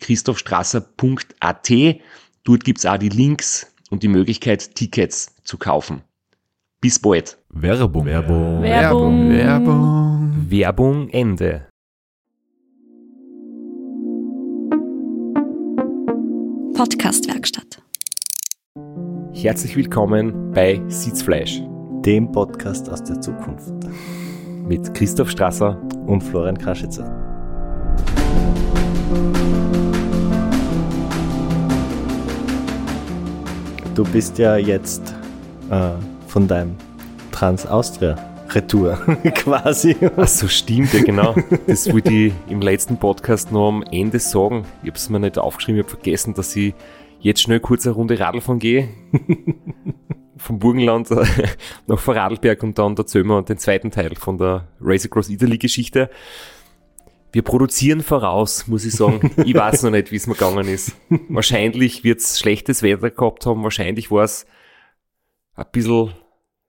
[0.00, 1.70] www.christophstrasser.at.
[2.44, 6.02] Dort gibt's auch die Links und die Möglichkeit, Tickets zu kaufen.
[6.80, 7.38] Bis bald.
[7.50, 8.06] Werbung.
[8.06, 8.62] Werbung.
[8.62, 9.30] Werbung.
[9.30, 10.46] Werbung.
[10.48, 11.66] Werbung Ende.
[16.74, 17.82] Podcastwerkstatt.
[19.34, 21.60] Herzlich willkommen bei Sitzfleisch
[22.04, 23.70] dem Podcast aus der Zukunft.
[24.66, 25.76] mit Christoph Strasser.
[26.06, 27.04] Und Florian Kraschitzer.
[33.94, 35.14] Du bist ja jetzt
[35.68, 35.90] äh,
[36.28, 36.76] von deinem
[37.32, 38.94] Trans-Austria-Retour
[39.34, 39.96] quasi.
[40.16, 41.34] Ach so, stimmt, ja genau.
[41.66, 44.64] Das wollte ich im letzten Podcast noch am Ende sagen.
[44.82, 46.72] Ich habe es mir nicht aufgeschrieben, ich habe vergessen, dass ich
[47.18, 48.88] jetzt schnell kurz eine Runde Radl von gehe.
[50.36, 51.10] Vom Burgenland
[51.86, 56.08] nach Vorarlberg und dann erzählen wir den zweiten Teil von der Race Across Italy Geschichte.
[57.32, 59.30] Wir produzieren voraus, muss ich sagen.
[59.44, 60.96] Ich weiß noch nicht, wie es mir gegangen ist.
[61.28, 64.46] Wahrscheinlich wird es schlechtes Wetter gehabt haben, wahrscheinlich war es
[65.54, 66.12] ein bisschen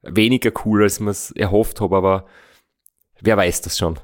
[0.02, 2.26] weniger cool, als mir es erhofft habe, aber
[3.22, 4.00] wer weiß das schon,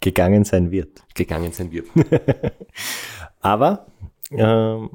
[0.00, 1.04] Gegangen sein wird.
[1.14, 1.86] gegangen sein wird.
[3.40, 3.86] Aber
[4.30, 4.90] ähm,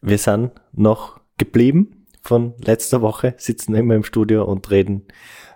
[0.00, 5.06] wir sind noch geblieben von letzter Woche, sitzen immer im Studio und reden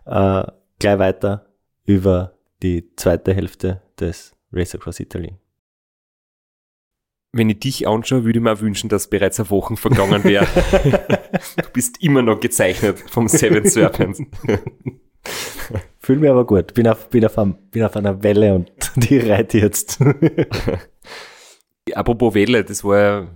[0.07, 0.43] äh,
[0.79, 1.47] gleich weiter
[1.85, 5.35] über die zweite Hälfte des Race Across Italy.
[7.33, 10.47] Wenn ich dich anschaue, würde ich mir auch wünschen, dass bereits eine Woche vergangen wäre.
[11.57, 14.21] du bist immer noch gezeichnet vom Seven Serpents.
[16.01, 19.19] Fühl mich aber gut, bin auf, bin auf, einem, bin auf einer Welle und die
[19.19, 20.01] reite jetzt.
[21.95, 23.29] Apropos Welle, das war ja,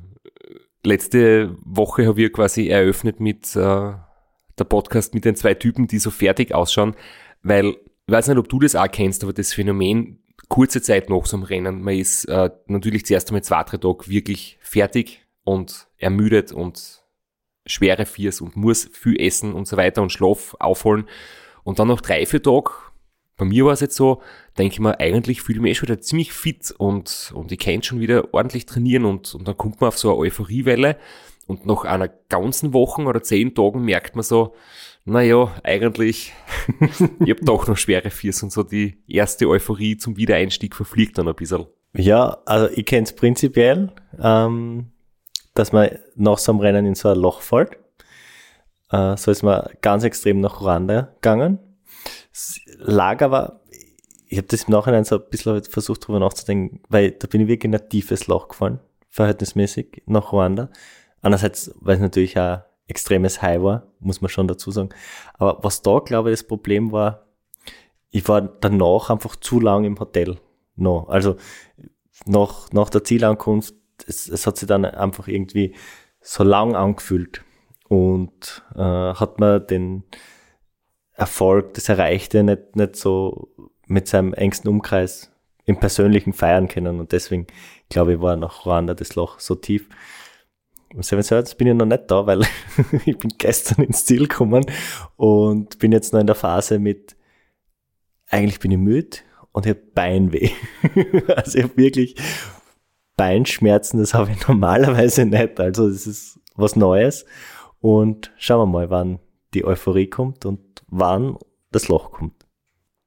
[0.82, 3.92] letzte Woche habe ich quasi eröffnet mit äh,
[4.58, 6.96] der Podcast mit den zwei Typen, die so fertig ausschauen,
[7.42, 7.76] weil
[8.06, 11.36] ich weiß nicht, ob du das auch kennst, aber das Phänomen kurze Zeit nach so
[11.36, 16.52] einem Rennen, man ist äh, natürlich zuerst einmal zwei, drei Tage wirklich fertig und ermüdet
[16.52, 17.02] und
[17.66, 21.08] schwere Viers und muss viel essen und so weiter und Schlaf aufholen.
[21.62, 22.70] Und dann nach drei, vier Tagen
[23.36, 24.22] bei mir war es jetzt so,
[24.58, 27.58] denke ich mir, eigentlich fühle ich mich eh schon wieder ziemlich fit und, und ich
[27.58, 30.96] kann schon wieder ordentlich trainieren und, und dann kommt man auf so eine Euphoriewelle
[31.46, 34.54] und nach einer ganzen Woche oder zehn Tagen merkt man so,
[35.04, 36.32] naja, eigentlich,
[36.80, 41.28] ich habe doch noch schwere Viers und so die erste Euphorie zum Wiedereinstieg verfliegt dann
[41.28, 41.66] ein bisschen.
[41.96, 44.90] Ja, also ich kenne es prinzipiell, ähm,
[45.54, 47.78] dass man nach so einem Rennen in so ein Loch fällt.
[48.90, 51.58] Äh, so ist man ganz extrem nach Ruanda gegangen.
[52.32, 53.60] Es lag aber,
[54.26, 57.48] ich habe das im Nachhinein so ein bisschen versucht drüber nachzudenken, weil da bin ich
[57.48, 60.70] wirklich in ein tiefes Loch gefallen, verhältnismäßig nach Ruanda.
[61.24, 64.90] Andererseits, weil es natürlich auch extremes High war, muss man schon dazu sagen.
[65.38, 67.24] Aber was da, glaube ich, das Problem war,
[68.10, 70.36] ich war danach einfach zu lang im Hotel.
[70.76, 71.04] No.
[71.08, 71.36] Also
[72.26, 73.74] nach, nach der Zielankunft,
[74.06, 75.74] es, es hat sich dann einfach irgendwie
[76.20, 77.42] so lang angefühlt
[77.88, 80.04] und äh, hat man den
[81.14, 83.48] Erfolg, das Erreichte nicht, nicht so
[83.86, 85.32] mit seinem engsten Umkreis
[85.64, 87.46] im Persönlichen feiern können und deswegen
[87.88, 89.88] glaube ich war nach Ruanda das Loch so tief.
[91.02, 92.42] Seven Swords bin ich noch nicht da, weil
[93.04, 94.64] ich bin gestern ins Ziel gekommen
[95.16, 97.16] und bin jetzt noch in der Phase mit
[98.28, 99.18] eigentlich bin ich müde
[99.52, 100.50] und ich habe Beinweh.
[101.36, 102.16] also ich habe wirklich
[103.16, 105.60] Beinschmerzen, das habe ich normalerweise nicht.
[105.60, 107.24] Also das ist was Neues.
[107.80, 109.20] Und schauen wir mal, wann
[109.52, 111.36] die Euphorie kommt und wann
[111.70, 112.46] das Loch kommt.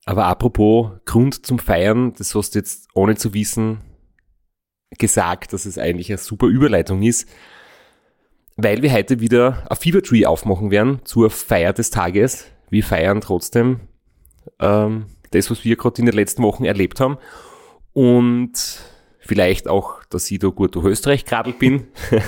[0.06, 3.82] Aber apropos Grund zum Feiern, das hast du jetzt ohne zu wissen
[4.98, 7.28] gesagt, dass es eigentlich eine super Überleitung ist,
[8.58, 12.48] weil wir heute wieder ein Fever Tree aufmachen werden zur Feier des Tages.
[12.70, 13.80] Wir feiern trotzdem
[14.60, 17.18] ähm, das, was wir gerade in den letzten Wochen erlebt haben.
[17.94, 18.82] Und
[19.28, 21.88] Vielleicht auch, dass ich da gut durch Österreich geradelt bin.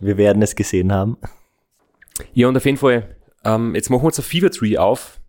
[0.00, 1.16] Wir werden es gesehen haben.
[2.34, 5.20] Ja, und auf jeden Fall, ähm, jetzt machen wir uns ein Fever Tree auf.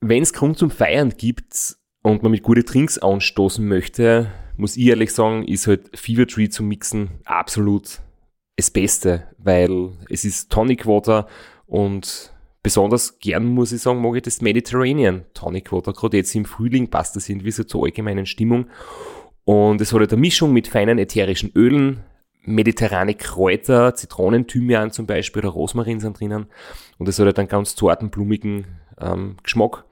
[0.00, 4.86] Wenn es Grund zum Feiern gibt und man mit gute Drinks anstoßen möchte, muss ich
[4.86, 8.00] ehrlich sagen, ist halt Fever Tree zum Mixen absolut
[8.56, 11.26] das Beste, weil es ist Tonic Water
[11.66, 12.32] und
[12.62, 15.92] besonders gern, muss ich sagen, mag ich das Mediterranean Tonic Water.
[15.92, 18.66] Gerade jetzt im Frühling passt das irgendwie so zur allgemeinen Stimmung.
[19.44, 22.04] Und es hat halt eine Mischung mit feinen ätherischen Ölen,
[22.42, 26.46] mediterrane Kräuter, Zitronen, Thymian zum Beispiel oder Rosmarin sind drinnen.
[26.98, 28.66] Und es hat halt einen ganz zarten, blumigen
[29.00, 29.84] ähm, Geschmack.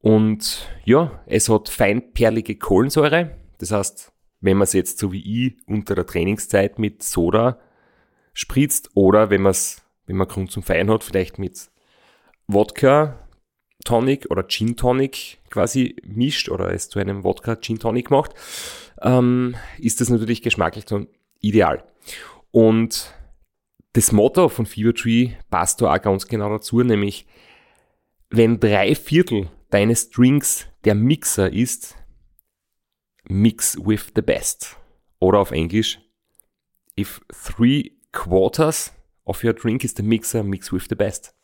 [0.00, 3.36] Und ja, es hat feinperlige Kohlensäure.
[3.60, 7.58] Das heißt, wenn man es jetzt so wie ich unter der Trainingszeit mit Soda
[8.32, 11.70] spritzt oder wenn man es, wenn man Grund zum Feiern hat, vielleicht mit
[12.46, 13.28] Wodka,
[13.84, 18.34] Tonic oder Gin Tonic quasi mischt oder es zu einem Wodka Gin Tonic macht,
[19.02, 21.08] ähm, ist das natürlich geschmacklich dann
[21.40, 21.84] ideal.
[22.50, 23.14] Und
[23.92, 27.26] das Motto von Fever Tree passt da auch ganz genau dazu, nämlich
[28.30, 31.96] wenn drei Viertel deines Drinks der Mixer ist,
[33.28, 34.76] mix with the best.
[35.18, 36.00] Oder auf Englisch,
[36.98, 38.92] if three quarters
[39.24, 41.34] of your drink is the mixer, mix with the best.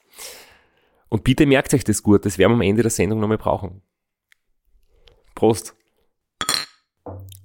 [1.09, 3.83] Und bitte merkt euch das gut, das werden wir am Ende der Sendung nochmal brauchen.
[5.35, 5.75] Prost.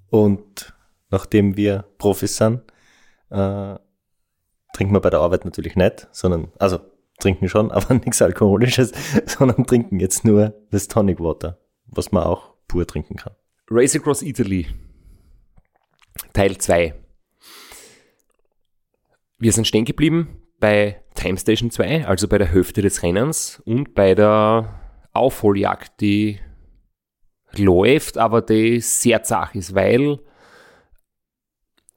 [0.09, 0.73] Und
[1.09, 2.61] nachdem wir Profis sind,
[3.29, 3.75] äh,
[4.73, 6.79] trinken wir bei der Arbeit natürlich nicht, sondern, also
[7.19, 8.93] trinken schon, aber nichts Alkoholisches,
[9.25, 13.35] sondern trinken jetzt nur das Tonic Water, was man auch pur trinken kann.
[13.73, 14.67] Race Across Italy,
[16.33, 16.93] Teil 2.
[19.37, 23.95] Wir sind stehen geblieben bei Time Station 2, also bei der Hälfte des Rennens und
[23.95, 26.41] bei der Aufholjagd, die
[27.53, 30.19] läuft, aber die sehr zach ist, weil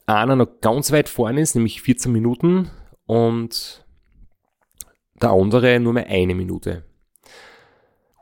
[0.05, 2.71] einer noch ganz weit vorne ist, nämlich 14 Minuten
[3.05, 3.85] und
[5.21, 6.85] der andere nur mehr eine Minute.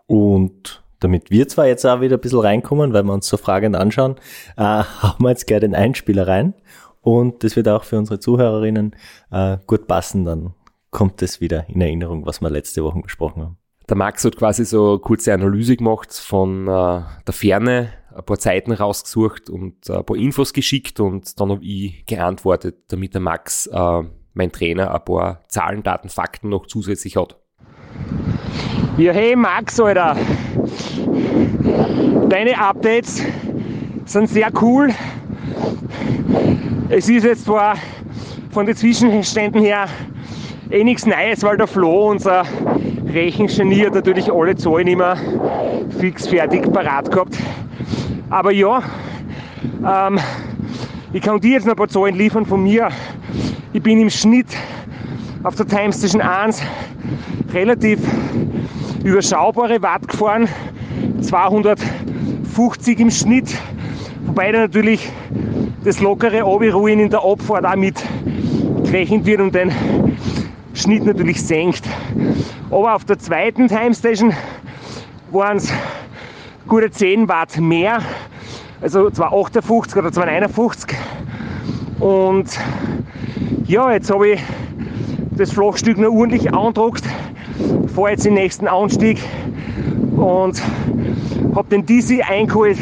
[0.08, 3.76] Und damit wir zwar jetzt auch wieder ein bisschen reinkommen, weil wir uns so fragend
[3.76, 4.16] anschauen,
[4.58, 6.54] äh, haben wir jetzt gleich den Einspieler rein
[7.02, 8.96] und das wird auch für unsere Zuhörerinnen
[9.32, 10.54] äh, gut passen, dann
[10.90, 13.58] kommt es wieder in Erinnerung, was wir letzte Woche besprochen haben.
[13.90, 18.40] Der Max hat quasi so eine kurze Analyse gemacht von äh, der Ferne, ein paar
[18.40, 23.22] Zeiten rausgesucht und äh, ein paar Infos geschickt und dann habe ich geantwortet, damit der
[23.22, 24.04] Max, äh,
[24.34, 27.40] mein Trainer, ein paar Zahlen, Daten, Fakten noch zusätzlich hat.
[28.96, 30.16] Ja, hey Max, Alter.
[32.30, 33.24] Deine Updates
[34.06, 34.90] sind sehr cool.
[36.90, 37.76] Es ist jetzt zwar
[38.52, 39.88] von den Zwischenständen her
[40.70, 42.44] eh nichts Neues, weil der Flo, unser
[43.12, 45.18] Rechengenie, hat natürlich alle Zahlen immer
[46.00, 47.36] fix fertig parat gehabt.
[48.30, 48.84] Aber ja,
[49.84, 50.20] ähm,
[51.14, 52.90] ich kann dir jetzt noch ein paar Zahlen liefern von mir.
[53.74, 54.56] Ich bin im Schnitt
[55.42, 56.62] auf der Time Station 1
[57.54, 58.00] relativ
[59.04, 60.48] überschaubare Watt gefahren,
[61.22, 63.54] 250 im Schnitt,
[64.26, 65.10] wobei da natürlich
[65.84, 68.02] das lockere Obi-Ruin in der Abfahrt auch mit
[68.84, 69.72] gerechnet wird und den
[70.74, 71.84] Schnitt natürlich senkt.
[72.70, 74.34] Aber auf der zweiten Time Station
[75.32, 75.74] waren es
[76.68, 78.00] gute 10 Watt mehr,
[78.82, 80.98] also 258 oder 251.
[82.00, 82.48] Und
[83.66, 84.42] ja, jetzt habe ich
[85.32, 87.04] das Flachstück noch ordentlich andruckt,
[87.94, 89.22] fahre jetzt den nächsten Anstieg
[90.16, 90.62] und
[91.56, 92.78] habe den DC eingeholt,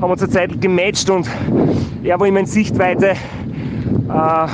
[0.00, 1.28] haben uns eine Zeit gematcht und
[2.02, 3.10] er war immer in Sichtweite.
[4.08, 4.48] Äh,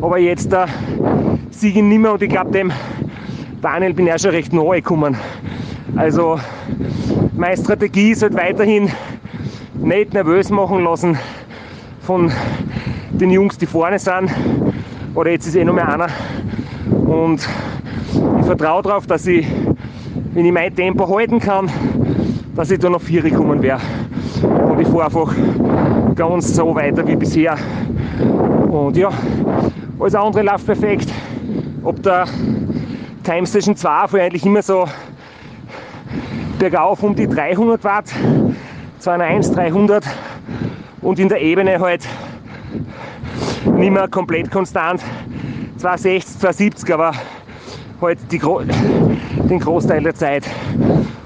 [0.00, 0.66] aber jetzt da
[1.50, 2.72] siege ich nicht mehr und ich glaube dem
[3.62, 5.16] Daniel bin ich auch schon recht nahe gekommen.
[5.96, 6.38] Also
[7.36, 8.90] meine Strategie ist halt weiterhin
[9.74, 11.18] nicht nervös machen lassen
[12.02, 12.30] von
[13.12, 14.30] den Jungs, die vorne sind.
[15.14, 16.08] Oder jetzt ist eh noch mehr einer.
[17.06, 17.48] Und
[18.14, 19.46] ich vertraue darauf, dass ich,
[20.32, 21.70] wenn ich mein Tempo halten kann,
[22.54, 23.82] dass ich da noch vier kommen werde.
[24.42, 25.34] Und ich fahre einfach
[26.14, 27.56] ganz so weiter wie bisher.
[28.68, 29.10] Und ja,
[29.98, 31.10] alles andere läuft perfekt.
[31.82, 32.26] Ob der
[33.24, 34.86] Time Station 2 fahre eigentlich immer so
[36.58, 38.06] bergauf um die 300 Watt,
[39.00, 40.04] 201, 300
[41.02, 42.06] und in der Ebene halt
[43.76, 45.02] nicht mehr komplett konstant,
[45.78, 47.12] 260, 270, aber
[48.04, 48.38] halt die,
[49.48, 50.44] den Großteil der Zeit.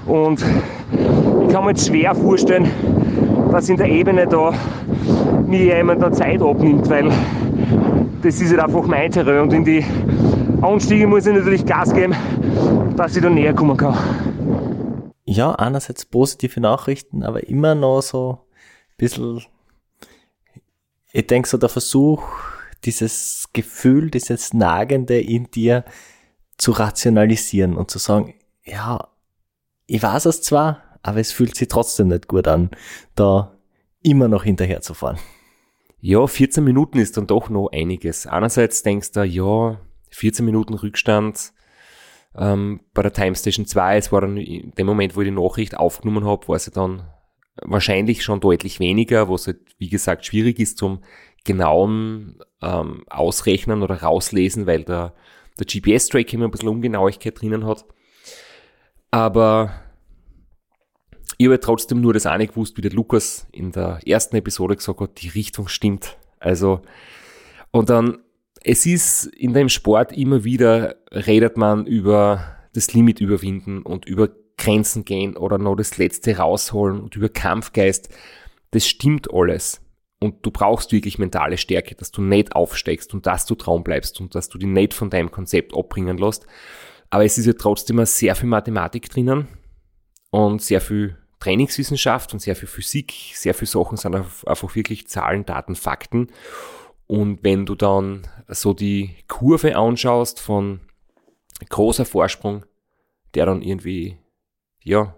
[0.05, 0.43] Und
[1.47, 2.69] ich kann mir jetzt schwer vorstellen,
[3.51, 4.53] dass in der Ebene da
[5.45, 7.11] mir jemand da Zeit abnimmt, weil
[8.21, 9.83] das ist halt einfach mein Terrain und in die
[10.61, 12.13] Anstiege muss ich natürlich Gas geben,
[12.95, 13.97] dass ich da näher kommen kann.
[15.25, 19.43] ja, einerseits positive Nachrichten, aber immer noch so ein bisschen,
[21.11, 22.23] ich denke so der Versuch,
[22.85, 25.85] dieses Gefühl, dieses Nagende in dir
[26.59, 29.07] zu rationalisieren und zu sagen, ja,
[29.87, 32.69] ich weiß es zwar, aber es fühlt sich trotzdem nicht gut an,
[33.15, 33.57] da
[34.03, 35.17] immer noch hinterher zu fahren.
[36.01, 38.27] Ja, 14 Minuten ist dann doch noch einiges.
[38.27, 39.79] Einerseits denkst du, ja,
[40.11, 41.53] 14 Minuten Rückstand
[42.37, 45.35] ähm, bei der Time Station 2, es war dann in dem Moment, wo ich die
[45.35, 47.03] Nachricht aufgenommen habe, war es dann
[47.61, 51.03] wahrscheinlich schon deutlich weniger, was halt, wie gesagt, schwierig ist zum
[51.45, 55.13] genauen ähm, Ausrechnen oder rauslesen, weil der,
[55.59, 57.85] der GPS-Track immer ein bisschen Ungenauigkeit drinnen hat.
[59.11, 59.71] Aber
[61.37, 64.99] ich habe trotzdem nur das eine gewusst, wie der Lukas in der ersten Episode gesagt
[64.99, 66.17] hat, die Richtung stimmt.
[66.39, 66.81] Also,
[67.71, 68.19] und dann,
[68.61, 74.29] es ist in dem Sport immer wieder, redet man über das Limit überwinden und über
[74.57, 78.09] Grenzen gehen oder noch das Letzte rausholen und über Kampfgeist.
[78.71, 79.81] Das stimmt alles.
[80.19, 84.19] Und du brauchst wirklich mentale Stärke, dass du nicht aufsteigst und dass du Traum bleibst
[84.19, 86.45] und dass du dich nicht von deinem Konzept abbringen lässt.
[87.09, 89.47] Aber es ist ja trotzdem sehr viel Mathematik drinnen
[90.29, 93.13] und sehr viel Trainingswissenschaft und sehr viel Physik.
[93.33, 96.27] Sehr viele Sachen sind einfach wirklich Zahlen, Daten, Fakten.
[97.07, 100.81] Und wenn du dann so die Kurve anschaust von
[101.69, 102.65] großer Vorsprung,
[103.33, 104.17] der dann irgendwie,
[104.83, 105.15] ja,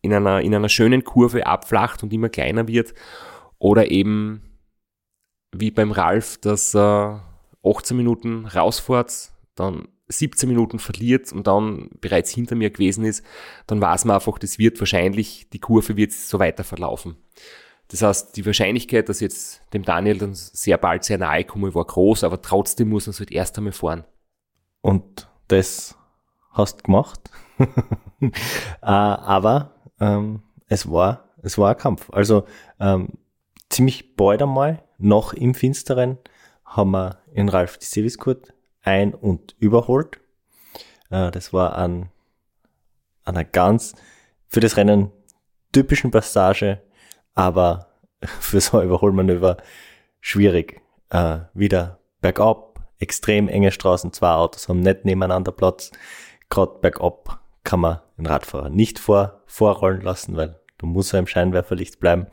[0.00, 2.94] in einer, in einer schönen Kurve abflacht und immer kleiner wird
[3.64, 4.42] oder eben
[5.50, 7.24] wie beim Ralf, dass er
[7.64, 13.24] 18 Minuten rausfährt, dann 17 Minuten verliert und dann bereits hinter mir gewesen ist,
[13.66, 17.16] dann weiß man einfach, das wird wahrscheinlich, die Kurve wird so weiter verlaufen.
[17.88, 21.86] Das heißt, die Wahrscheinlichkeit, dass jetzt dem Daniel dann sehr bald sehr nahe komme, war
[21.86, 24.04] groß, aber trotzdem muss man es halt erst einmal fahren.
[24.82, 25.96] Und das
[26.50, 27.30] hast du gemacht.
[28.20, 28.30] äh,
[28.82, 32.10] aber ähm, es war es war ein Kampf.
[32.10, 32.46] Also
[32.80, 33.08] ähm,
[33.74, 36.18] ziemlich bald einmal, noch im Finsteren,
[36.64, 40.20] haben wir in Ralf die Seviskurt ein- und überholt.
[41.10, 42.10] Äh, das war an
[43.24, 43.94] einer ganz
[44.48, 45.10] für das Rennen
[45.72, 46.82] typischen Passage,
[47.34, 47.88] aber
[48.22, 49.56] für so ein Überholmanöver
[50.20, 50.80] schwierig.
[51.10, 55.90] Äh, wieder bergab, extrem enge Straßen, zwei Autos haben nicht nebeneinander Platz.
[56.48, 61.26] Gerade bergab kann man den Radfahrer nicht vor, vorrollen lassen, weil du musst ja im
[61.26, 62.28] Scheinwerferlicht bleiben.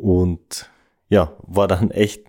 [0.00, 0.70] Und
[1.08, 2.24] ja, war dann echt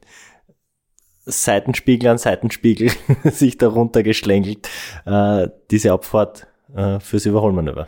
[1.25, 2.91] Seitenspiegel an Seitenspiegel
[3.23, 4.67] sich darunter geschlängelt,
[5.05, 7.87] äh, diese Abfahrt äh, fürs Überholmanöver.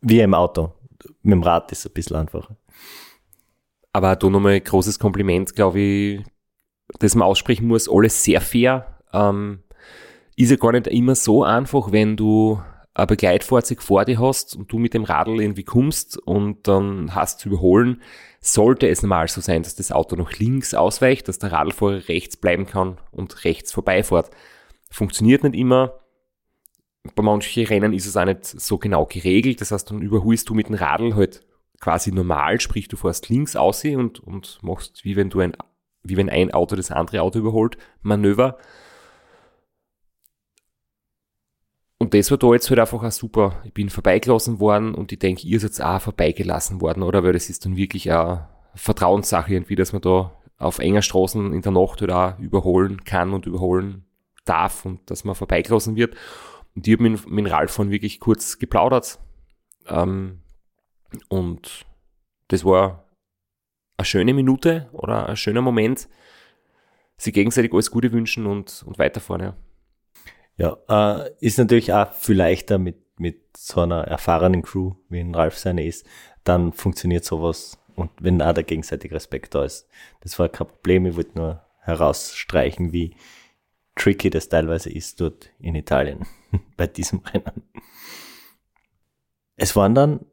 [0.00, 0.72] Wie im Auto.
[1.22, 2.56] Mit dem Rad ist es ein bisschen einfacher.
[3.92, 6.24] Aber da nochmal großes Kompliment, glaube ich,
[6.98, 8.98] das man aussprechen muss, alles sehr fair.
[9.12, 9.62] Ähm,
[10.36, 12.60] ist ja gar nicht immer so einfach, wenn du
[12.96, 17.40] ein Begleitfahrzeug vor dir hast und du mit dem Radl irgendwie kommst und dann hast
[17.40, 18.00] zu überholen,
[18.40, 22.36] sollte es normal so sein, dass das Auto nach links ausweicht, dass der Radlfahrer rechts
[22.36, 24.30] bleiben kann und rechts vorbeifährt.
[24.90, 26.00] Funktioniert nicht immer.
[27.14, 29.60] Bei manchen Rennen ist es auch nicht so genau geregelt.
[29.60, 31.44] Das heißt, dann überholst du mit dem Radl halt
[31.80, 35.52] quasi normal, sprich du fährst links aus und, und machst, wie wenn du ein,
[36.02, 38.58] wie wenn ein Auto das andere Auto überholt, Manöver.
[41.98, 43.62] Und das war da jetzt halt einfach auch super.
[43.64, 47.24] Ich bin vorbeigelassen worden und ich denke, ihr seid auch vorbeigelassen worden, oder?
[47.24, 51.62] Weil das ist dann wirklich eine Vertrauenssache irgendwie, dass man da auf enger Straßen in
[51.62, 54.04] der Nacht halt auch überholen kann und überholen
[54.44, 56.16] darf und dass man vorbeigelassen wird.
[56.74, 59.18] Und ich habe mit, mit Ralf von wirklich kurz geplaudert.
[59.86, 60.40] Ähm,
[61.28, 61.86] und
[62.48, 63.06] das war
[63.96, 66.08] eine schöne Minute oder ein schöner Moment,
[67.16, 69.42] sie gegenseitig alles Gute wünschen und, und weiterfahren.
[69.42, 69.56] Ja.
[70.56, 75.34] Ja, äh, ist natürlich auch viel leichter mit, mit so einer erfahrenen Crew, wie ein
[75.34, 76.06] Ralf seine ist,
[76.44, 79.88] dann funktioniert sowas und wenn auch der gegenseitige Respekt da ist.
[80.20, 83.14] Das war kein Problem, ich wollte nur herausstreichen, wie
[83.94, 86.26] tricky das teilweise ist dort in Italien
[86.76, 87.62] bei diesem Rennen.
[89.56, 90.26] Es waren dann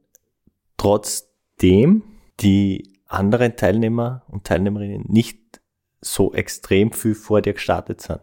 [0.78, 2.04] trotzdem
[2.40, 5.62] die anderen Teilnehmer und Teilnehmerinnen nicht
[6.02, 8.22] so extrem viel vor dir gestartet sind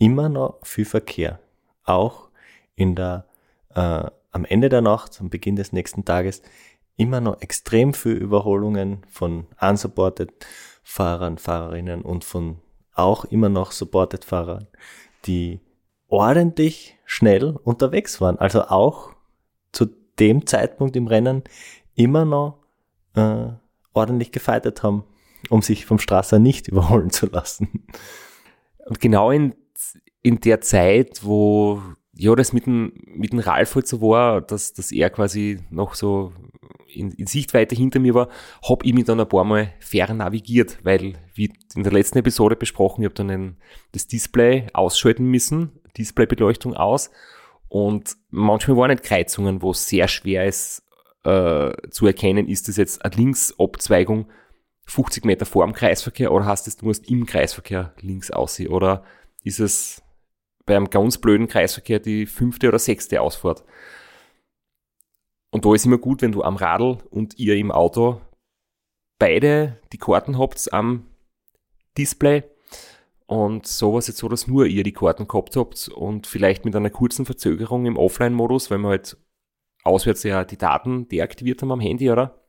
[0.00, 1.38] immer noch viel Verkehr.
[1.84, 2.30] Auch
[2.74, 3.26] in der,
[3.74, 6.42] äh, am Ende der Nacht, am Beginn des nächsten Tages,
[6.96, 10.32] immer noch extrem viel Überholungen von unsupported
[10.82, 12.58] Fahrern, Fahrerinnen und von
[12.94, 14.66] auch immer noch supported Fahrern,
[15.26, 15.60] die
[16.08, 18.38] ordentlich schnell unterwegs waren.
[18.38, 19.10] Also auch
[19.72, 19.86] zu
[20.18, 21.44] dem Zeitpunkt im Rennen
[21.94, 22.58] immer noch
[23.14, 23.48] äh,
[23.92, 25.04] ordentlich gefeitet haben,
[25.50, 27.86] um sich vom Strasser nicht überholen zu lassen.
[28.86, 29.54] Und genau in
[30.22, 31.82] in der Zeit, wo
[32.14, 35.94] ja, das mit dem, mit dem Ralf halt so war, dass, dass er quasi noch
[35.94, 36.32] so
[36.94, 38.28] in, in Sichtweite hinter mir war,
[38.68, 42.56] habe ich mich dann ein paar Mal fair navigiert, weil, wie in der letzten Episode
[42.56, 43.56] besprochen, ich habe dann ein,
[43.92, 47.10] das Display ausschalten müssen, Displaybeleuchtung aus.
[47.68, 50.82] Und manchmal waren nicht Kreuzungen, wo es sehr schwer ist
[51.24, 54.26] äh, zu erkennen, ist das jetzt eine Linksabzweigung
[54.86, 58.72] 50 Meter vor dem Kreisverkehr oder hast es, du musst im Kreisverkehr links aussehen?
[58.72, 59.04] Oder
[59.44, 59.99] ist es
[60.70, 63.64] bei einem ganz blöden Kreisverkehr die fünfte oder sechste Ausfahrt.
[65.50, 68.20] Und da ist immer gut, wenn du am Radl und ihr im Auto
[69.18, 71.08] beide die Karten habt am
[71.98, 72.44] Display.
[73.26, 76.64] Und so war es jetzt so, dass nur ihr die Karten gehabt habt und vielleicht
[76.64, 79.16] mit einer kurzen Verzögerung im Offline-Modus, weil wir halt
[79.82, 82.44] auswärts ja die Daten deaktiviert haben am Handy, oder?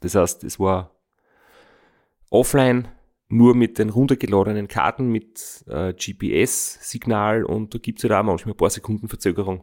[0.00, 0.96] Das heißt, es war
[2.28, 2.88] offline
[3.28, 8.54] nur mit den runtergeladenen Karten mit äh, GPS-Signal und da gibt es halt auch manchmal
[8.54, 9.62] ein paar Sekunden Verzögerung.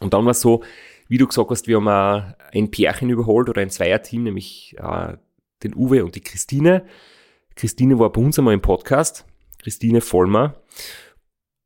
[0.00, 0.62] Und dann war es so,
[1.08, 5.16] wie du gesagt hast, wir haben ein Pärchen überholt oder ein Zweierteam, nämlich äh,
[5.62, 6.84] den Uwe und die Christine.
[7.54, 9.26] Christine war bei uns einmal im Podcast,
[9.58, 10.62] Christine Vollmer.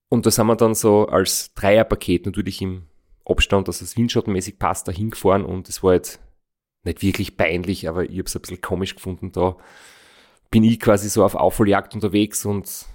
[0.09, 2.85] Und da sind wir dann so als Dreierpaket natürlich im
[3.25, 6.21] Abstand, dass es windschattenmäßig passt, da hingefahren und es war jetzt
[6.85, 9.33] nicht wirklich peinlich, aber ich habe es ein bisschen komisch gefunden.
[9.33, 9.57] Da
[10.51, 12.87] bin ich quasi so auf Aufholjagd unterwegs und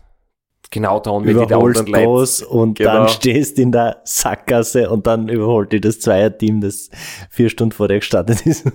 [0.72, 1.46] genau da und wenn die
[1.84, 2.50] bleibt.
[2.50, 2.94] und genau.
[2.94, 6.90] dann stehst in der Sackgasse und dann überholt dir das Zweierteam, das
[7.30, 8.66] vier Stunden vor dir gestartet ist.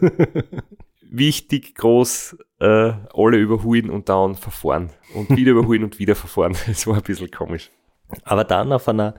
[1.09, 4.91] Wichtig, groß, äh, alle überholen und dann verfahren.
[5.15, 6.57] Und wieder überholen und wieder verfahren.
[6.67, 7.71] Das war ein bisschen komisch.
[8.25, 9.15] Aber dann auf einer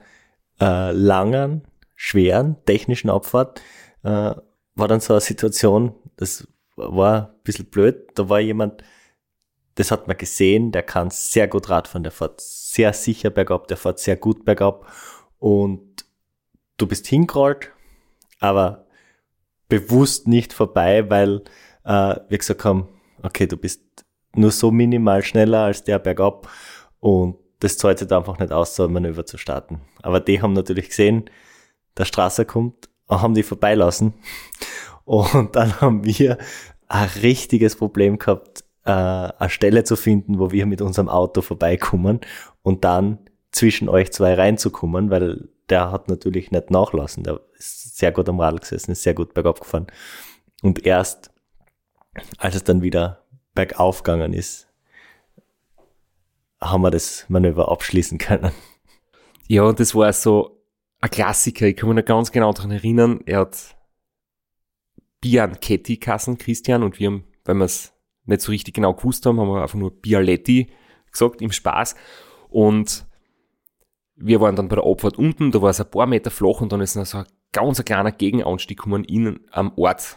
[0.60, 1.62] äh, langen,
[1.96, 3.60] schweren technischen Abfahrt
[4.04, 4.34] äh,
[4.74, 6.46] war dann so eine Situation, das
[6.76, 8.06] war ein bisschen blöd.
[8.14, 8.84] Da war jemand,
[9.78, 13.76] das hat man gesehen, der kann sehr gut Radfahren, der fährt sehr sicher bergab, der
[13.76, 14.92] fährt sehr gut bergab
[15.38, 16.04] und
[16.78, 17.70] du bist hingerollt,
[18.40, 18.86] aber
[19.68, 21.44] bewusst nicht vorbei, weil
[21.84, 22.88] äh, wir gesagt haben,
[23.22, 23.80] okay, du bist
[24.34, 26.50] nur so minimal schneller als der bergab
[26.98, 29.80] und das zahlt sich einfach nicht aus, so ein Manöver zu starten.
[30.02, 31.30] Aber die haben natürlich gesehen,
[31.96, 34.14] der Straße kommt, haben die vorbeilassen
[35.04, 36.36] und dann haben wir
[36.88, 42.20] ein richtiges Problem gehabt, äh, eine Stelle zu finden, wo wir mit unserem Auto vorbeikommen
[42.62, 43.18] und dann
[43.52, 47.22] zwischen euch zwei reinzukommen, weil der hat natürlich nicht nachlassen.
[47.22, 49.86] Der ist sehr gut am Radl gesessen, ist sehr gut bergab gefahren.
[50.62, 51.30] Und erst
[52.38, 53.24] als es dann wieder
[53.54, 54.68] bergauf gegangen ist,
[56.60, 58.52] haben wir das Manöver abschließen können.
[59.46, 60.62] Ja, und das war so
[61.00, 61.66] ein Klassiker.
[61.66, 63.20] Ich kann mich noch ganz genau daran erinnern.
[63.26, 63.76] Er hat
[65.20, 67.92] Bianchetti Kassen, Christian, und wir haben, weil wir es
[68.28, 70.68] nicht so richtig genau gewusst haben, haben wir einfach nur Bialetti
[71.10, 71.94] gesagt, im Spaß.
[72.48, 73.06] Und
[74.16, 76.72] wir waren dann bei der Abfahrt unten, da war es ein paar Meter flach und
[76.72, 80.16] dann ist noch so ein ganz kleiner Gegenanstieg gekommen in am Ort.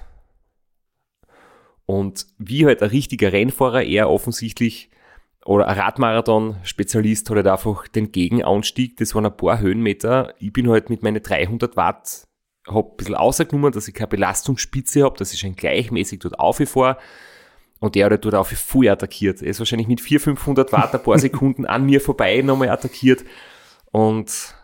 [1.85, 4.89] Und wie halt ein richtiger Rennfahrer, er offensichtlich,
[5.45, 10.33] oder ein Radmarathon-Spezialist hat halt einfach den Gegenanstieg, das waren ein paar Höhenmeter.
[10.39, 12.27] Ich bin halt mit meinen 300 Watt,
[12.67, 16.97] hab ein bisschen rausgenommen, dass ich keine Belastungsspitze habe, dass ich schon gleichmäßig dort aufgefahre.
[17.81, 19.41] Und der hat dort auf voll attackiert.
[19.41, 23.25] Er ist wahrscheinlich mit 400, 500 Watt ein paar Sekunden an mir vorbei nochmal attackiert.
[23.91, 24.55] Und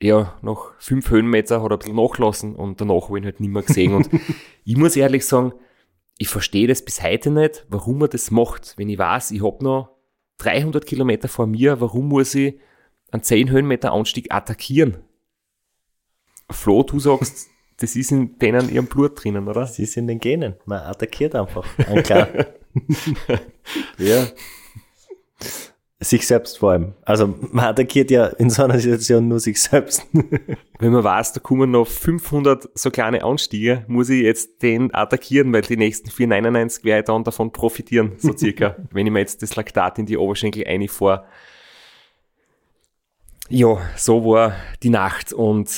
[0.00, 3.40] ja, nach fünf Höhenmeter hat er ein bisschen nachlassen und danach habe ich ihn halt
[3.40, 3.94] nicht mehr gesehen.
[3.94, 4.10] Und
[4.64, 5.54] ich muss ehrlich sagen,
[6.18, 8.74] ich verstehe das bis heute nicht, warum er das macht.
[8.76, 9.96] Wenn ich weiß, ich habe noch
[10.38, 12.60] 300 Kilometer vor mir, warum muss ich
[13.12, 14.98] einen 10 Höhenmeter Anstieg attackieren?
[16.50, 19.60] Flo, du sagst, das ist in denen ihrem Blut drinnen, oder?
[19.60, 20.54] Das ist in den Genen.
[20.64, 21.66] Man attackiert einfach.
[21.86, 22.28] Ein klar.
[23.98, 24.26] ja.
[25.98, 26.94] Sich selbst vor allem.
[27.02, 30.06] Also man attackiert ja in so einer Situation nur sich selbst.
[30.78, 35.52] Wenn man weiß, da kommen noch 500 so kleine Anstiege, muss ich jetzt den attackieren,
[35.52, 38.76] weil die nächsten 499 werde ich dann davon profitieren, so circa.
[38.90, 41.24] wenn ich mir jetzt das Laktat in die Oberschenkel einfahre.
[43.48, 45.70] Ja, so war die Nacht und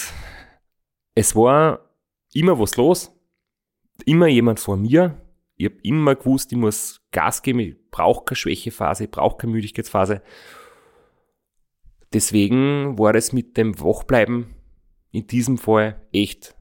[1.14, 1.87] es war
[2.38, 3.12] immer was los,
[4.04, 5.20] immer jemand vor mir.
[5.56, 9.52] Ich habe immer gewusst, ich muss Gas geben, ich brauche keine Schwächephase, ich brauche keine
[9.52, 10.22] Müdigkeitsphase.
[12.12, 14.54] Deswegen war es mit dem Wachbleiben
[15.10, 16.54] in diesem Fall echt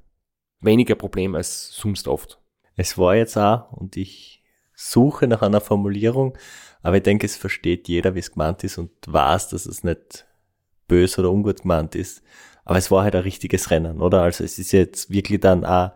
[0.59, 2.41] weniger Problem als sonst oft.
[2.75, 6.37] Es war jetzt auch, und ich suche nach einer Formulierung,
[6.81, 10.25] aber ich denke, es versteht jeder, wie es gemeint ist und weiß, dass es nicht
[10.87, 12.23] böse oder ungut gemeint ist.
[12.67, 14.23] Aber es war halt ein richtiges Rennen, oder?
[14.23, 15.91] Also es ist jetzt wirklich dann auch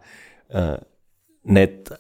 [0.48, 0.78] äh,
[1.44, 1.92] nicht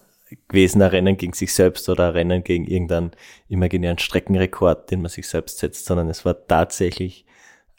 [0.48, 3.12] gewesen ein Rennen gegen sich selbst oder ein Rennen gegen irgendeinen
[3.50, 7.26] imaginären Streckenrekord, den man sich selbst setzt, sondern es war tatsächlich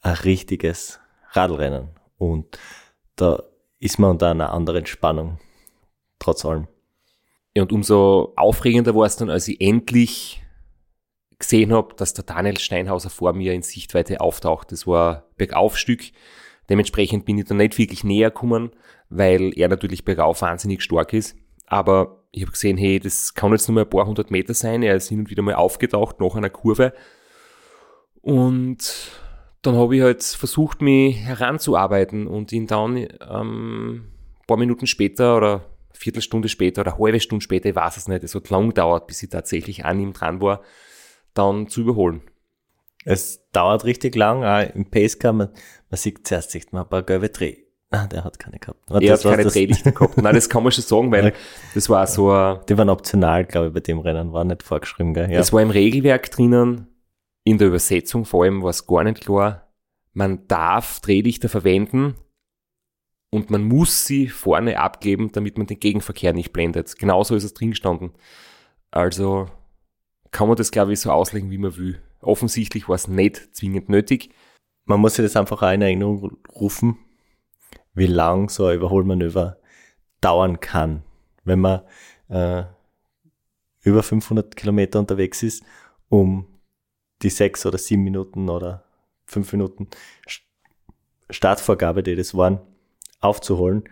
[0.02, 1.00] ein richtiges
[1.30, 1.88] Radlrennen.
[2.18, 2.58] Und
[3.16, 3.42] da
[3.78, 5.38] ist man unter einer anderen Spannung,
[6.18, 6.68] trotz allem.
[7.54, 10.42] Ja, und umso aufregender war es dann, als ich endlich
[11.38, 14.72] gesehen habe, dass der Daniel Steinhauser vor mir in Sichtweite auftaucht.
[14.72, 16.12] Das war ein Bergaufstück.
[16.72, 18.70] Dementsprechend bin ich dann nicht wirklich näher gekommen,
[19.10, 21.36] weil er natürlich bergauf wahnsinnig stark ist.
[21.66, 24.82] Aber ich habe gesehen, hey, das kann jetzt nur mal ein paar hundert Meter sein.
[24.82, 26.94] Er ist hin und wieder mal aufgetaucht nach einer Kurve.
[28.22, 29.10] Und
[29.60, 34.04] dann habe ich halt versucht, mich heranzuarbeiten und ihn dann ähm,
[34.40, 37.98] ein paar Minuten später oder eine Viertelstunde später oder eine halbe Stunde später, ich weiß
[37.98, 40.62] es nicht, es hat lang gedauert, bis ich tatsächlich an ihm dran war,
[41.34, 42.22] dann zu überholen.
[43.04, 45.48] Es dauert richtig lang, auch im Pacecar, man,
[45.92, 47.58] man sieht zuerst sieht man ein paar gelbe Dreh.
[47.90, 48.80] Ah, der hat keine gehabt.
[48.88, 50.16] Aber er hat keine Drehlichter gehabt.
[50.16, 51.34] Nein, das kann man schon sagen, weil
[51.74, 55.12] das war so ein, Die waren optional, glaube ich, bei dem Rennen, war nicht vorgeschrieben,
[55.12, 55.30] gell?
[55.30, 55.36] Ja.
[55.36, 56.86] Das war im Regelwerk drinnen,
[57.44, 59.70] in der Übersetzung vor allem war es gar nicht klar.
[60.14, 62.14] Man darf Drehlichter verwenden
[63.28, 66.98] und man muss sie vorne abgeben, damit man den Gegenverkehr nicht blendet.
[66.98, 68.12] Genauso ist es drin gestanden.
[68.90, 69.50] Also
[70.30, 72.00] kann man das, glaube ich, so auslegen, wie man will.
[72.22, 74.30] Offensichtlich war es nicht zwingend nötig.
[74.84, 76.98] Man muss sich das einfach auch in Erinnerung rufen,
[77.94, 79.58] wie lang so ein Überholmanöver
[80.20, 81.02] dauern kann.
[81.44, 81.82] Wenn man
[82.28, 82.64] äh,
[83.82, 85.62] über 500 Kilometer unterwegs ist,
[86.08, 86.46] um
[87.22, 88.84] die sechs oder sieben Minuten oder
[89.26, 89.88] fünf Minuten
[91.30, 92.60] Startvorgabe, die das waren,
[93.20, 93.84] aufzuholen,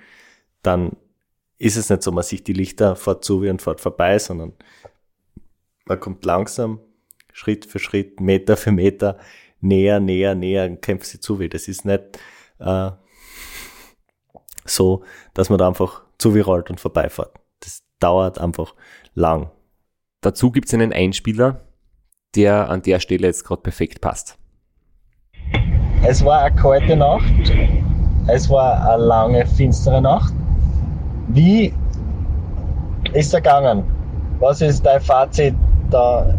[0.62, 0.96] dann
[1.59, 4.53] ist es nicht so, man sieht die Lichter fort zu und fort vorbei, sondern
[5.85, 6.81] man kommt langsam,
[7.33, 9.18] Schritt für Schritt, Meter für Meter
[9.61, 11.37] näher, näher, näher und kämpft sie zu.
[11.49, 12.03] Das ist nicht
[12.59, 12.90] äh,
[14.64, 17.33] so, dass man da einfach zu wie rollt und vorbeifährt.
[17.61, 18.75] Das dauert einfach
[19.14, 19.51] lang.
[20.20, 21.61] Dazu gibt es einen Einspieler,
[22.35, 24.38] der an der Stelle jetzt gerade perfekt passt.
[26.03, 27.53] Es war eine kalte Nacht.
[28.27, 30.33] Es war eine lange, finstere Nacht.
[31.29, 31.75] Wie
[33.12, 33.85] ist er gegangen?
[34.38, 35.55] Was ist dein Fazit
[35.90, 36.38] da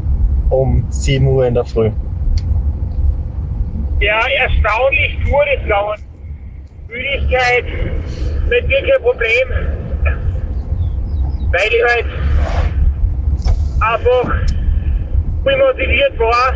[0.50, 1.92] um 7 Uhr in der Früh?
[4.02, 6.02] Ja, erstaunlich gut ist gegangen.
[6.88, 9.48] Müdigkeit, nicht wirklich ein Problem.
[11.52, 12.06] Weil ich halt
[13.80, 14.34] einfach
[15.44, 16.54] voll motiviert war,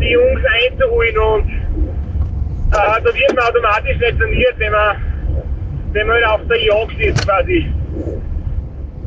[0.00, 4.96] die Jungs einzuholen und äh, da wird man automatisch nicht trainiert, wenn man,
[5.92, 7.72] wenn man auf der Jagd ist quasi.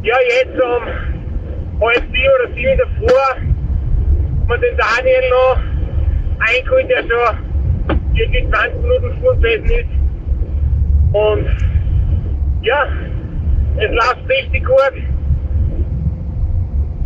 [0.04, 5.75] Ja, jetzt um halb sieben oder sieben haben wir den Daniel noch
[6.40, 9.90] eingeholt, der schon irgendwie 20 Minuten vor gewesen ist.
[11.14, 11.48] Und
[12.62, 12.88] ja,
[13.78, 14.94] es läuft richtig gut.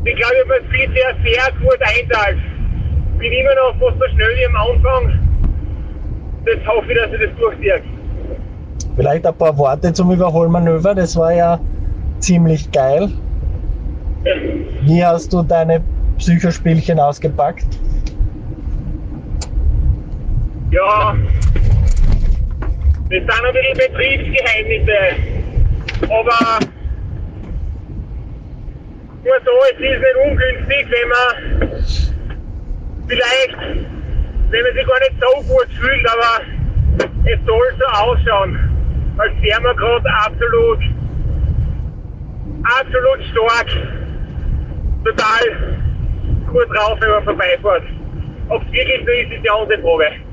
[0.05, 2.39] Ich glaube, ich habe es bisher sehr gut einteilt.
[3.17, 5.19] Bin immer noch fast so schnell wie am Anfang.
[6.45, 7.81] Das hoffe ich, dass ich das durchziehe.
[8.95, 10.95] Vielleicht ein paar Worte zum Überholmanöver.
[10.95, 11.59] Das war ja
[12.19, 13.09] ziemlich geil.
[14.81, 15.81] Wie hast du deine
[16.17, 17.65] Psychospielchen ausgepackt?
[20.71, 21.15] Ja,
[23.09, 24.99] das sind ein bisschen Betriebsgeheimnisse.
[26.03, 26.59] Aber
[29.23, 31.27] nur so, es ist nicht ungünstig, wenn man
[33.07, 33.57] vielleicht,
[34.49, 36.45] wenn man sich gar nicht so gut fühlt, aber
[37.25, 38.51] es soll so ausschauen,
[39.17, 40.79] als wäre man gerade absolut,
[42.63, 43.69] absolut stark,
[45.03, 45.43] total
[46.45, 47.83] gut drauf, wenn man vorbeifährt.
[48.49, 50.28] Ob es wirklich so ist, ist die andere Frage.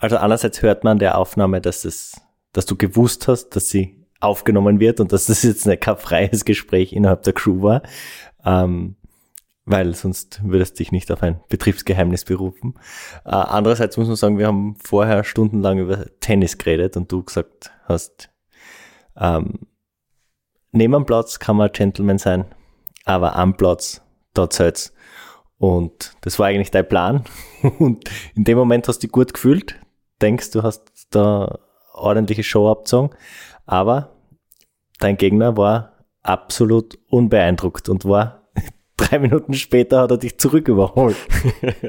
[0.00, 2.20] Also einerseits hört man der Aufnahme, dass es,
[2.52, 6.92] dass du gewusst hast, dass sie aufgenommen wird und dass das jetzt kein freies Gespräch
[6.92, 7.82] innerhalb der Crew war,
[8.44, 8.96] ähm,
[9.66, 12.74] weil sonst würdest du dich nicht auf ein Betriebsgeheimnis berufen.
[13.24, 17.70] Äh, andererseits muss man sagen, wir haben vorher stundenlang über Tennis geredet und du gesagt
[17.84, 18.30] hast,
[19.16, 19.60] ähm,
[20.72, 22.46] neben am Platz kann man Gentleman sein,
[23.04, 24.02] aber am Platz,
[24.34, 24.94] da zählt's.
[25.58, 27.24] Und das war eigentlich dein Plan.
[27.78, 29.78] Und in dem Moment hast du dich gut gefühlt,
[30.20, 31.58] denkst, du hast da
[31.92, 33.14] ordentliche Show abgezogen,
[33.66, 34.16] aber
[34.98, 38.50] dein Gegner war absolut unbeeindruckt und war
[38.96, 41.16] drei Minuten später hat er dich zurück überholt.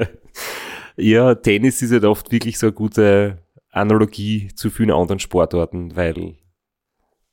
[0.96, 3.40] ja, Tennis ist halt oft wirklich so eine gute
[3.72, 6.36] Analogie zu vielen anderen Sportarten, weil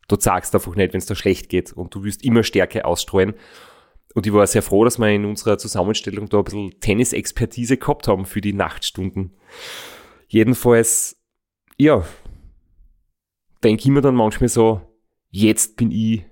[0.09, 3.35] du sagst einfach nicht, wenn es da schlecht geht und du wirst immer Stärke ausstreuen.
[4.15, 8.09] Und ich war sehr froh, dass wir in unserer Zusammenstellung da ein bisschen Tennisexpertise gehabt
[8.09, 9.37] haben für die Nachtstunden.
[10.29, 11.21] Jedenfalls,
[11.77, 12.05] ja,
[13.65, 14.81] denke ich mir dann manchmal so,
[15.31, 16.25] jetzt bin ich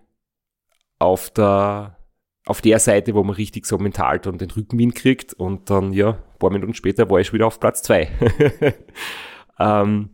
[0.99, 1.99] auf der,
[2.47, 6.11] auf der Seite, wo man richtig so mental dann den Rückenwind kriegt und dann, ja,
[6.11, 8.09] ein paar Minuten später war ich wieder auf Platz zwei.
[9.59, 10.11] ähm,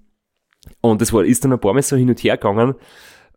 [0.81, 2.75] Und es ist dann ein paar Mal so hin und her gegangen,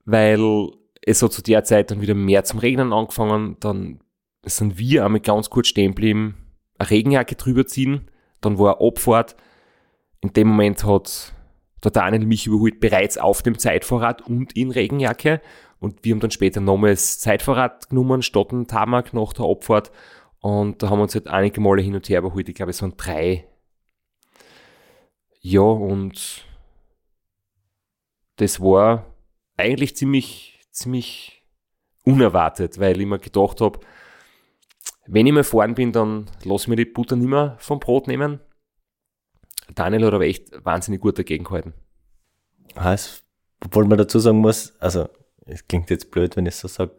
[0.05, 0.69] weil
[1.01, 3.99] es hat zu der Zeit dann wieder mehr zum Regnen angefangen, dann
[4.43, 6.37] sind wir einmal ganz kurz stehen geblieben,
[6.77, 8.09] eine Regenjacke drüber ziehen,
[8.41, 9.35] dann war eine Abfahrt.
[10.25, 11.33] In dem Moment hat
[11.83, 15.39] der Daniel mich überholt, bereits auf dem Zeitfahrrad und in Regenjacke.
[15.79, 19.91] Und wir haben dann später nochmals Zeitfahrrad genommen, statt ein Tamak nach der Abfahrt.
[20.39, 22.49] Und da haben wir uns halt einige Male hin und her überholt.
[22.49, 23.47] Ich glaube, es waren drei.
[25.41, 26.43] Ja, und
[28.37, 29.05] das war
[29.57, 31.45] eigentlich ziemlich, ziemlich
[32.03, 33.79] unerwartet, weil ich mir gedacht habe,
[35.05, 38.39] wenn ich mal fahren bin, dann lass mir die Butter nicht mehr vom Brot nehmen.
[39.73, 41.73] Daniel hat aber echt wahnsinnig gut dagegen gehalten.
[42.77, 43.23] Heißt,
[43.63, 45.07] obwohl man dazu sagen muss, also
[45.45, 46.97] es klingt jetzt blöd, wenn ich so sage,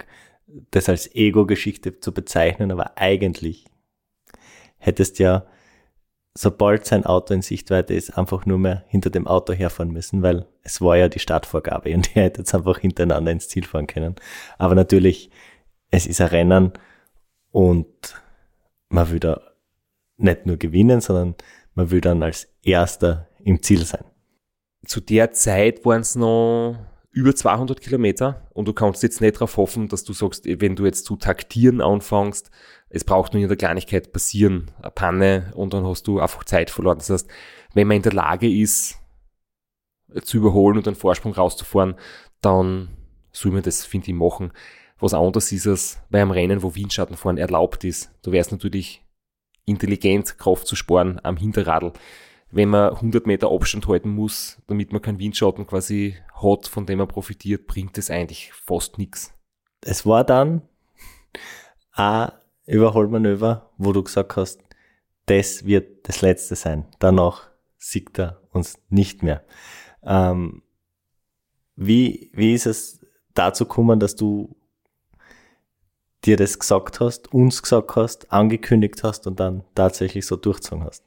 [0.71, 3.67] das als Ego-Geschichte zu bezeichnen, aber eigentlich
[4.79, 5.47] hättest ja,
[6.35, 10.47] sobald sein Auto in Sichtweite ist, einfach nur mehr hinter dem Auto herfahren müssen, weil
[10.63, 14.15] es war ja die Startvorgabe und er hätte jetzt einfach hintereinander ins Ziel fahren können.
[14.59, 15.31] Aber natürlich,
[15.91, 16.73] es ist ein Rennen
[17.51, 18.23] und
[18.89, 19.41] man will da
[20.19, 21.35] nicht nur gewinnen, sondern
[21.77, 24.05] man will dann als Erster im Ziel sein.
[24.85, 26.77] Zu der Zeit waren es noch
[27.13, 30.85] über 200 Kilometer und du kannst jetzt nicht darauf hoffen, dass du sagst, wenn du
[30.85, 32.51] jetzt zu taktieren anfängst,
[32.89, 36.71] es braucht nur in der Kleinigkeit passieren, eine Panne und dann hast du einfach Zeit
[36.71, 36.99] verloren.
[36.99, 37.29] Das heißt,
[37.75, 38.99] wenn man in der Lage ist,
[40.23, 41.97] zu überholen und einen Vorsprung rauszufahren,
[42.41, 42.89] dann
[43.33, 44.53] soll man das, finde ich, machen.
[44.99, 48.11] Was anderes ist es bei einem Rennen, wo Windschattenfahren erlaubt ist.
[48.23, 49.06] Du wärst natürlich
[49.67, 51.93] intelligent, Kraft zu sparen am Hinterradl
[52.51, 56.99] wenn man 100 Meter Abstand halten muss, damit man keinen Windschatten quasi hat, von dem
[56.99, 59.35] man profitiert, bringt es eigentlich fast nichts.
[59.83, 60.63] Es war dann
[61.93, 62.33] ein
[62.67, 64.61] Überholmanöver, wo du gesagt hast,
[65.27, 66.87] das wird das letzte sein.
[66.99, 69.45] Danach siegt er uns nicht mehr.
[70.03, 70.63] Ähm,
[71.75, 74.56] wie, wie ist es dazu gekommen, dass du
[76.27, 81.07] dir das gesagt hast, uns gesagt hast, angekündigt hast und dann tatsächlich so durchgezogen hast?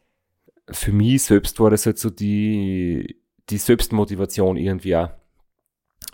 [0.71, 5.09] für mich selbst war das halt so die, die Selbstmotivation irgendwie auch.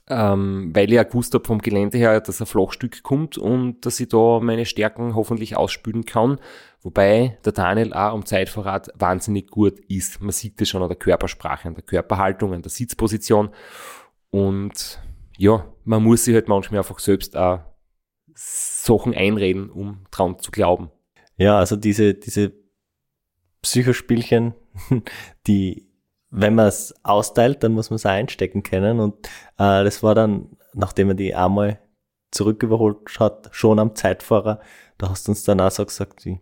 [0.07, 3.99] Ähm, weil ich auch gewusst habe vom Gelände her, dass ein Flachstück kommt und dass
[3.99, 6.39] ich da meine Stärken hoffentlich ausspülen kann.
[6.81, 10.21] Wobei der Daniel auch am Zeitverrat wahnsinnig gut ist.
[10.21, 13.49] Man sieht das schon an der Körpersprache, an der Körperhaltung, an der Sitzposition.
[14.29, 14.99] Und
[15.37, 17.61] ja, man muss sich halt manchmal einfach selbst auch
[18.85, 20.91] Sachen einreden, um dran zu glauben.
[21.37, 22.53] Ja, also diese, diese
[23.61, 24.53] Psychospielchen,
[25.47, 25.89] die,
[26.29, 28.99] wenn man es austeilt, dann muss man es einstecken können.
[28.99, 31.79] Und äh, das war dann, nachdem er die einmal
[32.31, 34.59] zurücküberholt hat, schon am Zeitfahrer,
[34.97, 36.39] da hast du uns dann auch so gesagt, wie,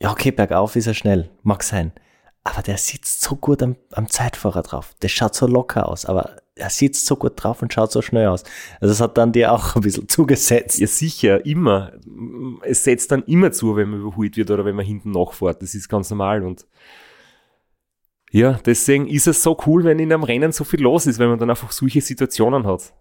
[0.00, 1.92] ja, okay, bergauf ist er schnell, mag sein.
[2.44, 4.94] Aber der sitzt so gut am, am Zeitfahrer drauf.
[5.02, 8.28] Der schaut so locker aus, aber er sitzt so gut drauf und schaut so schnell
[8.28, 8.42] aus.
[8.80, 10.78] Also das hat dann dir auch ein bisschen zugesetzt.
[10.78, 11.92] Ja, sicher, immer.
[12.62, 15.62] Es setzt dann immer zu, wenn man überholt wird oder wenn man hinten nachfährt.
[15.62, 16.66] Das ist ganz normal und
[18.32, 21.28] ja, deswegen ist es so cool, wenn in einem Rennen so viel los ist, wenn
[21.28, 22.92] man dann einfach solche Situationen hat.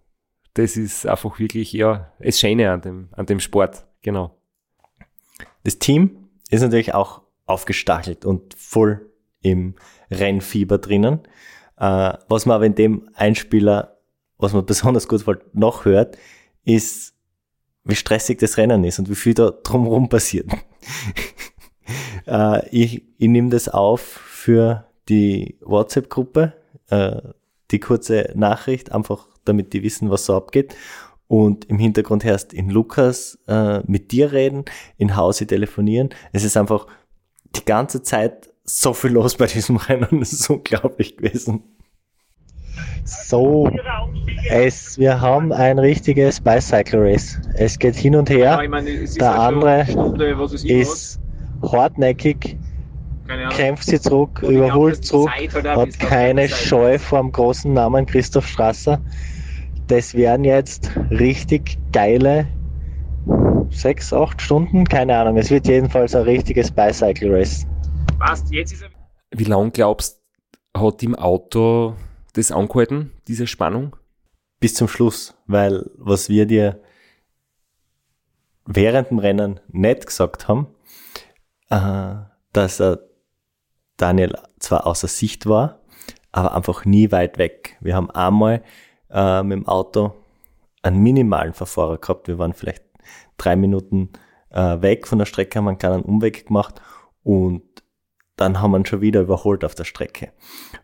[0.53, 4.37] Das ist einfach wirklich, ja, das Schöne an dem, an dem Sport, genau.
[5.63, 9.75] Das Team ist natürlich auch aufgestachelt und voll im
[10.11, 11.19] Rennfieber drinnen.
[11.77, 13.97] Äh, was man aber in dem Einspieler,
[14.37, 16.17] was man besonders gut noch hört,
[16.63, 17.13] ist,
[17.83, 20.49] wie stressig das Rennen ist und wie viel da drumherum passiert.
[22.27, 26.53] äh, ich ich nehme das auf für die WhatsApp-Gruppe,
[26.89, 27.21] äh,
[27.71, 30.75] die kurze Nachricht, einfach damit die wissen, was so abgeht.
[31.27, 34.65] Und im Hintergrund hörst in Lukas äh, mit dir reden,
[34.97, 36.09] in Hause telefonieren.
[36.33, 36.87] Es ist einfach
[37.55, 40.19] die ganze Zeit so viel los bei diesem Rennen.
[40.19, 41.63] Das ist unglaublich gewesen.
[43.03, 43.69] So,
[44.49, 47.39] es, wir haben ein richtiges Bicycle Race.
[47.53, 48.37] Es geht hin und her.
[48.37, 51.19] Ja, ich meine, Der halt andere Stunde, ist
[51.61, 52.57] hartnäckig,
[53.27, 53.55] Keine Ahnung.
[53.55, 58.47] kämpft sie zurück, Und überholt zurück, halt hat keine Scheu vor dem großen Namen Christoph
[58.47, 58.99] Strasser.
[59.87, 62.47] Das wären jetzt richtig geile
[63.69, 65.37] sechs, acht Stunden, keine Ahnung.
[65.37, 67.67] Es wird jedenfalls ein richtiges Bicycle Race.
[68.19, 68.89] Passt, jetzt ist er
[69.31, 70.21] Wie lang glaubst
[70.75, 71.95] hat im Auto
[72.33, 73.95] das angehalten, diese Spannung?
[74.59, 76.81] bis zum Schluss, weil was wir dir
[78.65, 80.67] während dem Rennen nicht gesagt haben,
[81.69, 82.15] äh,
[82.51, 82.99] dass er
[83.97, 85.81] Daniel zwar außer Sicht war,
[86.31, 87.77] aber einfach nie weit weg.
[87.79, 88.63] Wir haben einmal
[89.11, 90.15] äh, mit dem Auto
[90.81, 92.27] einen minimalen Verfahrer gehabt.
[92.27, 92.83] Wir waren vielleicht
[93.37, 94.09] drei Minuten
[94.49, 96.81] äh, weg von der Strecke, haben einen kleinen Umweg gemacht
[97.23, 97.74] und
[98.35, 100.31] dann haben wir ihn schon wieder überholt auf der Strecke.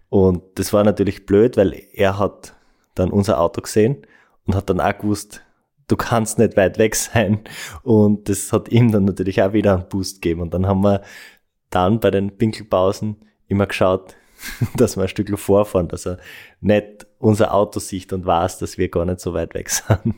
[0.10, 2.56] Und das war natürlich blöd, weil er hat
[2.96, 4.06] dann unser Auto gesehen
[4.46, 5.44] und hat dann auch gewusst,
[5.88, 7.42] du kannst nicht weit weg sein.
[7.84, 10.42] Und das hat ihm dann natürlich auch wieder einen Boost gegeben.
[10.42, 11.02] Und dann haben wir
[11.70, 14.16] dann bei den Pinkelpausen immer geschaut,
[14.76, 16.18] dass wir ein Stück vorfahren, dass er
[16.62, 20.16] nicht unser Auto sieht und weiß, dass wir gar nicht so weit weg sind.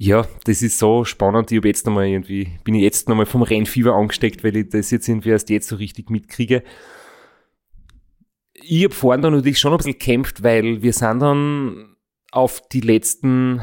[0.00, 1.50] Ja, das ist so spannend.
[1.50, 4.92] Ich hab jetzt nochmal irgendwie, bin ich jetzt nochmal vom Rennfieber angesteckt, weil ich das
[4.92, 6.62] jetzt irgendwie erst jetzt so richtig mitkriege.
[8.54, 11.96] Ich hab vorhin dann natürlich schon ein bisschen gekämpft, weil wir sind dann
[12.30, 13.60] auf die letzten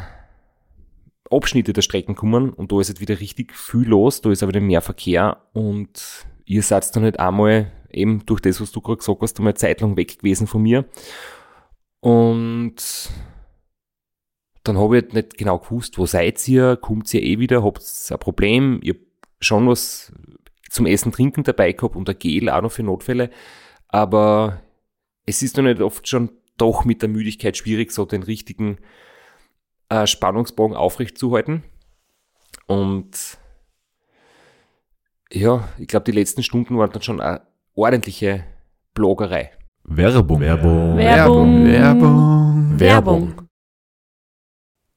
[1.32, 4.54] Abschnitte der Strecken gekommen und da ist jetzt wieder richtig viel los, da ist aber
[4.54, 8.98] wieder mehr Verkehr und ihr seid dann halt einmal eben durch das, was du gerade
[8.98, 10.86] gesagt hast, einmal eine Zeit lang weg gewesen von mir.
[12.02, 12.76] Und
[14.68, 17.82] dann habe ich halt nicht genau gewusst, wo seid ihr, kommt ihr eh wieder, habt
[17.82, 19.00] ihr ein Problem, ich habe
[19.40, 20.12] schon was
[20.70, 23.30] zum Essen, Trinken dabei gehabt und ein Gel auch noch für Notfälle,
[23.88, 24.62] aber
[25.26, 28.78] es ist dann nicht oft schon doch mit der Müdigkeit schwierig, so den richtigen
[29.90, 31.64] äh, Spannungsbogen aufrechtzuhalten.
[32.68, 33.38] Und
[35.32, 37.42] ja, ich glaube, die letzten Stunden waren dann schon eine
[37.74, 38.44] ordentliche
[38.94, 39.52] Bloggerei.
[39.84, 40.40] Werbung.
[40.40, 40.98] Werbung.
[40.98, 41.66] Werbung.
[41.66, 42.80] Werbung.
[42.80, 43.45] Werbung.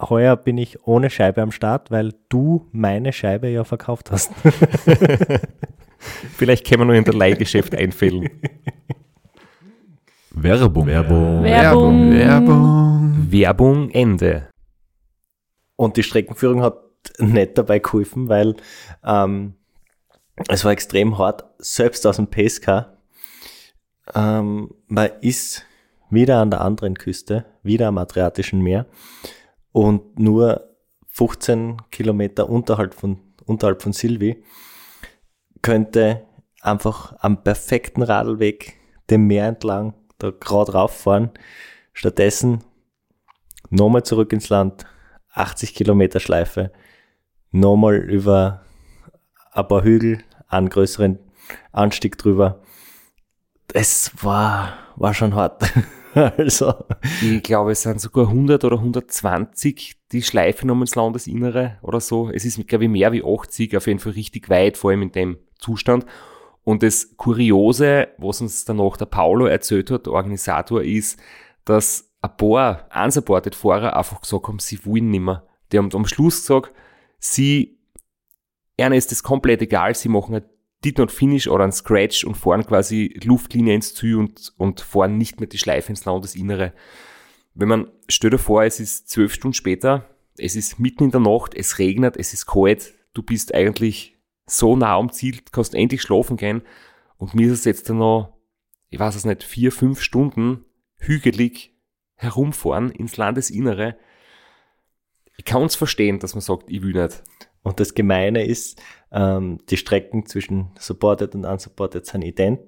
[0.00, 4.30] Heuer bin ich ohne Scheibe am Start, weil du meine Scheibe ja verkauft hast.
[6.36, 8.28] Vielleicht können wir noch in der Leihgeschäft einfällen.
[10.30, 10.86] Werbung.
[10.86, 11.42] Werbung.
[11.42, 12.12] Werbung.
[12.12, 13.26] Werbung.
[13.30, 14.48] Werbung Ende.
[15.74, 16.78] Und die Streckenführung hat
[17.18, 18.54] nicht dabei geholfen, weil
[19.04, 19.54] ähm,
[20.48, 22.98] es war extrem hart, selbst aus dem Pesca.
[24.14, 25.64] Ähm, man ist
[26.10, 28.86] wieder an der anderen Küste, wieder am Adriatischen Meer
[29.72, 30.76] und nur
[31.08, 34.42] 15 Kilometer unterhalb von, unterhalb von Silvi
[35.62, 36.26] könnte
[36.60, 38.74] einfach am perfekten Radlweg
[39.10, 41.30] dem Meer entlang da gerade rauffahren.
[41.92, 42.64] Stattdessen
[43.70, 44.84] nochmal zurück ins Land,
[45.32, 46.72] 80 Kilometer Schleife,
[47.50, 48.62] nochmal über
[49.52, 51.18] ein paar Hügel, einen größeren
[51.72, 52.62] Anstieg drüber.
[53.72, 55.72] Es war, war schon hart.
[56.36, 56.74] also,
[57.22, 62.30] Ich glaube, es sind sogar 100 oder 120 die Schleife noch ins Landesinnere oder so.
[62.30, 65.12] Es ist, glaube ich, mehr wie 80, auf jeden Fall richtig weit, vor allem in
[65.12, 66.06] dem Zustand.
[66.64, 71.18] Und das Kuriose, was uns danach der Paulo erzählt hat, der Organisator, ist,
[71.64, 75.46] dass ein paar Unsupported-Fahrer einfach gesagt haben, sie wollen nicht mehr.
[75.70, 76.72] Die haben am Schluss gesagt,
[77.18, 77.78] sie,
[78.76, 80.44] ihnen ist das komplett egal, sie machen ein
[80.84, 85.18] Did Not Finish oder ein Scratch und fahren quasi Luftlinie ins Ziel und, und fahren
[85.18, 86.72] nicht mehr die Schleife ins Landesinnere.
[87.54, 90.08] Wenn man, stell dir vor, es ist zwölf Stunden später,
[90.38, 94.16] es ist mitten in der Nacht, es regnet, es ist kalt, du bist eigentlich
[94.46, 96.62] so nah am Ziel, kannst endlich schlafen gehen
[97.16, 98.38] und mir ist es jetzt dann noch,
[98.88, 100.64] ich weiß es nicht, vier, fünf Stunden
[100.96, 101.74] hügelig
[102.14, 103.96] herumfahren ins Landesinnere.
[105.36, 107.22] Ich kann es verstehen, dass man sagt, ich will nicht.
[107.62, 108.80] Und das Gemeine ist,
[109.12, 112.60] ähm, die Strecken zwischen Supported und Unsupported sind ident,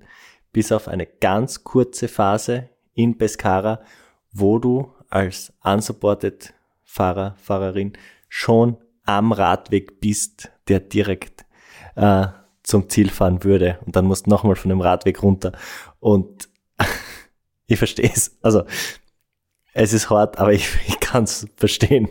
[0.52, 3.80] bis auf eine ganz kurze Phase in Pescara,
[4.32, 7.92] wo du als Unsupported Fahrer, Fahrerin
[8.28, 11.44] schon am Radweg bist, der direkt
[11.96, 12.26] äh,
[12.62, 13.78] zum Ziel fahren würde.
[13.86, 15.52] Und dann musst du nochmal von dem Radweg runter.
[15.98, 16.48] Und
[17.66, 18.38] ich verstehe es.
[18.42, 18.64] Also,
[19.72, 22.08] es ist hart, aber ich, ich kann es verstehen.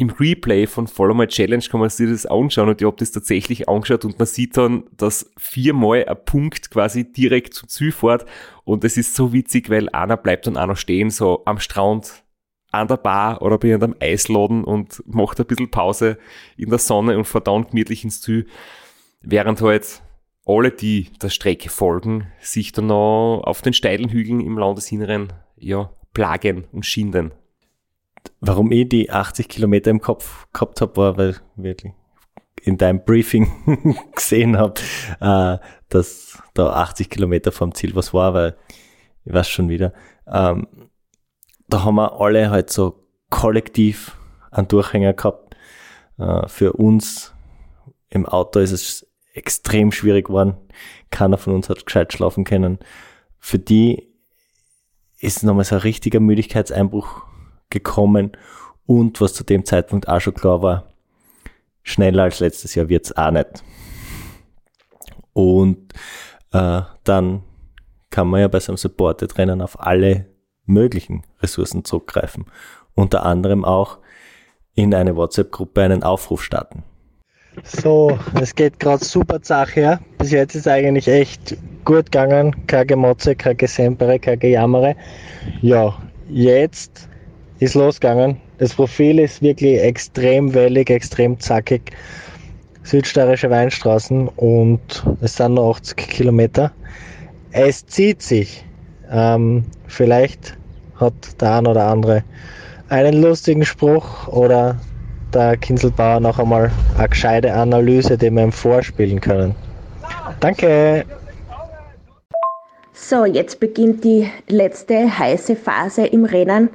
[0.00, 3.12] Im Replay von Follow My Challenge kann man sich das anschauen und ich habe das
[3.12, 8.24] tatsächlich angeschaut und man sieht dann, dass viermal ein Punkt quasi direkt zum Ziel fährt
[8.64, 12.24] und es ist so witzig, weil einer bleibt dann auch noch stehen, so am Strand,
[12.70, 16.16] an der Bar oder bei einem Eisladen und macht ein bisschen Pause
[16.56, 18.46] in der Sonne und fährt dann gemütlich ins Ziel,
[19.20, 20.00] während halt
[20.46, 25.90] alle, die der Strecke folgen, sich dann noch auf den steilen Hügeln im Landesinneren ja,
[26.14, 27.32] plagen und schinden.
[28.40, 31.92] Warum ich die 80 Kilometer im Kopf gehabt habe, war, weil wirklich
[32.62, 34.80] in deinem Briefing gesehen habe,
[35.20, 35.58] äh,
[35.88, 38.56] dass da 80 Kilometer vom Ziel was war, weil
[39.24, 39.92] ich weiß schon wieder.
[40.26, 40.66] Ähm,
[41.68, 44.16] da haben wir alle halt so kollektiv
[44.50, 45.56] einen Durchhänger gehabt.
[46.18, 47.34] Äh, für uns
[48.08, 50.56] im Auto ist es extrem schwierig geworden.
[51.10, 52.78] Keiner von uns hat gescheit schlafen können.
[53.38, 54.08] Für die
[55.18, 57.22] ist nochmal so ein richtiger Müdigkeitseinbruch
[57.70, 58.32] gekommen
[58.86, 60.92] und was zu dem Zeitpunkt auch schon klar war,
[61.82, 63.64] schneller als letztes Jahr wird's auch nicht.
[65.32, 65.92] Und
[66.52, 67.42] äh, dann
[68.10, 70.26] kann man ja bei so einem Supported-Rennen auf alle
[70.66, 72.46] möglichen Ressourcen zurückgreifen.
[72.94, 73.98] Unter anderem auch
[74.74, 76.82] in eine WhatsApp-Gruppe einen Aufruf starten.
[77.64, 80.00] So, es geht gerade super Sache her.
[80.18, 82.54] Bis jetzt ist eigentlich echt gut gegangen.
[82.66, 84.96] Kein Gemotze, kein Gesempere, kein Gejammere.
[85.60, 85.96] Ja,
[86.28, 87.08] jetzt
[87.60, 88.38] ist losgegangen.
[88.58, 91.92] Das Profil ist wirklich extrem wellig, extrem zackig.
[92.82, 96.72] Südsteirische Weinstraßen und es sind nur 80 Kilometer.
[97.52, 98.64] Es zieht sich.
[99.12, 100.56] Ähm, vielleicht
[100.96, 102.24] hat der ein oder andere
[102.88, 104.76] einen lustigen Spruch oder
[105.34, 109.54] der Kinselbauer noch einmal eine gescheite Analyse, die wir ihm vorspielen können.
[110.40, 111.04] Danke!
[112.92, 116.70] So, jetzt beginnt die letzte heiße Phase im Rennen.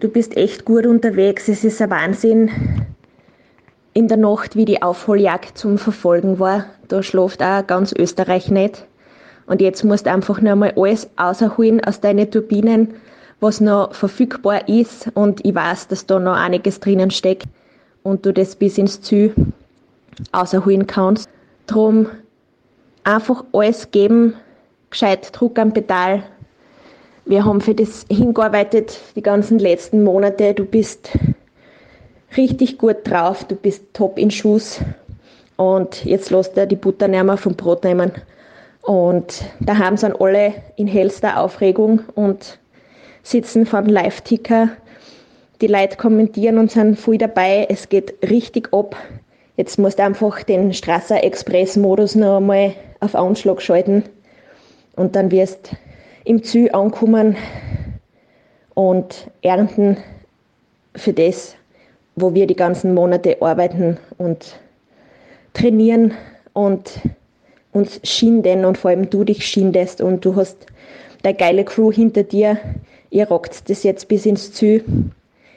[0.00, 1.48] Du bist echt gut unterwegs.
[1.48, 2.50] Es ist ein Wahnsinn.
[3.94, 8.86] In der Nacht, wie die Aufholjagd zum Verfolgen war, da schläft auch ganz Österreich nicht.
[9.46, 12.94] Und jetzt musst du einfach nur mal alles rausholen aus deinen Turbinen,
[13.40, 15.10] was noch verfügbar ist.
[15.14, 17.48] Und ich weiß, dass da noch einiges drinnen steckt
[18.04, 19.34] und du das bis ins Ziel
[20.32, 21.28] rausholen kannst.
[21.66, 22.06] Drum
[23.02, 24.34] einfach alles geben,
[24.90, 26.22] gescheit Druck am Pedal.
[27.28, 30.54] Wir haben für das hingearbeitet die ganzen letzten Monate.
[30.54, 31.10] Du bist
[32.38, 34.80] richtig gut drauf, du bist top in Schuss.
[35.56, 38.12] Und jetzt lässt er die Butter nicht mehr vom Brot nehmen.
[38.80, 42.58] Und daheim sind alle in hellster Aufregung und
[43.22, 44.70] sitzen vor dem Live-Ticker.
[45.60, 47.66] Die Leute kommentieren und sind voll dabei.
[47.68, 48.96] Es geht richtig ab.
[49.58, 54.04] Jetzt musst du einfach den Strasser Express-Modus noch einmal auf Anschlag schalten.
[54.96, 55.76] Und dann wirst
[56.28, 57.36] im Ziel ankommen
[58.74, 59.96] und ernten
[60.94, 61.56] für das,
[62.16, 64.58] wo wir die ganzen Monate arbeiten und
[65.54, 66.12] trainieren
[66.52, 67.00] und
[67.72, 70.66] uns schinden und vor allem du dich schindest und du hast
[71.22, 72.58] deine geile Crew hinter dir.
[73.08, 74.84] Ihr rockt das jetzt bis ins Ziel.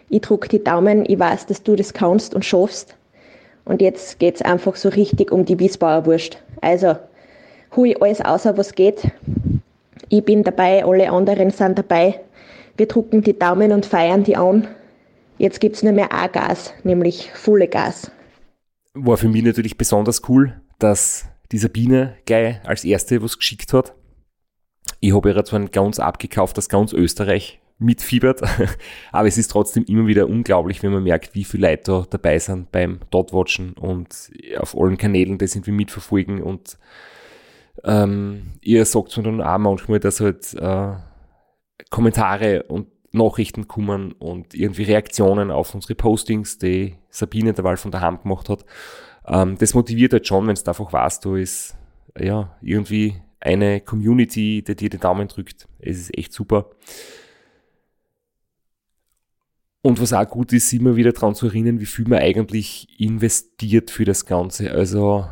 [0.08, 2.96] Ich drücke die Daumen, ich weiß, dass du das kannst und schaffst.
[3.66, 6.38] Und jetzt geht es einfach so richtig um die Wiesbauer Wurst.
[6.62, 6.96] Also,
[7.76, 9.04] hui alles außer was geht.
[10.14, 12.20] Ich bin dabei, alle anderen sind dabei.
[12.76, 14.68] Wir drucken die Daumen und feiern die an.
[15.38, 18.12] Jetzt gibt es nur mehr ein Gas, nämlich volle Gas.
[18.94, 23.94] war für mich natürlich besonders cool, dass die Sabine gleich als erste was geschickt hat.
[25.00, 28.42] Ich habe ihr zwar ganz abgekauft, dass ganz Österreich mitfiebert,
[29.14, 32.38] aber es ist trotzdem immer wieder unglaublich, wenn man merkt, wie viele Leute da dabei
[32.38, 36.78] sind beim Dotwatchen und auf allen Kanälen das irgendwie mitverfolgen und
[37.84, 40.94] ähm, ihr sagt mir dann auch manchmal, dass halt äh,
[41.90, 48.02] Kommentare und Nachrichten kommen und irgendwie Reaktionen auf unsere Postings, die Sabine derweil von der
[48.02, 48.66] Hand gemacht hat.
[49.28, 51.76] Ähm, das motiviert halt schon, wenn es einfach weißt, du ist
[52.18, 55.68] ja irgendwie eine Community, die dir den Daumen drückt.
[55.80, 56.70] Es ist echt super.
[59.82, 63.90] Und was auch gut ist, immer wieder daran zu erinnern, wie viel man eigentlich investiert
[63.90, 64.72] für das Ganze.
[64.72, 65.26] Also,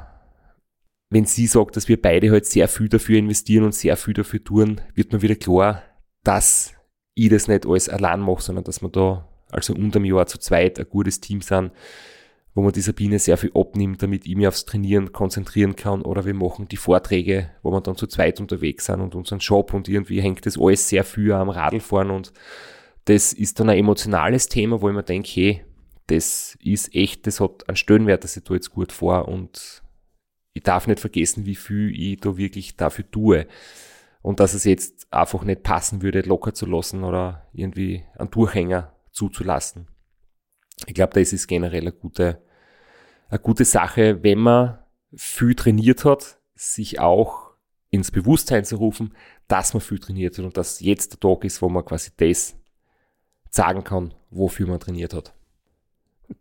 [1.10, 4.44] wenn sie sagt, dass wir beide halt sehr viel dafür investieren und sehr viel dafür
[4.44, 5.84] tun, wird mir wieder klar,
[6.24, 6.74] dass
[7.16, 10.80] ich das nicht alles allein mache, sondern dass wir da also unterm Jahr zu zweit
[10.80, 11.72] ein gutes Team sind,
[12.54, 16.04] wo man die Sabine sehr viel abnimmt, damit ich mich aufs Trainieren konzentrieren kann.
[16.04, 19.74] Oder wir machen die Vorträge, wo wir dann zu zweit unterwegs sind und unseren Job
[19.74, 22.32] und irgendwie hängt das alles sehr viel am Radlfahren und
[23.06, 25.66] das ist dann ein emotionales Thema, wo ich mir denke, hey,
[26.08, 29.82] das ist echt, das hat einen Stellenwert, dass ich da jetzt gut vor und
[30.60, 33.48] ich darf nicht vergessen, wie viel ich da wirklich dafür tue
[34.22, 38.94] und dass es jetzt einfach nicht passen würde, locker zu lassen oder irgendwie einen Durchhänger
[39.10, 39.88] zuzulassen.
[40.86, 42.44] Ich glaube, das ist generell eine gute,
[43.30, 44.80] eine gute Sache, wenn man
[45.16, 47.52] viel trainiert hat, sich auch
[47.90, 49.14] ins Bewusstsein zu rufen,
[49.48, 52.58] dass man viel trainiert hat und dass jetzt der Tag ist, wo man quasi das
[53.50, 55.34] sagen kann, wofür man trainiert hat.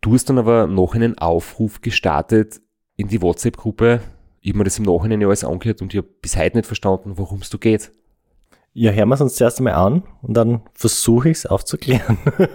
[0.00, 2.60] Du hast dann aber noch einen Aufruf gestartet
[2.98, 4.02] in die WhatsApp-Gruppe
[4.40, 6.66] ich habe mir das im Nachhinein ja alles angehört und ich habe bis heute nicht
[6.66, 7.90] verstanden, worum es da geht.
[8.72, 12.18] Ja, hören wir es uns zuerst einmal an und dann versuche ich es aufzuklären.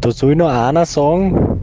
[0.00, 1.60] da soll noch einer sagen,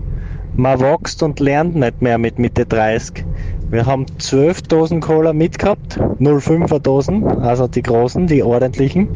[0.55, 3.25] man wächst und lernt nicht mehr mit Mitte 30.
[3.69, 9.09] Wir haben 12 Dosen Cola mitgehabt, 05er Dosen, also die großen, die ordentlichen,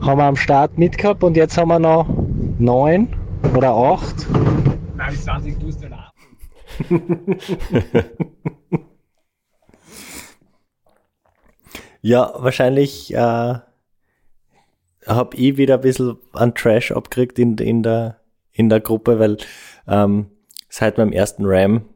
[0.00, 2.06] haben wir am Start mitgehabt und jetzt haben wir noch
[2.58, 3.08] 9
[3.54, 4.26] oder 8.
[4.96, 5.88] Nein, 20 tust du
[12.02, 13.54] ja, wahrscheinlich äh,
[15.06, 18.20] habe ich wieder ein bisschen an Trash abgekriegt in, in, der,
[18.52, 19.36] in der Gruppe, weil
[19.86, 20.30] ähm,
[20.68, 21.86] seit meinem ersten Ram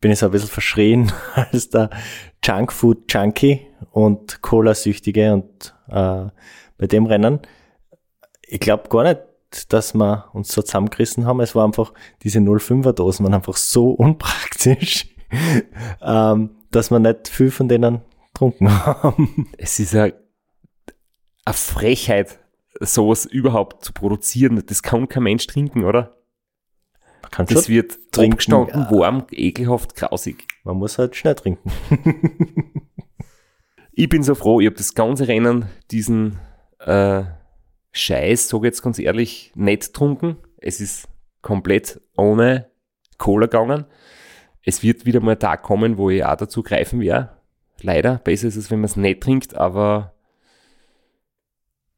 [0.00, 1.90] bin ich so ein bisschen verschrien als der
[2.44, 6.26] Junkfood Junkie und Cola-Süchtige und äh,
[6.78, 7.40] bei dem Rennen.
[8.42, 9.20] Ich glaube gar nicht,
[9.68, 11.40] dass wir uns so zusammengerissen haben.
[11.40, 11.92] Es war einfach,
[12.22, 15.08] diese 05er Dosen waren einfach so unpraktisch,
[16.02, 19.48] ähm, dass wir nicht viel von denen getrunken haben.
[19.58, 22.38] Es ist ja eine Frechheit,
[22.80, 24.62] sowas überhaupt zu produzieren.
[24.66, 26.16] Das kann kein Mensch trinken, oder?
[27.22, 28.90] Man kann das wird abgestanden, ja.
[28.90, 30.46] warm, ekelhaft, grausig.
[30.64, 31.72] Man muss halt schnell trinken.
[33.98, 36.38] Ich bin so froh, ich habe das ganze Rennen diesen
[36.80, 37.22] äh,
[37.96, 40.36] Scheiß, sage jetzt ganz ehrlich, nicht getrunken.
[40.58, 41.08] Es ist
[41.40, 42.70] komplett ohne
[43.18, 43.86] Cola gegangen.
[44.62, 47.30] Es wird wieder mal ein Tag kommen, wo ich auch dazu greifen werde.
[47.80, 50.14] Leider, besser ist es, wenn man es nicht trinkt, aber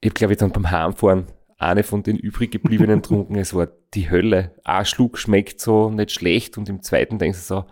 [0.01, 1.26] ich glaube ich, dann beim Heimfahren
[1.57, 3.36] eine von den übrig gebliebenen getrunken.
[3.36, 4.55] Es war die Hölle.
[4.64, 7.64] Ein Schluck schmeckt so nicht schlecht und im zweiten denkst du so,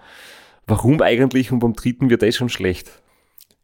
[0.67, 1.53] warum eigentlich?
[1.53, 3.03] Und beim dritten wird das schon schlecht.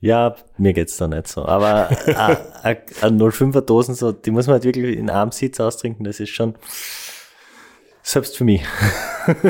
[0.02, 1.46] Ja, mir geht's da nicht so.
[1.46, 1.88] Aber
[2.64, 2.80] eine
[3.24, 6.56] 05er Dosen, so, die muss man halt wirklich in einem Sitz austrinken, das ist schon
[8.02, 8.64] selbst für mich.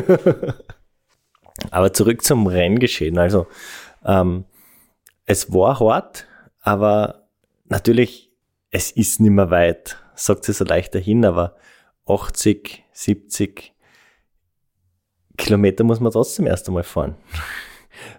[1.70, 3.16] aber zurück zum Renngeschehen.
[3.16, 3.46] Also,
[4.04, 4.44] ähm,
[5.24, 6.26] es war hart,
[6.60, 7.26] aber
[7.64, 8.30] natürlich,
[8.70, 9.96] es ist nicht mehr weit.
[10.16, 11.56] Sagt sie so leicht dahin, aber
[12.06, 13.72] 80, 70
[15.38, 17.16] Kilometer muss man trotzdem erst einmal fahren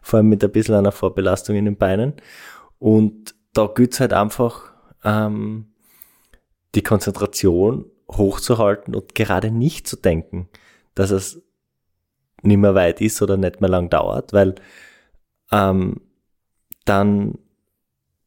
[0.02, 2.14] vor allem mit ein bisschen einer Vorbelastung in den Beinen.
[2.80, 4.74] Und da gilt es halt einfach,
[5.04, 5.74] ähm,
[6.76, 10.50] die Konzentration hochzuhalten und gerade nicht zu denken,
[10.96, 11.42] dass es
[12.42, 14.56] nicht mehr weit ist oder nicht mehr lang dauert, weil
[15.52, 16.02] ähm,
[16.86, 17.38] dann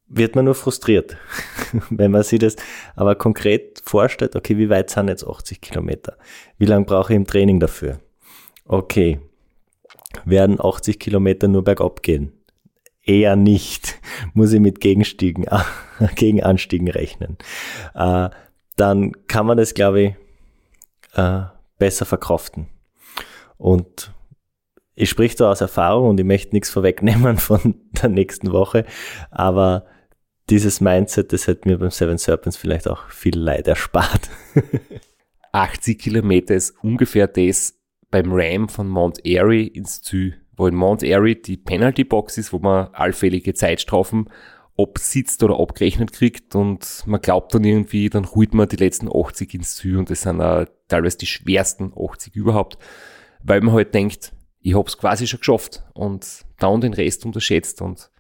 [0.09, 1.17] wird man nur frustriert,
[1.91, 2.57] wenn man sich das
[2.95, 6.17] aber konkret vorstellt, okay, wie weit sind jetzt 80 Kilometer?
[6.59, 8.01] Wie lange brauche ich im Training dafür?
[8.65, 9.21] Okay,
[10.27, 12.33] werden 80 Kilometer nur bergab gehen.
[13.03, 13.99] Eher nicht.
[14.35, 15.47] Muss ich mit Gegenstiegen,
[16.17, 17.39] Gegenanstiegen rechnen.
[17.95, 18.29] Äh,
[18.77, 20.15] dann kann man das, glaube ich,
[21.15, 21.43] äh,
[21.79, 22.67] besser verkraften.
[23.57, 24.13] Und
[24.95, 28.85] ich spreche da aus Erfahrung und ich möchte nichts vorwegnehmen von der nächsten Woche,
[29.31, 29.87] aber
[30.49, 34.31] dieses Mindset, das hat mir beim Seven Serpents vielleicht auch viel Leid erspart.
[35.53, 37.76] 80 Kilometer ist ungefähr das,
[38.11, 42.53] beim Ram von Mount Airy ins Ziel, wo in Mount Airy die Penalty Box ist,
[42.53, 44.31] wo man allfällige Zeitstrafen
[44.79, 49.55] absitzt oder abgerechnet kriegt und man glaubt dann irgendwie, dann holt man die letzten 80
[49.55, 52.79] ins Ziel und das sind auch teilweise die schwersten 80 überhaupt,
[53.43, 58.11] weil man halt denkt, ich hab's quasi schon geschafft und dann den Rest unterschätzt und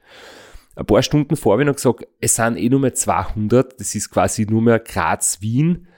[0.76, 3.94] ein paar Stunden vor habe ich noch gesagt, es sind eh nur mehr 200, das
[3.94, 5.88] ist quasi nur mehr Graz-Wien.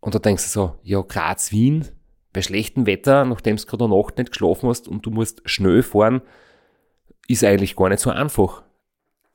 [0.00, 1.86] Und da denkst du so, ja Graz-Wien,
[2.32, 5.82] bei schlechtem Wetter, nachdem du gerade eine Nacht nicht geschlafen hast und du musst schnell
[5.82, 6.22] fahren,
[7.26, 8.62] ist eigentlich gar nicht so einfach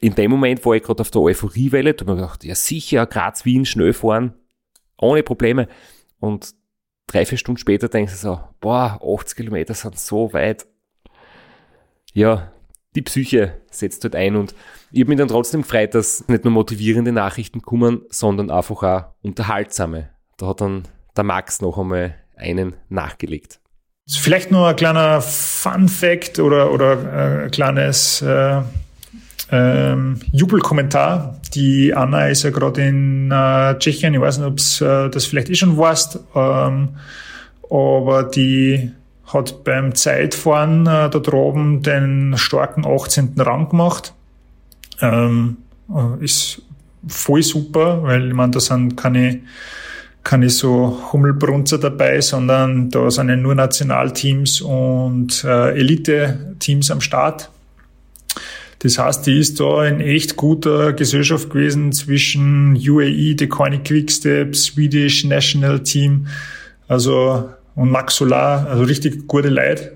[0.03, 3.05] in dem Moment war ich gerade auf der Euphoriewelle, da habe ich gedacht, ja sicher,
[3.05, 4.33] Graz, Wien, schnell fahren,
[4.97, 5.69] ohne Probleme.
[6.19, 6.53] Und
[7.07, 10.67] drei, vier Stunden später denkst du so, boah, 80 Kilometer sind so weit.
[12.11, 12.51] Ja,
[12.95, 14.53] die Psyche setzt dort halt ein und
[14.91, 19.05] ich habe mich dann trotzdem gefreut, dass nicht nur motivierende Nachrichten kommen, sondern einfach auch
[19.21, 20.09] unterhaltsame.
[20.35, 20.83] Da hat dann
[21.15, 23.59] der Max noch einmal einen nachgelegt.
[24.07, 28.61] Vielleicht nur ein kleiner Fun Fact oder, oder äh, ein kleines äh,
[29.51, 31.39] ähm, Jubelkommentar.
[31.53, 35.49] Die Anna ist ja gerade in äh, Tschechien, ich weiß nicht, ob äh, das vielleicht
[35.49, 36.89] eh schon warst, ähm,
[37.69, 38.91] aber die
[39.25, 43.35] hat beim Zeitfahren äh, da droben den starken 18.
[43.37, 44.13] Rang gemacht.
[45.01, 45.57] Ähm,
[45.89, 46.61] äh, ist
[47.07, 49.41] voll super, weil meine, da sind keine,
[50.23, 57.49] keine so Hummelbrunzer dabei, sondern da sind ja nur Nationalteams und äh, Elite-Teams am Start.
[58.79, 64.55] Das heißt, die ist da in echt guter Gesellschaft gewesen zwischen UAE, The Coiny Quickstep,
[64.55, 66.27] Swedish National Team,
[66.87, 69.93] also und Max Solar, also richtig gute Leute.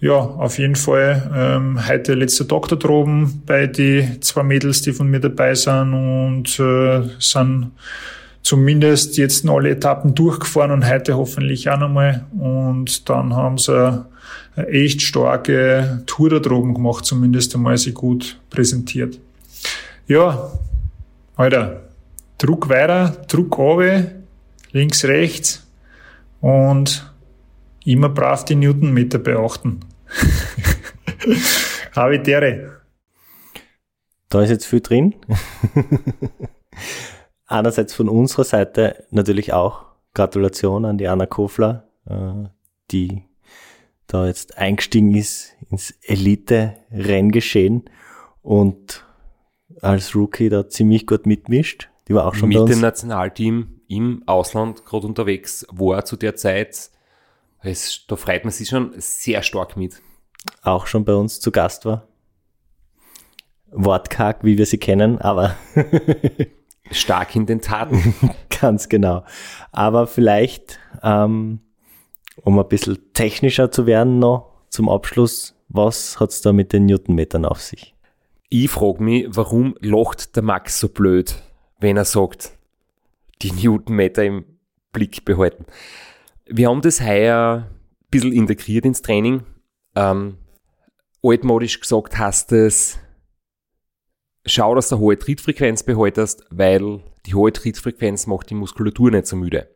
[0.00, 5.08] Ja, auf jeden Fall ähm, heute letzter da droben bei die zwei Mädels, die von
[5.08, 7.72] mir dabei sind und äh, sind
[8.42, 12.26] zumindest jetzt alle Etappen durchgefahren und heute hoffentlich auch nochmal.
[12.38, 14.04] Und dann haben sie
[14.56, 19.18] eine echt starke Tour da droben gemacht, zumindest einmal sie gut präsentiert.
[20.06, 20.50] Ja,
[21.36, 21.82] Alter,
[22.38, 24.06] Druck weiter, Druck runter,
[24.72, 25.66] links, rechts
[26.40, 27.12] und
[27.84, 29.80] immer brav die Newtonmeter beachten.
[31.94, 32.80] Habitäre.
[34.28, 35.14] Da ist jetzt viel drin.
[37.50, 42.48] Einerseits von unserer Seite natürlich auch Gratulation an die Anna Kofler, äh,
[42.92, 43.24] die
[44.06, 47.90] da jetzt eingestiegen ist ins Elite-Renngeschehen
[48.42, 49.04] und
[49.80, 51.90] als Rookie da ziemlich gut mitmischt.
[52.06, 52.70] Die war auch schon mit bei uns.
[52.70, 56.90] dem Nationalteam im Ausland gerade unterwegs war zu der Zeit.
[57.62, 60.00] Es, da freut man sich schon sehr stark mit.
[60.62, 62.06] Auch schon bei uns zu Gast war.
[63.72, 65.56] Wortkarg, wie wir sie kennen, aber
[66.90, 68.14] stark in den Taten.
[68.60, 69.24] Ganz genau.
[69.72, 71.60] Aber vielleicht ähm,
[72.44, 77.44] um ein bisschen technischer zu werden noch zum Abschluss, was hat's da mit den Newtonmetern
[77.44, 77.94] auf sich?
[78.48, 81.36] Ich frage mich, warum lacht der Max so blöd,
[81.78, 82.52] wenn er sagt,
[83.42, 84.44] die Newtonmeter im
[84.92, 85.66] Blick behalten.
[86.46, 89.44] Wir haben das heuer ein bisschen integriert ins Training.
[89.94, 90.38] Ähm,
[91.22, 92.98] altmodisch gesagt heißt es,
[94.46, 99.26] schau, dass du eine hohe Trittfrequenz behaltest, weil die hohe Trittfrequenz macht die Muskulatur nicht
[99.26, 99.68] so müde.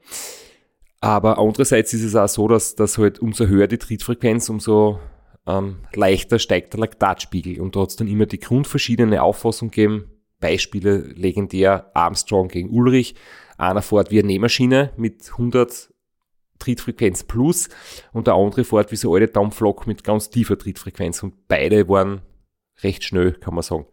[1.01, 4.99] Aber andererseits ist es auch so, dass, dass halt umso höher die Trittfrequenz, umso
[5.47, 7.61] ähm, leichter steigt der Laktatspiegel.
[7.61, 10.11] Und da hat es dann immer die grundverschiedene Auffassung gegeben.
[10.41, 13.15] Beispiele legendär Armstrong gegen Ulrich.
[13.59, 15.93] Einer fährt wie eine Nähmaschine mit 100
[16.59, 17.69] Trittfrequenz plus
[18.12, 21.23] und der andere fährt wie so eine alte Dampflok mit ganz tiefer Trittfrequenz.
[21.23, 22.23] Und beide waren
[22.83, 23.87] recht schnell, kann man sagen.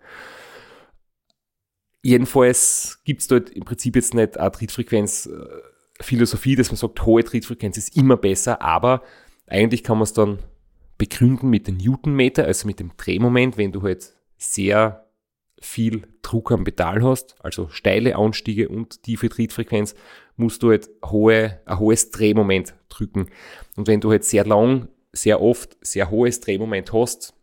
[2.04, 7.24] Jedenfalls gibt es dort im Prinzip jetzt nicht eine Trittfrequenz äh, dass man sagt, hohe
[7.24, 9.04] Trittfrequenz ist immer besser, aber
[9.46, 10.40] eigentlich kann man es dann
[10.98, 15.08] begründen mit dem Newtonmeter, also mit dem Drehmoment, wenn du halt sehr
[15.62, 19.94] viel Druck am Pedal hast, also steile Anstiege und tiefe Trittfrequenz,
[20.38, 23.30] musst du halt hohe, ein hohes Drehmoment drücken.
[23.76, 27.36] Und wenn du halt sehr lang, sehr oft sehr hohes Drehmoment hast,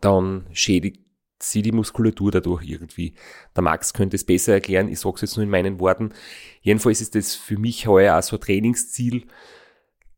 [0.00, 1.05] dann schädigt
[1.38, 3.14] sie die Muskulatur dadurch irgendwie.
[3.54, 6.12] Der Max könnte es besser erklären, ich sage es jetzt nur in meinen Worten.
[6.62, 9.26] Jedenfalls ist das für mich heuer auch so ein Trainingsziel,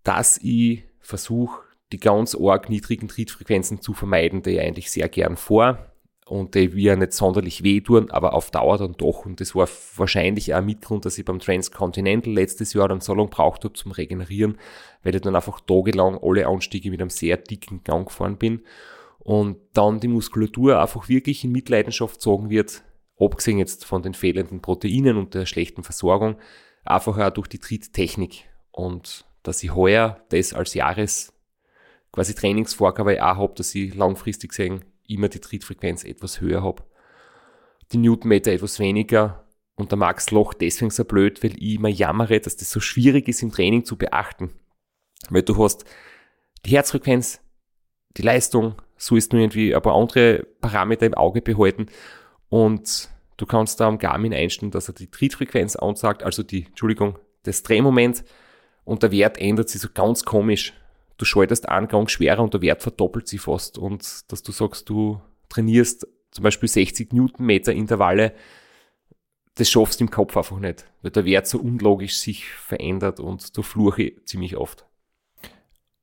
[0.05, 1.61] dass ich versuche,
[1.93, 5.79] die ganz arg niedrigen Trittfrequenzen zu vermeiden, die ich eigentlich sehr gern vor
[6.27, 9.25] und die wir nicht sonderlich wehtun, aber auf Dauer dann doch.
[9.25, 13.15] Und das war wahrscheinlich auch ein Mitgrund, dass ich beim Transcontinental letztes Jahr dann so
[13.15, 14.59] lange braucht habe zum Regenerieren,
[15.03, 18.63] weil ich dann einfach tagelang alle Anstiege mit einem sehr dicken Gang gefahren bin
[19.29, 22.83] und dann die Muskulatur einfach wirklich in Mitleidenschaft zogen wird,
[23.21, 26.39] abgesehen jetzt von den fehlenden Proteinen und der schlechten Versorgung,
[26.83, 28.49] einfach auch durch die Tritttechnik.
[28.71, 31.35] Und dass ich heuer das als Jahres
[32.11, 36.83] quasi Trainingsvorgabe auch habe, dass ich langfristig gesehen immer die Trittfrequenz etwas höher habe.
[37.93, 42.41] Die Newtonmeter etwas weniger und der Max Loch deswegen so blöd, weil ich immer jammere,
[42.41, 44.55] dass das so schwierig ist im Training zu beachten.
[45.29, 45.85] Weil du hast
[46.65, 47.43] die Herzfrequenz,
[48.17, 51.87] die Leistung, so ist nur irgendwie ein paar andere Parameter im Auge behalten
[52.51, 57.19] und du kannst da am Garmin einstellen, dass er die Trittfrequenz ansagt, also die, Entschuldigung,
[57.45, 58.25] das Drehmoment
[58.85, 60.75] und der Wert ändert sich so ganz komisch.
[61.17, 64.89] Du schaltest einen Gang schwerer und der Wert verdoppelt sich fast und dass du sagst,
[64.89, 68.35] du trainierst zum Beispiel 60 Newtonmeter Intervalle,
[69.55, 73.57] das schaffst du im Kopf einfach nicht, weil der Wert so unlogisch sich verändert und
[73.57, 74.88] du fluche ziemlich oft.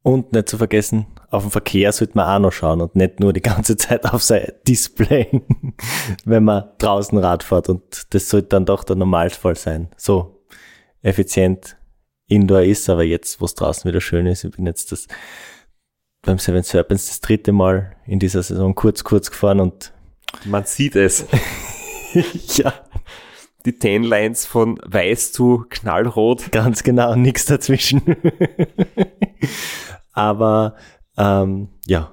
[0.06, 3.34] Und nicht zu vergessen, auf den Verkehr sollte man auch noch schauen und nicht nur
[3.34, 5.42] die ganze Zeit auf sein Display,
[6.26, 7.70] wenn man draußen Rad fährt.
[7.70, 9.90] Und das sollte dann doch der Normalfall sein.
[9.98, 10.46] So
[11.02, 11.76] effizient
[12.28, 15.08] Indoor ist, aber jetzt, wo es draußen wieder schön ist, ich bin jetzt das
[16.22, 19.92] beim Seven Serpents das dritte Mal in dieser Saison kurz, kurz gefahren und
[20.44, 21.26] man sieht es.
[22.58, 22.72] ja.
[23.66, 26.52] Die Ten Lines von weiß zu knallrot.
[26.52, 28.02] Ganz genau, nichts dazwischen.
[30.14, 30.76] Aber
[31.18, 32.12] ähm, ja,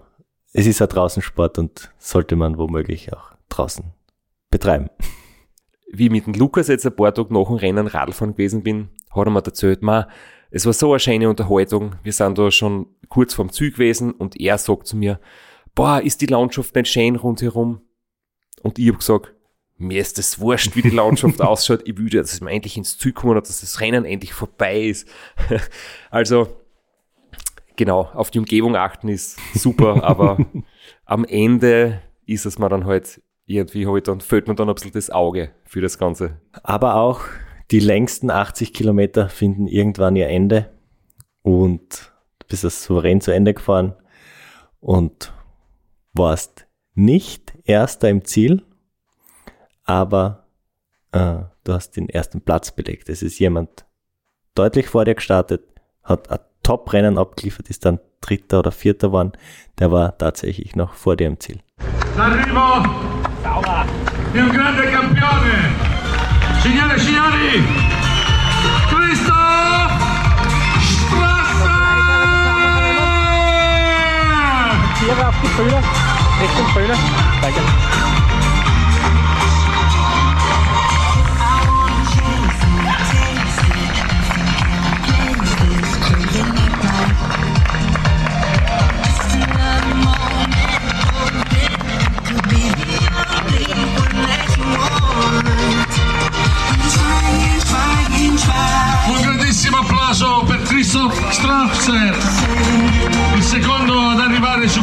[0.52, 3.84] es ist ja draußen Sport und sollte man womöglich auch draußen
[4.50, 4.90] betreiben.
[5.92, 8.88] Wie ich mit dem Lukas jetzt ein paar Tage nach dem Rennen Radfahren gewesen bin,
[9.10, 10.06] hat er mir erzählt, man,
[10.50, 11.96] es war so eine schöne Unterhaltung.
[12.02, 15.20] Wir sind da schon kurz vorm Zug gewesen und er sagt zu mir,
[15.74, 17.82] boah, ist die Landschaft nicht schön rundherum?
[18.62, 19.34] Und ich habe gesagt,
[19.82, 21.82] mir ist das wurscht, wie die Landschaft ausschaut.
[21.84, 25.08] Ich will, dass wir endlich ins Zug kommen und dass das Rennen endlich vorbei ist.
[26.10, 26.48] also,
[27.76, 30.38] genau, auf die Umgebung achten ist super, aber
[31.04, 34.92] am Ende ist es mir dann halt irgendwie halt dann fällt mir dann ein bisschen
[34.92, 36.40] das Auge für das Ganze.
[36.62, 37.22] Aber auch
[37.70, 40.70] die längsten 80 Kilometer finden irgendwann ihr Ende
[41.42, 43.94] und du bist das souverän zu Ende gefahren
[44.80, 45.32] und
[46.12, 48.62] warst nicht erster im Ziel,
[49.92, 50.46] aber
[51.12, 53.10] äh, du hast den ersten Platz belegt.
[53.10, 53.84] Es ist jemand
[54.54, 55.62] deutlich vor dir gestartet,
[56.02, 59.32] hat ein Top-Rennen abgeliefert, ist dann Dritter oder Vierter geworden.
[59.78, 61.60] Der war tatsächlich noch vor dir im Ziel.
[62.16, 62.88] L'arrivo
[64.32, 65.56] di un grande campione.
[66.62, 67.62] Signore e signori,
[68.88, 69.92] Christoph
[70.80, 71.80] Strasser!
[74.98, 75.82] Tiere auf die Bühne,
[76.40, 76.96] Richtung Bühne.
[77.42, 78.31] Danke.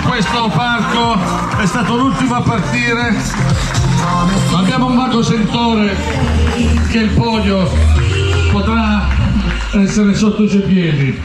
[0.10, 1.20] Questo palco,
[1.60, 3.16] è stato l'ultimo a partire.
[4.55, 5.95] Abbiamo un vago sentore
[6.89, 7.70] che il podio
[8.51, 9.07] potrà
[9.74, 11.22] essere sotto i suoi piedi.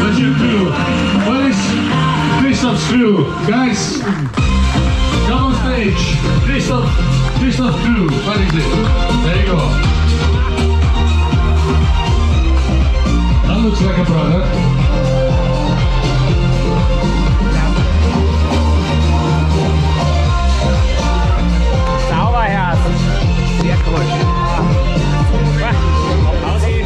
[0.00, 0.70] Where's your crew?
[1.28, 1.58] Where is
[2.40, 3.26] Christoph's crew?
[3.46, 4.00] Guys,
[5.28, 6.16] come on stage.
[6.44, 6.88] Christoph,
[7.38, 8.08] Christoph's crew.
[8.08, 9.24] Where is it?
[9.24, 10.03] There you go.
[13.64, 14.02] That looks like a.
[26.26, 26.84] Applausi.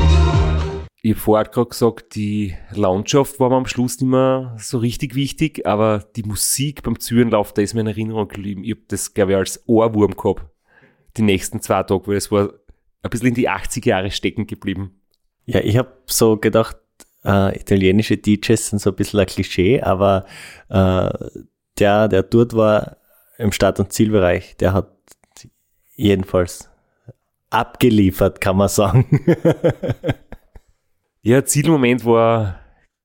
[1.02, 5.16] Ich habe vorher gerade gesagt, die Landschaft war mir am Schluss nicht mehr so richtig
[5.16, 8.62] wichtig, aber die Musik beim Zürenlauf, da ist mir in Erinnerung geblieben.
[8.62, 10.46] Ich habe das, glaube ich, als Ohrwurm gehabt.
[11.16, 12.50] Die nächsten zwei Tage, weil es war
[13.02, 14.97] ein bisschen in die 80er Jahre stecken geblieben.
[15.48, 16.76] Ja, ich habe so gedacht,
[17.24, 20.26] äh, italienische DJs sind so ein bisschen ein Klischee, aber
[20.68, 21.08] äh,
[21.78, 22.98] der, der dort war
[23.38, 24.92] im Start- und Zielbereich, der hat
[25.96, 26.68] jedenfalls
[27.48, 29.24] abgeliefert, kann man sagen.
[31.20, 32.60] Ja, Zielmoment war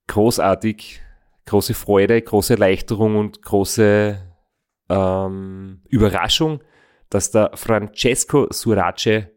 [0.08, 1.02] großartig,
[1.46, 4.18] große Freude, große Erleichterung und große
[4.88, 6.64] ähm, Überraschung,
[7.10, 9.33] dass der Francesco Surace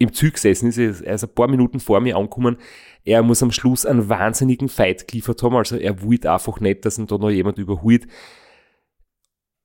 [0.00, 0.78] im Zug gesessen ist.
[0.78, 2.56] Er ist ein paar Minuten vor mir angekommen.
[3.04, 5.54] Er muss am Schluss einen wahnsinnigen Fight geliefert haben.
[5.54, 8.06] Also er wollte einfach nicht, dass ihn da noch jemand überholt.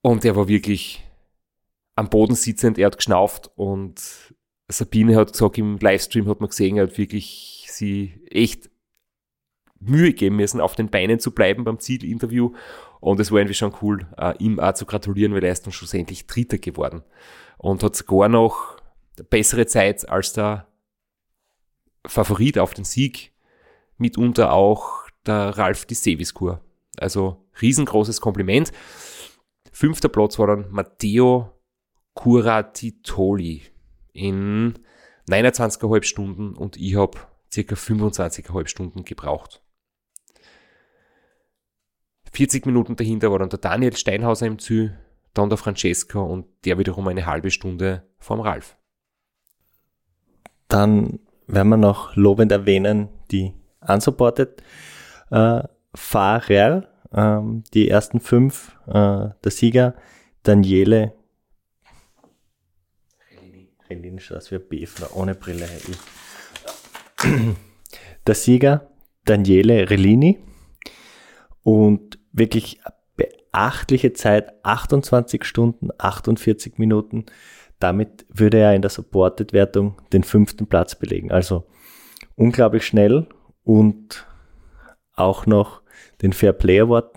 [0.01, 1.03] Und er war wirklich
[1.95, 2.77] am Boden sitzend.
[2.77, 4.01] Er hat geschnauft und
[4.67, 8.69] Sabine hat gesagt, im Livestream hat man gesehen, er hat wirklich sie echt
[9.79, 12.51] Mühe geben müssen, auf den Beinen zu bleiben beim Zielinterview.
[12.99, 15.71] Und es war irgendwie schon cool, äh, ihm auch zu gratulieren, weil er ist dann
[15.71, 17.03] schlussendlich Dritter geworden.
[17.57, 18.74] Und hat sogar noch
[19.23, 20.67] bessere Zeit als der
[22.05, 23.31] Favorit auf den Sieg,
[23.97, 26.61] mitunter auch der Ralf die Seviskur.
[26.97, 28.71] Also riesengroßes Kompliment.
[29.71, 31.51] Fünfter Platz war dann Matteo
[32.13, 33.63] Curatitoli
[34.13, 34.73] in
[35.29, 37.17] 29,5 Stunden und ich habe
[37.51, 39.61] circa 25,5 Stunden gebraucht.
[42.31, 44.89] 40 Minuten dahinter war dann der Daniel Steinhauser im Zü,
[45.33, 48.77] dann der Francesco und der wiederum eine halbe Stunde vom Ralf.
[50.67, 54.61] Dann werden wir noch lobend erwähnen, die unsupported
[55.31, 55.61] äh,
[55.93, 59.95] Fahrer, ähm, die ersten fünf, äh, der Sieger
[60.43, 61.13] Daniele
[63.89, 65.67] Relini schaut wie ein Befner, ohne Brille.
[68.27, 68.89] Der Sieger
[69.25, 70.39] Daniele Relini
[71.63, 72.79] und wirklich
[73.15, 77.25] beachtliche Zeit, 28 Stunden, 48 Minuten.
[77.79, 81.31] Damit würde er in der Supported-Wertung den fünften Platz belegen.
[81.31, 81.65] Also
[82.35, 83.27] unglaublich schnell
[83.63, 84.25] und
[85.15, 85.81] auch noch
[86.21, 87.11] den Fair Play Award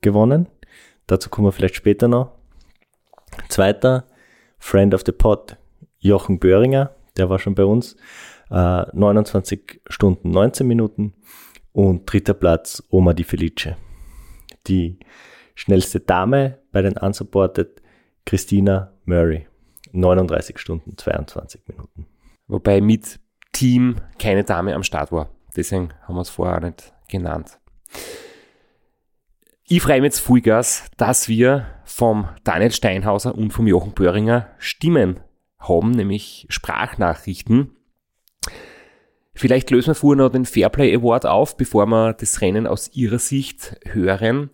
[0.00, 0.48] gewonnen.
[1.06, 2.32] Dazu kommen wir vielleicht später noch.
[3.48, 4.06] Zweiter,
[4.58, 5.56] Friend of the Pod,
[5.98, 7.96] Jochen Böhringer, der war schon bei uns,
[8.50, 11.14] äh, 29 Stunden 19 Minuten.
[11.72, 13.76] Und dritter Platz, Oma Di Felice.
[14.66, 14.98] Die
[15.54, 17.80] schnellste Dame bei den Unsupported,
[18.26, 19.46] Christina Murray.
[19.92, 22.06] 39 Stunden 22 Minuten.
[22.46, 23.20] Wobei mit
[23.52, 25.30] Team keine Dame am Start war.
[25.56, 27.58] Deswegen haben wir es vorher nicht genannt.
[29.64, 35.20] Ich freue mich jetzt Vollgas, dass wir vom Daniel Steinhauser und vom Jochen Böhringer Stimmen
[35.58, 37.76] haben, nämlich Sprachnachrichten.
[39.34, 43.18] Vielleicht lösen wir vorher noch den Fairplay Award auf, bevor wir das Rennen aus Ihrer
[43.18, 44.50] Sicht hören.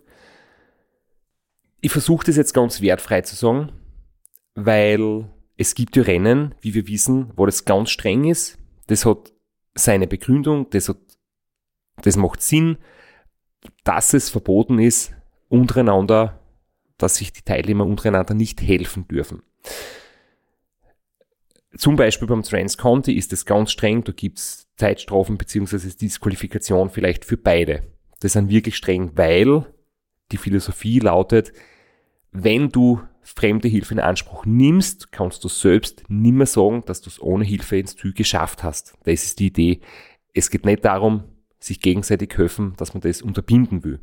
[1.81, 3.71] Ich versuche das jetzt ganz wertfrei zu sagen,
[4.55, 8.57] weil es gibt ja Rennen, wie wir wissen, wo das ganz streng ist.
[8.87, 9.33] Das hat
[9.75, 10.97] seine Begründung, das, hat,
[12.01, 12.77] das macht Sinn,
[13.83, 15.13] dass es verboten ist,
[15.49, 16.39] untereinander,
[16.97, 19.41] dass sich die Teilnehmer untereinander nicht helfen dürfen.
[21.77, 27.37] Zum Beispiel beim Transconti ist es ganz streng, da gibt's Zeitstrafen beziehungsweise Disqualifikation vielleicht für
[27.37, 27.83] beide.
[28.21, 29.65] Das sind wirklich streng, weil
[30.31, 31.53] die Philosophie lautet,
[32.31, 33.01] wenn du
[33.35, 37.77] fremde Hilfe in Anspruch nimmst, kannst du selbst nimmer sagen, dass du es ohne Hilfe
[37.77, 38.93] ins Ziel geschafft hast.
[39.03, 39.81] Das ist die Idee.
[40.33, 41.23] Es geht nicht darum,
[41.59, 43.99] sich gegenseitig helfen, dass man das unterbinden will.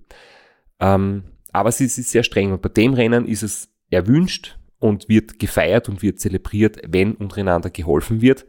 [0.81, 5.39] Ähm, aber es ist sehr streng und bei dem Rennen ist es erwünscht, und wird
[5.39, 8.47] gefeiert und wird zelebriert, wenn untereinander geholfen wird.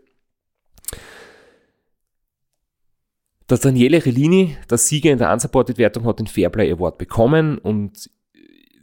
[3.47, 8.09] Das Daniele Relini, der Sieger in der Unsupported-Wertung, hat den Fairplay Award bekommen und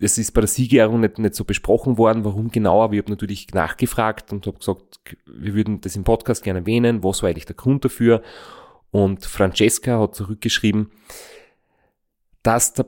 [0.00, 3.10] es ist bei der Siegerehrung nicht, nicht so besprochen worden, warum genau, aber ich habe
[3.10, 7.46] natürlich nachgefragt und habe gesagt, wir würden das im Podcast gerne erwähnen, was war eigentlich
[7.46, 8.22] der Grund dafür?
[8.90, 10.90] Und Francesca hat zurückgeschrieben,
[12.42, 12.86] dass der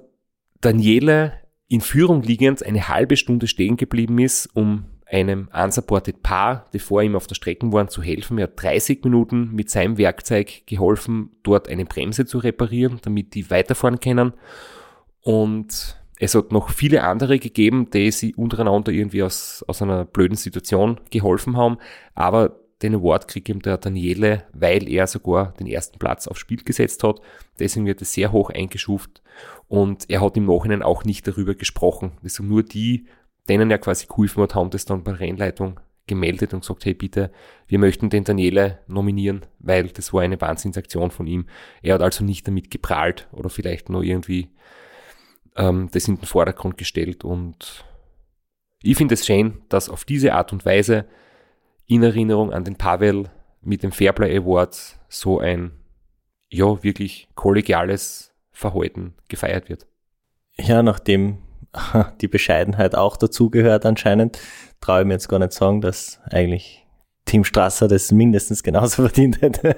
[0.61, 1.33] Daniele
[1.69, 7.03] in Führung liegend eine halbe Stunde stehen geblieben ist, um einem unsupported Paar, die vor
[7.03, 8.39] ihm auf der Strecke waren, zu helfen.
[8.39, 13.49] Er hat 30 Minuten mit seinem Werkzeug geholfen, dort eine Bremse zu reparieren, damit die
[13.51, 14.33] weiterfahren können.
[15.23, 20.37] Und es hat noch viele andere gegeben, die sie untereinander irgendwie aus, aus einer blöden
[20.37, 21.79] Situation geholfen haben.
[22.15, 26.63] Aber den Award kriegt ihm der Daniele, weil er sogar den ersten Platz aufs Spiel
[26.63, 27.21] gesetzt hat.
[27.59, 29.23] Deswegen wird es sehr hoch eingeschuft.
[29.69, 32.13] Und er hat im Nachhinein auch nicht darüber gesprochen.
[32.23, 33.07] Also nur die,
[33.49, 37.33] denen er quasi geholfen hat, haben das dann bei Rennleitung gemeldet und gesagt, hey bitte,
[37.67, 41.47] wir möchten den Daniele nominieren, weil das war eine Wahnsinnsaktion von ihm.
[41.83, 44.51] Er hat also nicht damit geprahlt oder vielleicht nur irgendwie
[45.57, 47.25] ähm, das in den Vordergrund gestellt.
[47.25, 47.85] Und
[48.83, 51.07] ich finde es schön, dass auf diese Art und Weise
[51.87, 53.31] in Erinnerung an den Pavel
[53.61, 55.73] mit dem Fairplay Award so ein
[56.49, 59.87] ja wirklich kollegiales Verhalten gefeiert wird.
[60.59, 61.39] Ja, nachdem
[62.21, 64.39] die Bescheidenheit auch dazugehört anscheinend,
[64.81, 66.87] traue ich mir jetzt gar nicht sagen, dass eigentlich
[67.25, 69.77] Team Strasser das mindestens genauso verdient hätte.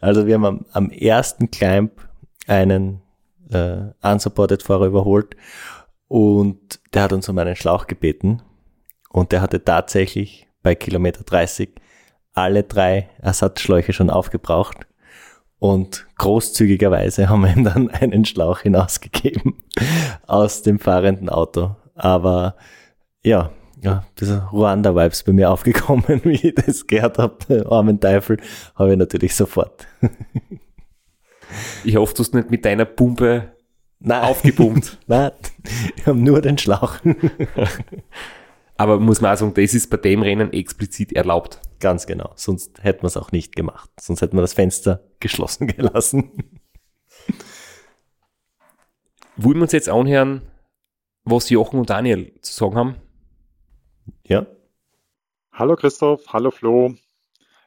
[0.00, 1.92] also wir haben am, am ersten Climb
[2.46, 3.03] einen
[3.50, 5.36] äh, unsupported Fahrer überholt
[6.08, 8.42] und der hat uns um einen Schlauch gebeten
[9.10, 11.70] und der hatte tatsächlich bei Kilometer 30
[12.32, 14.86] alle drei Ersatzschläuche schon aufgebraucht
[15.64, 19.54] und großzügigerweise haben wir ihm dann einen Schlauch hinausgegeben
[20.26, 21.76] aus dem fahrenden Auto.
[21.94, 22.56] Aber
[23.22, 28.38] ja, ja, diese Ruanda-Vibes bei mir aufgekommen, wie ich das gehört habe, armen Teufel,
[28.74, 29.86] habe ich natürlich sofort.
[31.84, 33.52] Ich hoffe, du hast nicht mit deiner Pumpe
[34.00, 34.22] Nein.
[34.22, 34.98] aufgepumpt.
[35.06, 35.32] Nein,
[35.96, 36.96] wir haben nur den Schlauch.
[38.76, 41.60] Aber muss man auch sagen, das ist bei dem Rennen explizit erlaubt.
[41.80, 42.32] Ganz genau.
[42.34, 43.88] Sonst hätten wir es auch nicht gemacht.
[44.00, 46.32] Sonst hätten wir das Fenster geschlossen gelassen.
[49.36, 50.42] Wollen wir uns jetzt anhören,
[51.24, 52.96] was Jochen und Daniel zu sagen haben?
[54.26, 54.46] Ja.
[55.52, 56.94] Hallo Christoph, hallo Flo.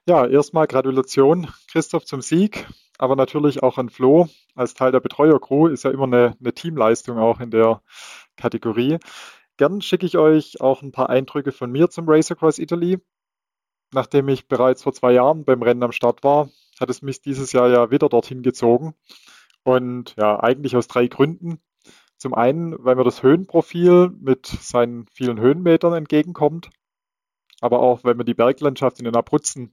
[0.07, 2.67] Ja, erstmal Gratulation Christoph zum Sieg,
[2.97, 7.17] aber natürlich auch an Flo als Teil der Betreuercrew ist ja immer eine, eine Teamleistung
[7.17, 7.81] auch in der
[8.35, 8.97] Kategorie.
[9.57, 12.99] Gern schicke ich euch auch ein paar Eindrücke von mir zum Race Across Italy.
[13.93, 17.53] Nachdem ich bereits vor zwei Jahren beim Rennen am Start war, hat es mich dieses
[17.53, 18.93] Jahr ja wieder dorthin gezogen.
[19.63, 21.59] Und ja, eigentlich aus drei Gründen.
[22.17, 26.69] Zum einen, weil mir das Höhenprofil mit seinen vielen Höhenmetern entgegenkommt,
[27.61, 29.71] aber auch, weil mir die Berglandschaft in den Abruzzen,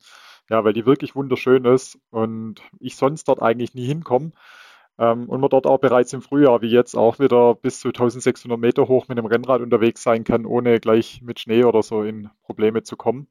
[0.50, 4.32] ja, weil die wirklich wunderschön ist und ich sonst dort eigentlich nie hinkomme.
[4.98, 8.58] Ähm, und man dort auch bereits im Frühjahr, wie jetzt, auch wieder bis zu 1600
[8.58, 12.30] Meter hoch mit dem Rennrad unterwegs sein kann, ohne gleich mit Schnee oder so in
[12.42, 13.26] Probleme zu kommen.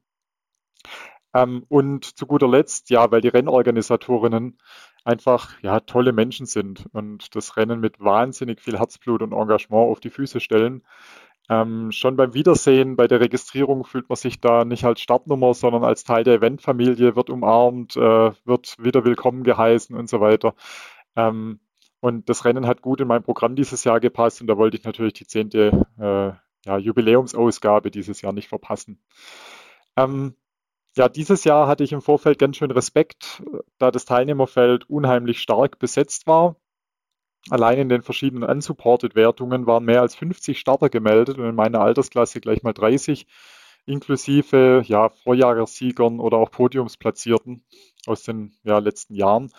[1.34, 4.58] Ähm, und zu guter Letzt, ja, weil die Rennorganisatorinnen
[5.04, 10.00] einfach ja, tolle Menschen sind und das Rennen mit wahnsinnig viel Herzblut und Engagement auf
[10.00, 10.84] die Füße stellen.
[11.50, 15.84] Ähm, schon beim Wiedersehen, bei der Registrierung fühlt man sich da nicht als Startnummer, sondern
[15.84, 20.54] als Teil der Eventfamilie, wird umarmt, äh, wird wieder willkommen geheißen und so weiter.
[21.16, 21.60] Ähm,
[22.00, 24.84] und das Rennen hat gut in mein Programm dieses Jahr gepasst und da wollte ich
[24.84, 26.32] natürlich die zehnte äh,
[26.66, 28.98] ja, Jubiläumsausgabe dieses Jahr nicht verpassen.
[29.96, 30.34] Ähm,
[30.96, 33.42] ja, dieses Jahr hatte ich im Vorfeld ganz schön Respekt,
[33.78, 36.56] da das Teilnehmerfeld unheimlich stark besetzt war.
[37.50, 42.40] Allein in den verschiedenen Unsupported-Wertungen waren mehr als 50 Starter gemeldet und in meiner Altersklasse
[42.40, 43.26] gleich mal 30,
[43.86, 47.62] inklusive ja, Vorjahressiegern oder auch Podiumsplatzierten
[48.06, 49.50] aus den ja, letzten Jahren.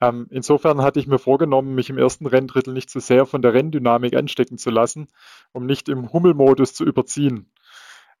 [0.00, 3.52] Ähm, insofern hatte ich mir vorgenommen, mich im ersten Renndrittel nicht zu sehr von der
[3.52, 5.08] Renndynamik anstecken zu lassen,
[5.52, 7.50] um nicht im Hummelmodus zu überziehen.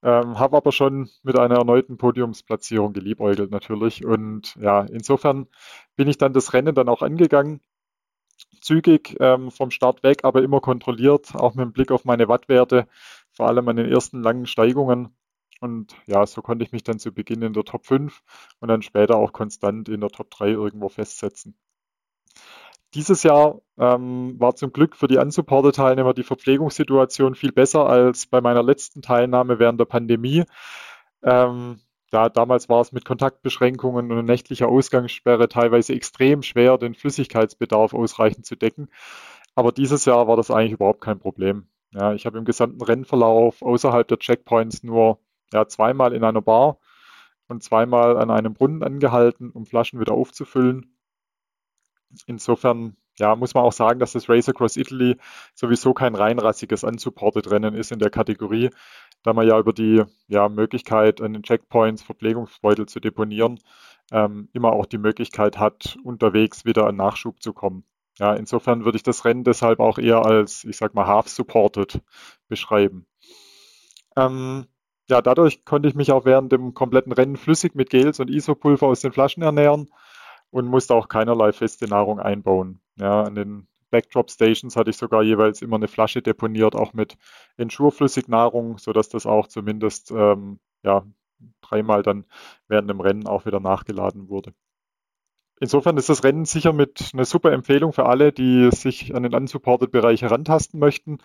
[0.02, 4.04] Ähm, habe aber schon mit einer erneuten Podiumsplatzierung geliebäugelt natürlich.
[4.04, 5.48] Und ja, insofern
[5.96, 7.60] bin ich dann das Rennen dann auch angegangen.
[8.60, 12.86] Zügig ähm, vom Start weg, aber immer kontrolliert, auch mit Blick auf meine Wattwerte,
[13.32, 15.16] vor allem an den ersten langen Steigungen.
[15.60, 18.22] Und ja, so konnte ich mich dann zu Beginn in der Top 5
[18.60, 21.56] und dann später auch konstant in der Top 3 irgendwo festsetzen.
[22.94, 28.40] Dieses Jahr ähm, war zum Glück für die Unsupported-Teilnehmer die Verpflegungssituation viel besser als bei
[28.40, 30.44] meiner letzten Teilnahme während der Pandemie.
[31.22, 31.80] Ähm,
[32.12, 38.46] ja, damals war es mit Kontaktbeschränkungen und nächtlicher Ausgangssperre teilweise extrem schwer, den Flüssigkeitsbedarf ausreichend
[38.46, 38.88] zu decken.
[39.54, 41.68] Aber dieses Jahr war das eigentlich überhaupt kein Problem.
[41.92, 45.18] Ja, ich habe im gesamten Rennverlauf außerhalb der Checkpoints nur
[45.52, 46.78] ja, zweimal in einer Bar
[47.48, 50.98] und zweimal an einem Brunnen angehalten, um Flaschen wieder aufzufüllen
[52.26, 55.16] insofern ja, muss man auch sagen, dass das Race Across Italy
[55.54, 58.70] sowieso kein reinrassiges unsupported Rennen ist in der Kategorie,
[59.22, 63.60] da man ja über die ja, Möglichkeit, an den Checkpoints Verpflegungsbeutel zu deponieren,
[64.12, 67.84] ähm, immer auch die Möglichkeit hat, unterwegs wieder an Nachschub zu kommen.
[68.18, 72.00] Ja, insofern würde ich das Rennen deshalb auch eher als, ich sag mal, half-supported
[72.48, 73.06] beschreiben.
[74.16, 74.66] Ähm,
[75.08, 78.88] ja, dadurch konnte ich mich auch während dem kompletten Rennen flüssig mit Gels und Isopulver
[78.88, 79.88] aus den Flaschen ernähren
[80.50, 82.80] und musste auch keinerlei feste Nahrung einbauen.
[82.96, 87.16] Ja, an den Backdrop Stations hatte ich sogar jeweils immer eine Flasche deponiert, auch mit
[87.56, 91.04] Ensure-Flüssignahrung, sodass das auch zumindest ähm, ja,
[91.60, 92.26] dreimal dann
[92.68, 94.54] während dem Rennen auch wieder nachgeladen wurde.
[95.60, 99.34] Insofern ist das Rennen sicher mit einer super Empfehlung für alle, die sich an den
[99.34, 101.18] unsupported-Bereich herantasten möchten,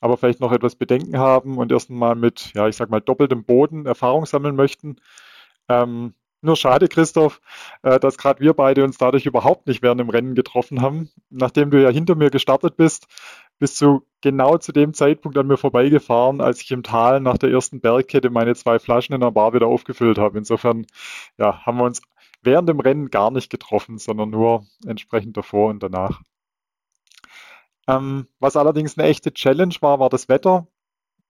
[0.00, 3.44] aber vielleicht noch etwas Bedenken haben und erst mal mit, ja, ich sag mal, doppeltem
[3.44, 4.96] Boden Erfahrung sammeln möchten.
[5.68, 7.40] Ähm, nur schade, Christoph,
[7.82, 11.10] äh, dass gerade wir beide uns dadurch überhaupt nicht während dem Rennen getroffen haben.
[11.30, 13.06] Nachdem du ja hinter mir gestartet bist,
[13.58, 17.50] bist du genau zu dem Zeitpunkt an mir vorbeigefahren, als ich im Tal nach der
[17.50, 20.38] ersten Bergkette meine zwei Flaschen in der Bar wieder aufgefüllt habe.
[20.38, 20.86] Insofern
[21.38, 22.02] ja, haben wir uns
[22.42, 26.22] während dem Rennen gar nicht getroffen, sondern nur entsprechend davor und danach.
[27.88, 30.66] Ähm, was allerdings eine echte Challenge war, war das Wetter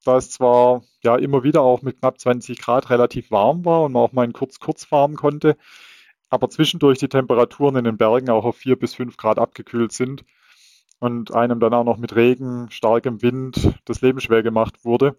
[0.05, 3.93] da es zwar ja immer wieder auch mit knapp 20 Grad relativ warm war und
[3.93, 5.57] man auch mal in kurz kurz fahren konnte,
[6.31, 10.25] aber zwischendurch die Temperaturen in den Bergen auch auf 4 bis 5 Grad abgekühlt sind
[10.99, 15.17] und einem dann auch noch mit Regen, starkem Wind das Leben schwer gemacht wurde.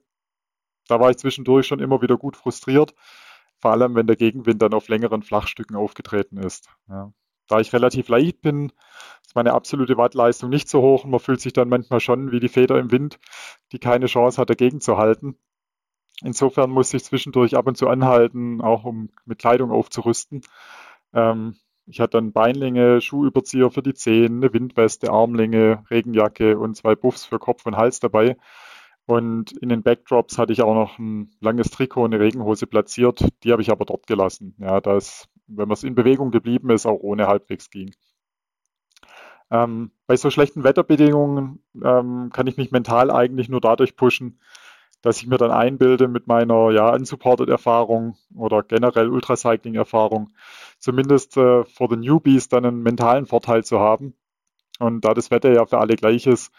[0.88, 2.94] Da war ich zwischendurch schon immer wieder gut frustriert,
[3.60, 6.70] vor allem wenn der Gegenwind dann auf längeren Flachstücken aufgetreten ist.
[6.90, 7.14] Ja.
[7.48, 8.72] Da ich relativ leicht bin,
[9.26, 12.40] ist meine absolute Wattleistung nicht so hoch und man fühlt sich dann manchmal schon wie
[12.40, 13.20] die Feder im Wind,
[13.72, 15.38] die keine Chance hat, dagegen zu halten.
[16.24, 20.42] Insofern muss ich zwischendurch ab und zu anhalten, auch um mit Kleidung aufzurüsten.
[21.14, 21.56] Ähm,
[21.88, 27.26] Ich hatte dann Beinlinge, Schuhüberzieher für die Zehen, eine Windweste, Armlinge, Regenjacke und zwei Buffs
[27.26, 28.38] für Kopf und Hals dabei.
[29.06, 33.26] Und in den Backdrops hatte ich auch noch ein langes Trikot und eine Regenhose platziert.
[33.44, 34.56] Die habe ich aber dort gelassen.
[34.60, 37.94] Ja, da es, wenn man es in Bewegung geblieben ist, auch ohne halbwegs ging.
[39.52, 44.40] Ähm, bei so schlechten Wetterbedingungen ähm, kann ich mich mental eigentlich nur dadurch pushen,
[45.02, 50.30] dass ich mir dann einbilde mit meiner ja, Unsupported-Erfahrung oder generell Ultracycling-Erfahrung,
[50.80, 54.16] zumindest äh, vor den Newbies dann einen mentalen Vorteil zu haben.
[54.80, 56.52] Und da das Wetter ja für alle gleich ist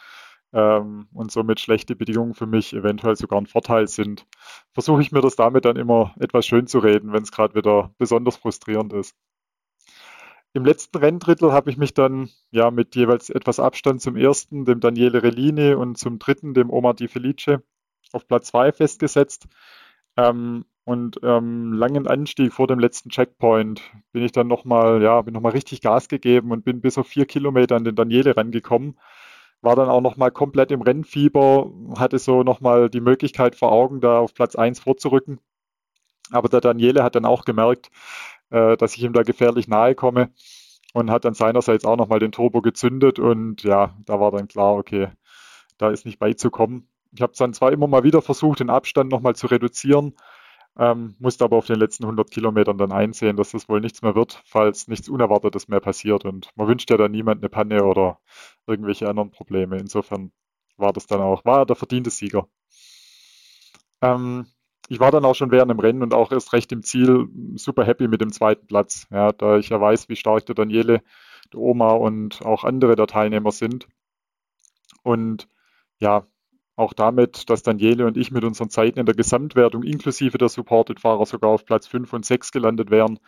[0.55, 4.27] ähm, und somit schlechte Bedingungen für mich eventuell sogar ein Vorteil sind,
[4.73, 7.93] versuche ich mir das damit dann immer etwas schön zu reden, wenn es gerade wieder
[7.99, 9.17] besonders frustrierend ist.
[10.53, 14.79] Im letzten Renndrittel habe ich mich dann ja mit jeweils etwas Abstand zum ersten, dem
[14.79, 17.61] Daniele Rellini und zum dritten, dem Omar Di Felice,
[18.13, 19.49] auf Platz 2 festgesetzt.
[20.17, 23.83] Ähm, und ähm, langen Anstieg vor dem letzten Checkpoint
[24.13, 27.27] bin ich dann nochmal, ja, bin nochmal richtig Gas gegeben und bin bis auf vier
[27.27, 28.97] Kilometer an den Daniele rangekommen.
[29.65, 34.19] War dann auch nochmal komplett im Rennfieber, hatte so nochmal die Möglichkeit vor Augen, da
[34.19, 35.41] auf Platz 1 vorzurücken.
[36.31, 37.91] Aber der Daniele hat dann auch gemerkt,
[38.51, 40.31] äh, dass ich ihm da gefährlich nahe komme
[40.95, 44.75] und hat dann seinerseits auch nochmal den Turbo gezündet und ja, da war dann klar,
[44.75, 45.09] okay,
[45.79, 46.89] da ist nicht beizukommen.
[47.13, 50.15] Ich habe dann zwar immer mal wieder versucht, den Abstand nochmal zu reduzieren,
[50.79, 54.15] ähm, musste aber auf den letzten 100 Kilometern dann einsehen, dass das wohl nichts mehr
[54.15, 56.25] wird, falls nichts Unerwartetes mehr passiert.
[56.25, 58.19] Und man wünscht ja dann niemand eine Panne oder
[58.67, 59.79] irgendwelche anderen Probleme.
[59.79, 60.33] Insofern
[60.77, 62.49] war das dann auch, war der verdiente Sieger.
[64.03, 64.47] Ähm,
[64.89, 67.85] ich war dann auch schon während dem Rennen und auch erst recht im Ziel super
[67.85, 71.03] happy mit dem zweiten Platz, ja, da ich ja weiß, wie stark der Daniele,
[71.53, 73.87] der Oma und auch andere der Teilnehmer sind.
[75.03, 75.49] Und
[76.01, 76.27] ja,
[76.77, 81.25] auch damit, dass Daniele und ich mit unseren Zeiten in der Gesamtwertung inklusive der Supported-Fahrer
[81.25, 83.21] sogar auf Platz 5 und 6 gelandet wären,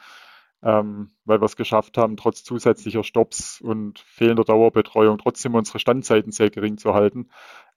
[0.62, 6.32] ähm, weil wir es geschafft haben, trotz zusätzlicher Stops und fehlender Dauerbetreuung trotzdem unsere Standzeiten
[6.32, 7.28] sehr gering zu halten.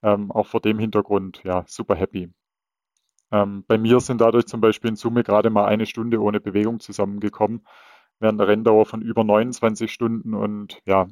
[0.01, 2.32] Ähm, auch vor dem Hintergrund, ja, super happy.
[3.32, 6.80] Ähm, bei mir sind dadurch zum Beispiel in Summe gerade mal eine Stunde ohne Bewegung
[6.80, 7.65] zusammengekommen,
[8.19, 11.07] während der Renndauer von über 29 Stunden und ja,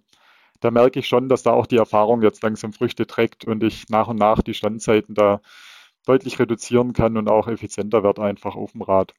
[0.59, 3.89] da merke ich schon, dass da auch die Erfahrung jetzt langsam Früchte trägt und ich
[3.89, 5.41] nach und nach die Standzeiten da
[6.05, 9.13] deutlich reduzieren kann und auch effizienter wird einfach auf dem Rad.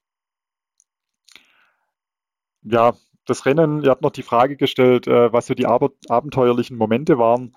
[2.63, 2.95] Ja,
[3.27, 7.55] das Rennen, ihr habt noch die Frage gestellt, äh, was so die abenteuerlichen Momente waren.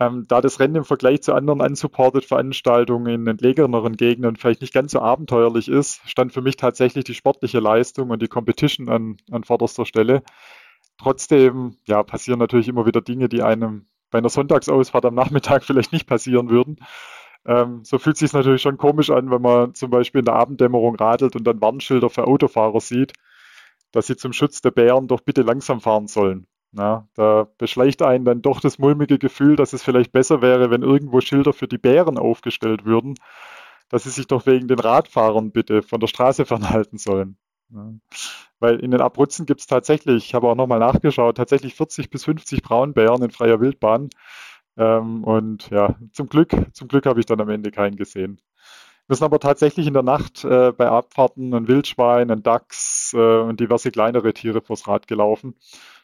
[0.00, 4.74] Ähm, da das Rennen im Vergleich zu anderen unsupported Veranstaltungen in entlegeneren Gegenden vielleicht nicht
[4.74, 9.16] ganz so abenteuerlich ist, stand für mich tatsächlich die sportliche Leistung und die Competition an,
[9.30, 10.22] an vorderster Stelle.
[10.98, 15.92] Trotzdem, ja, passieren natürlich immer wieder Dinge, die einem bei einer Sonntagsausfahrt am Nachmittag vielleicht
[15.92, 16.76] nicht passieren würden.
[17.44, 20.34] Ähm, so fühlt es sich natürlich schon komisch an, wenn man zum Beispiel in der
[20.34, 23.14] Abenddämmerung radelt und dann Warnschilder für Autofahrer sieht,
[23.92, 26.46] dass sie zum Schutz der Bären doch bitte langsam fahren sollen.
[26.72, 30.82] Na, da beschleicht einen dann doch das mulmige Gefühl, dass es vielleicht besser wäre, wenn
[30.82, 33.14] irgendwo Schilder für die Bären aufgestellt würden,
[33.90, 37.36] dass sie sich doch wegen den Radfahrern bitte von der Straße fernhalten sollen.
[37.68, 37.92] Ja.
[38.58, 42.24] Weil in den Abruzzen gibt es tatsächlich, ich habe auch nochmal nachgeschaut, tatsächlich 40 bis
[42.24, 44.08] 50 Braunbären in freier Wildbahn.
[44.78, 48.40] Ähm, und ja, zum Glück, zum Glück habe ich dann am Ende keinen gesehen.
[49.08, 53.60] Sind aber tatsächlich in der Nacht äh, bei Abfahrten ein Wildschwein, ein Dachs äh, und
[53.60, 55.54] diverse kleinere Tiere vors Rad gelaufen.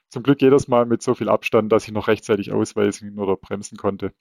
[0.08, 3.78] Zum Glück jedes Mal mit so viel Abstand, dass ich noch rechtzeitig ausweisen oder bremsen
[3.78, 4.12] konnte.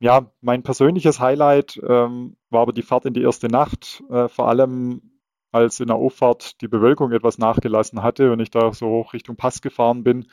[0.00, 4.48] Ja, mein persönliches Highlight ähm, war aber die Fahrt in die erste Nacht, äh, vor
[4.48, 5.02] allem
[5.50, 9.36] als in der Auffahrt die Bewölkung etwas nachgelassen hatte und ich da so hoch Richtung
[9.36, 10.26] Pass gefahren bin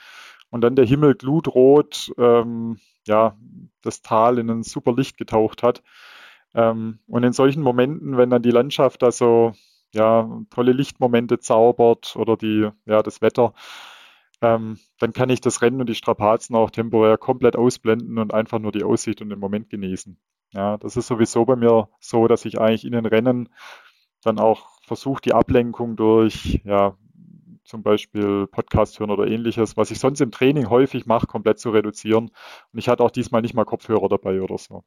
[0.51, 3.37] und dann der Himmel glutrot, ähm, ja,
[3.81, 5.83] das Tal in ein super Licht getaucht hat.
[6.55, 9.53] Ähm, und in solchen Momenten, wenn dann die Landschaft da so
[9.93, 13.53] ja, tolle Lichtmomente zaubert oder die, ja, das Wetter,
[14.41, 18.59] ähm, dann kann ich das Rennen und die Strapazen auch temporär komplett ausblenden und einfach
[18.59, 20.17] nur die Aussicht und den Moment genießen.
[20.53, 23.49] Ja, das ist sowieso bei mir so, dass ich eigentlich in den Rennen
[24.23, 26.97] dann auch versuche, die Ablenkung durch, ja,
[27.63, 31.71] zum Beispiel Podcast hören oder ähnliches, was ich sonst im Training häufig mache, komplett zu
[31.71, 32.31] reduzieren.
[32.71, 34.83] Und ich hatte auch diesmal nicht mal Kopfhörer dabei oder so.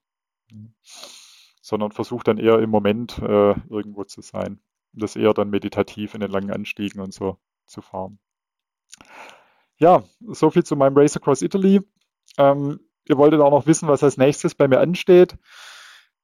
[1.69, 4.59] Sondern versuche dann eher im Moment äh, irgendwo zu sein.
[4.95, 7.37] Das eher dann meditativ in den langen Anstiegen und so
[7.67, 8.19] zu fahren.
[9.77, 11.83] Ja, so viel zu meinem Race Across Italy.
[12.39, 15.37] Ähm, ihr wolltet auch noch wissen, was als nächstes bei mir ansteht.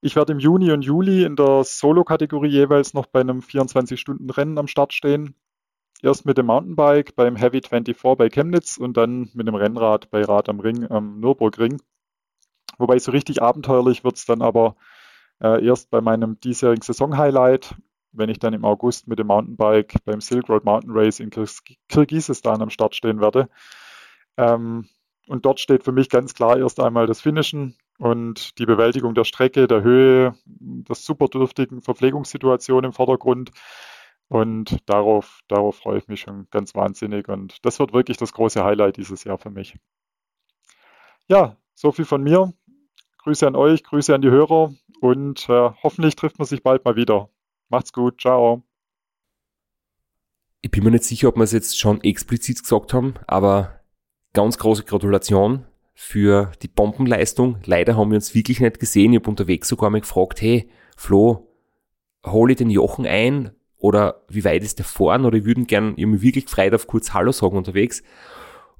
[0.00, 4.66] Ich werde im Juni und Juli in der Solo-Kategorie jeweils noch bei einem 24-Stunden-Rennen am
[4.66, 5.34] Start stehen.
[6.00, 10.22] Erst mit dem Mountainbike beim Heavy 24 bei Chemnitz und dann mit dem Rennrad bei
[10.22, 11.82] Rad am Ring am Nürburgring.
[12.78, 14.76] Wobei so richtig abenteuerlich wird es dann aber
[15.40, 17.74] äh, erst bei meinem diesjährigen Saison-Highlight.
[18.16, 21.30] wenn ich dann im August mit dem Mountainbike beim Silk Road Mountain Race in
[21.88, 23.48] Kirgisistan am Start stehen werde.
[24.36, 24.88] Ähm,
[25.26, 29.24] und dort steht für mich ganz klar erst einmal das Finishen und die Bewältigung der
[29.24, 33.50] Strecke, der Höhe, der superdürftigen Verpflegungssituation im Vordergrund.
[34.28, 37.28] Und darauf, darauf freue ich mich schon ganz wahnsinnig.
[37.28, 39.76] Und das wird wirklich das große Highlight dieses Jahr für mich.
[41.28, 42.52] Ja, so viel von mir.
[43.18, 44.74] Grüße an euch, Grüße an die Hörer
[45.04, 47.28] und äh, hoffentlich trifft man sich bald mal wieder.
[47.68, 48.62] Macht's gut, ciao.
[50.62, 53.80] Ich bin mir nicht sicher, ob wir es jetzt schon explizit gesagt haben, aber
[54.32, 57.58] ganz große Gratulation für die Bombenleistung.
[57.66, 59.12] Leider haben wir uns wirklich nicht gesehen.
[59.12, 61.48] Ich habe unterwegs sogar mal gefragt, hey, Flo,
[62.24, 63.50] hole ich den Jochen ein?
[63.76, 65.26] Oder wie weit ist der fahren?
[65.26, 68.02] Oder ich würde gern, ich habe mich wirklich gefreut auf kurz Hallo sagen unterwegs.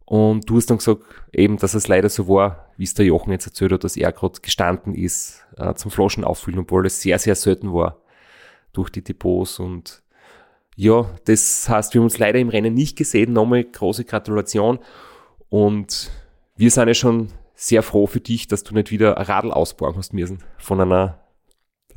[0.07, 1.03] Und du hast dann gesagt,
[1.33, 4.13] eben, dass es leider so war, wie es der Jochen jetzt erzählt hat, dass er
[4.13, 7.99] gerade gestanden ist äh, zum Flaschen auffüllen, obwohl es sehr, sehr selten war
[8.73, 9.59] durch die Depots.
[9.59, 10.03] Und
[10.77, 13.33] ja, das heißt, wir haben uns leider im Rennen nicht gesehen.
[13.33, 14.79] Nochmal große Gratulation.
[15.49, 16.11] Und
[16.57, 19.97] wir sind ja schon sehr froh für dich, dass du nicht wieder ein Radl ausbauen
[19.97, 21.21] hast müssen von einer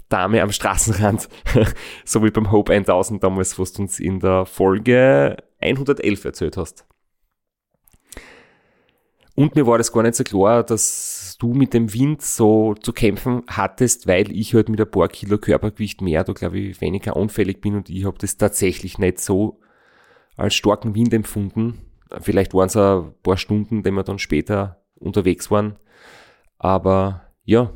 [0.09, 1.27] Dame am Straßenrand,
[2.05, 6.85] so wie beim Hope 1000 damals, was du uns in der Folge 111 erzählt hast.
[9.37, 12.91] Und mir war das gar nicht so klar, dass du mit dem Wind so zu
[12.91, 17.15] kämpfen hattest, weil ich halt mit ein paar Kilo Körpergewicht mehr, da glaube ich weniger
[17.15, 19.59] unfällig bin und ich habe das tatsächlich nicht so
[20.37, 21.77] als starken Wind empfunden.
[22.19, 25.77] Vielleicht waren es ein paar Stunden, die wir dann später unterwegs waren.
[26.57, 27.71] Aber ja,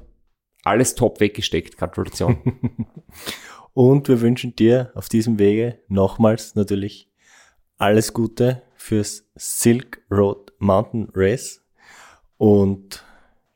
[0.63, 1.77] alles top weggesteckt.
[1.77, 2.37] Gratulation.
[3.73, 7.11] und wir wünschen dir auf diesem Wege nochmals natürlich
[7.77, 11.63] alles Gute fürs Silk Road Mountain Race.
[12.37, 13.05] Und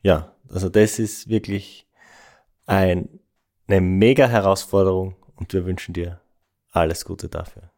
[0.02, 1.88] ja, also das ist wirklich
[2.66, 3.08] ein,
[3.66, 6.20] eine mega Herausforderung und wir wünschen dir
[6.70, 7.72] alles Gute dafür.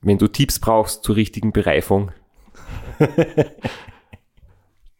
[0.00, 2.12] Wenn du Tipps brauchst zur richtigen Bereifung,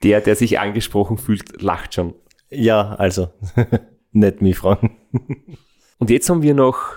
[0.03, 2.15] der, der sich angesprochen fühlt, lacht schon.
[2.51, 3.33] Ja, also,
[4.13, 4.99] nicht mich fragen.
[5.99, 6.97] Und jetzt haben wir noch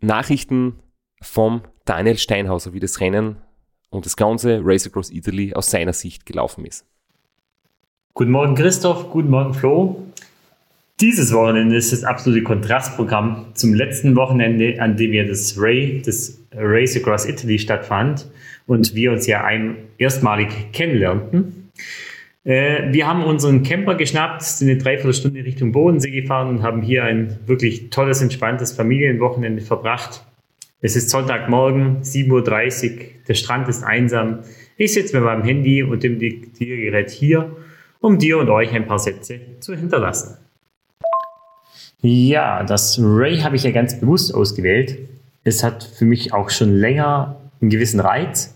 [0.00, 0.78] Nachrichten
[1.20, 3.36] vom Daniel Steinhauser, wie das Rennen
[3.90, 6.86] und das ganze Race Across Italy aus seiner Sicht gelaufen ist.
[8.14, 10.02] Guten Morgen Christoph, guten Morgen Flo.
[11.00, 16.38] Dieses Wochenende ist das absolute Kontrastprogramm zum letzten Wochenende, an dem wir das Ray, das
[16.52, 18.30] Race Across Italy stattfand
[18.66, 21.70] und wir uns ja ein, erstmalig kennenlernten.
[22.44, 27.04] Äh, wir haben unseren Camper geschnappt, sind eine Dreiviertelstunde Richtung Bodensee gefahren und haben hier
[27.04, 30.24] ein wirklich tolles, entspanntes Familienwochenende verbracht.
[30.84, 34.40] Es ist Sonntagmorgen, 7.30 Uhr, der Strand ist einsam.
[34.76, 37.56] Ich sitze mit meinem Handy und dem Diktiergerät hier,
[38.00, 40.36] um dir und euch ein paar Sätze zu hinterlassen.
[42.02, 44.98] Ja, das Ray habe ich ja ganz bewusst ausgewählt.
[45.42, 48.54] Es hat für mich auch schon länger einen gewissen Reiz.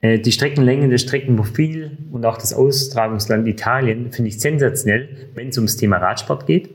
[0.00, 5.58] Äh, die Streckenlänge, das Streckenprofil und auch das Austragungsland Italien finde ich sensationell, wenn es
[5.58, 6.70] ums Thema Radsport geht.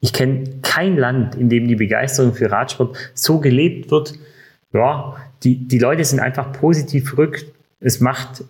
[0.00, 4.14] Ich kenne kein Land, in dem die Begeisterung für Radsport so gelebt wird.
[4.72, 7.46] Ja, die, die Leute sind einfach positiv verrückt.
[7.80, 8.44] Es macht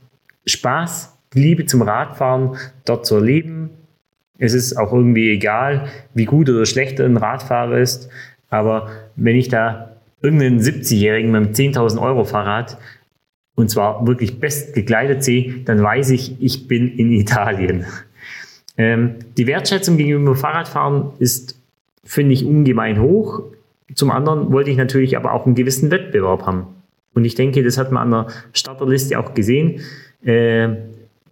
[0.45, 3.71] Spaß, die Liebe zum Radfahren dort zu erleben.
[4.39, 8.09] Es ist auch irgendwie egal, wie gut oder schlecht ein Radfahrer ist.
[8.49, 12.79] Aber wenn ich da irgendeinen 70-Jährigen mit einem 10.000 Euro Fahrrad
[13.55, 17.87] und zwar wirklich best gekleidet sehe, dann weiß ich, ich bin in Italien.
[18.77, 21.59] Ähm, die Wertschätzung gegenüber Fahrradfahren ist,
[22.05, 23.43] finde ich, ungemein hoch.
[23.95, 26.67] Zum anderen wollte ich natürlich aber auch einen gewissen Wettbewerb haben.
[27.15, 29.81] Und ich denke, das hat man an der Starterliste auch gesehen.
[30.25, 30.69] Äh,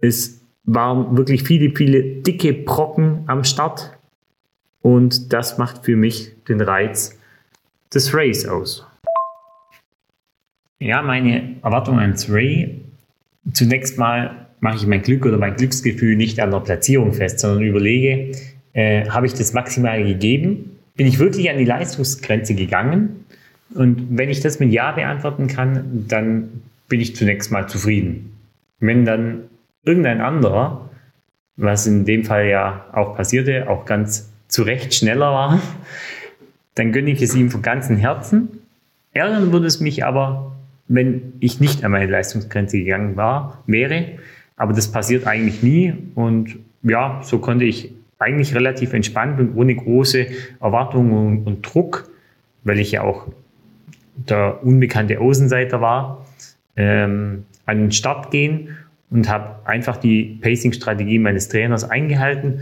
[0.01, 3.91] es waren wirklich viele, viele dicke Brocken am Start.
[4.81, 7.19] Und das macht für mich den Reiz
[7.93, 8.85] des Race aus.
[10.79, 12.81] Ja, meine Erwartung ans Ray.
[13.53, 17.61] Zunächst mal mache ich mein Glück oder mein Glücksgefühl nicht an der Platzierung fest, sondern
[17.61, 18.31] überlege,
[18.73, 20.79] äh, habe ich das maximal gegeben?
[20.95, 23.25] Bin ich wirklich an die Leistungsgrenze gegangen?
[23.75, 28.33] Und wenn ich das mit Ja beantworten kann, dann bin ich zunächst mal zufrieden.
[28.79, 29.41] Wenn dann
[29.83, 30.89] irgendein anderer,
[31.57, 35.61] was in dem Fall ja auch passierte, auch ganz zu Recht schneller war,
[36.73, 38.47] dann gönne ich es ihm von ganzem Herzen.
[39.13, 40.55] Ärgern würde es mich aber,
[40.87, 44.17] wenn ich nicht an meine Leistungsgrenze gegangen war, wäre,
[44.57, 45.93] aber das passiert eigentlich nie.
[46.15, 50.27] Und ja, so konnte ich eigentlich relativ entspannt und ohne große
[50.61, 52.09] Erwartungen und Druck,
[52.63, 53.27] weil ich ja auch
[54.15, 56.25] der unbekannte Außenseiter war,
[56.77, 58.69] ähm, an den Start gehen
[59.09, 62.61] und habe einfach die Pacing-Strategie meines Trainers eingehalten.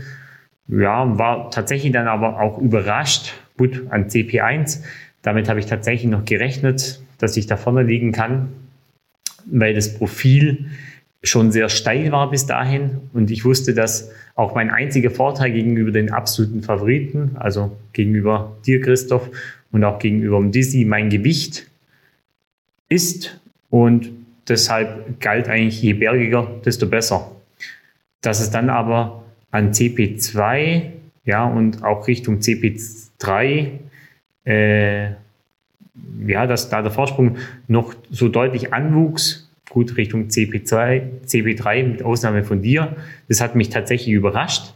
[0.66, 3.34] ja, war tatsächlich dann aber auch überrascht.
[3.56, 4.82] Gut, an CP1.
[5.22, 8.48] Damit habe ich tatsächlich noch gerechnet, dass ich da vorne liegen kann,
[9.46, 10.70] weil das Profil
[11.24, 15.90] schon sehr steil war bis dahin und ich wusste, dass auch mein einziger Vorteil gegenüber
[15.90, 19.30] den absoluten Favoriten, also gegenüber dir, Christoph,
[19.72, 21.68] und auch gegenüber dem Dizzy, mein Gewicht
[22.88, 23.40] ist
[23.70, 24.10] und
[24.48, 27.30] deshalb galt eigentlich, je bergiger, desto besser.
[28.20, 30.82] Dass es dann aber an CP2
[31.24, 33.70] ja, und auch Richtung CP3
[34.44, 35.10] äh,
[36.26, 37.36] ja, dass da der Vorsprung
[37.68, 39.43] noch so deutlich anwuchs,
[39.74, 42.96] gut Richtung CP2, CP3 mit Ausnahme von dir.
[43.28, 44.72] Das hat mich tatsächlich überrascht.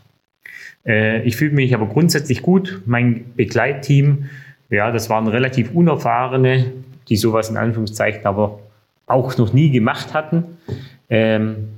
[0.85, 2.83] Äh, ich fühle mich aber grundsätzlich gut.
[2.85, 4.27] Mein Begleitteam,
[4.69, 6.73] ja, das waren relativ unerfahrene,
[7.09, 8.59] die sowas in Anführungszeichen aber
[9.07, 10.45] auch noch nie gemacht hatten.
[11.09, 11.69] Ähm,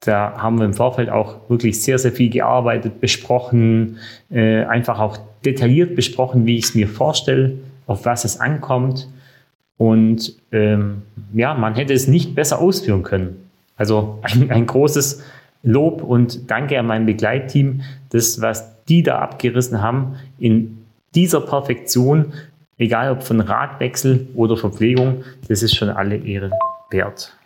[0.00, 3.96] da haben wir im Vorfeld auch wirklich sehr, sehr viel gearbeitet, besprochen,
[4.30, 7.54] äh, einfach auch detailliert besprochen, wie ich es mir vorstelle,
[7.86, 9.08] auf was es ankommt.
[9.76, 11.02] Und ähm,
[11.32, 13.50] ja, man hätte es nicht besser ausführen können.
[13.76, 15.22] Also ein, ein großes
[15.62, 17.82] Lob und Danke an mein Begleitteam.
[18.10, 20.84] Das, was die da abgerissen haben, in
[21.14, 22.32] dieser Perfektion,
[22.78, 26.50] egal ob von Radwechsel oder Verpflegung, das ist schon alle Ehre
[26.90, 27.36] wert.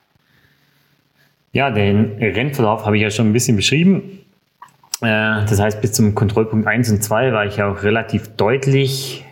[1.53, 4.21] Ja, den Rennverlauf habe ich ja schon ein bisschen beschrieben.
[5.01, 9.25] Äh, das heißt, bis zum Kontrollpunkt 1 und 2 war ich auch relativ deutlich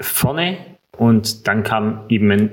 [0.00, 0.58] vorne
[0.98, 2.50] und dann kam eben ein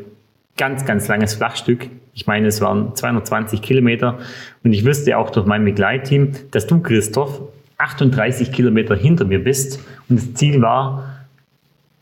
[0.58, 1.90] ganz, ganz langes Flachstück.
[2.14, 4.20] Ich meine, es waren 220 Kilometer.
[4.64, 7.42] Und ich wüsste auch durch mein Begleitteam, dass du, Christoph,
[7.78, 9.80] 38 Kilometer hinter mir bist.
[10.10, 11.26] Und das Ziel war,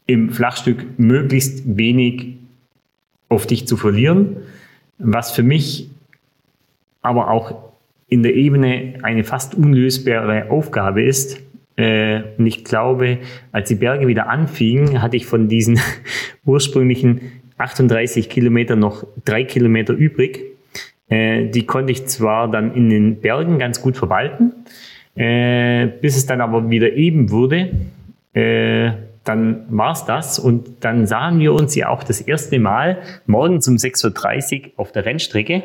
[0.05, 2.37] im Flachstück möglichst wenig
[3.29, 4.37] auf dich zu verlieren,
[4.97, 5.89] was für mich
[7.01, 7.71] aber auch
[8.09, 11.39] in der Ebene eine fast unlösbare Aufgabe ist,
[12.37, 13.19] und ich glaube,
[13.51, 15.79] als die Berge wieder anfingen, hatte ich von diesen
[16.45, 17.21] ursprünglichen
[17.57, 20.41] 38 Kilometern noch drei Kilometer übrig.
[21.09, 24.53] Äh, die konnte ich zwar dann in den Bergen ganz gut verwalten,
[25.15, 27.71] äh, bis es dann aber wieder eben wurde.
[29.23, 33.67] dann war es das und dann sahen wir uns ja auch das erste Mal morgens
[33.67, 35.63] um 6.30 Uhr auf der Rennstrecke,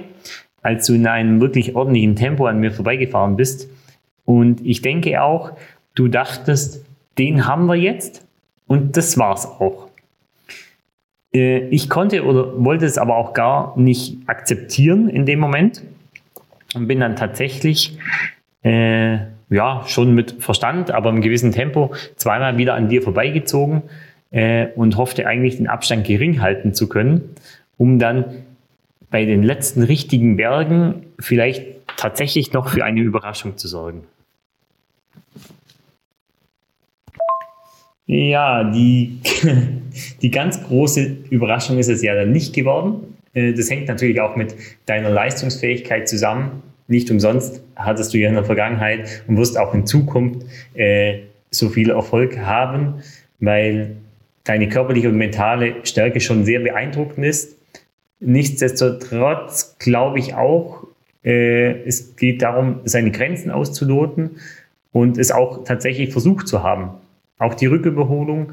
[0.62, 3.70] als du in einem wirklich ordentlichen Tempo an mir vorbeigefahren bist.
[4.24, 5.52] Und ich denke auch,
[5.96, 6.84] Du dachtest,
[7.18, 8.24] den haben wir jetzt
[8.66, 9.88] und das war's auch.
[11.34, 15.82] Äh, ich konnte oder wollte es aber auch gar nicht akzeptieren in dem Moment
[16.74, 17.98] und bin dann tatsächlich
[18.62, 19.18] äh,
[19.48, 23.82] ja schon mit Verstand, aber im gewissen Tempo zweimal wieder an dir vorbeigezogen
[24.32, 27.34] äh, und hoffte eigentlich den Abstand gering halten zu können,
[27.78, 28.44] um dann
[29.10, 31.64] bei den letzten richtigen Bergen vielleicht
[31.96, 34.04] tatsächlich noch für eine Überraschung zu sorgen.
[38.06, 39.18] Ja, die,
[40.22, 43.16] die ganz große Überraschung ist es ja dann nicht geworden.
[43.34, 44.54] Äh, das hängt natürlich auch mit
[44.86, 46.62] deiner Leistungsfähigkeit zusammen.
[46.88, 51.20] Nicht umsonst hattest du ja in der Vergangenheit und wirst auch in Zukunft äh,
[51.50, 53.02] so viel Erfolg haben,
[53.40, 53.96] weil
[54.44, 57.56] deine körperliche und mentale Stärke schon sehr beeindruckend ist.
[58.20, 60.86] Nichtsdestotrotz glaube ich auch,
[61.24, 64.36] äh, es geht darum, seine Grenzen auszuloten
[64.92, 66.90] und es auch tatsächlich versucht zu haben.
[67.38, 68.52] Auch die Rücküberholung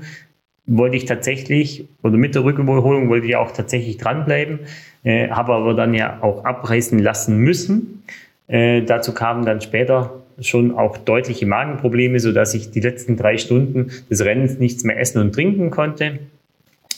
[0.66, 4.60] wollte ich tatsächlich, oder mit der Rücküberholung wollte ich auch tatsächlich dranbleiben,
[5.04, 8.04] äh, habe aber dann ja auch abreißen lassen müssen.
[8.48, 13.92] Äh, dazu kamen dann später schon auch deutliche Magenprobleme, sodass ich die letzten drei Stunden
[14.10, 16.20] des Rennens nichts mehr essen und trinken konnte.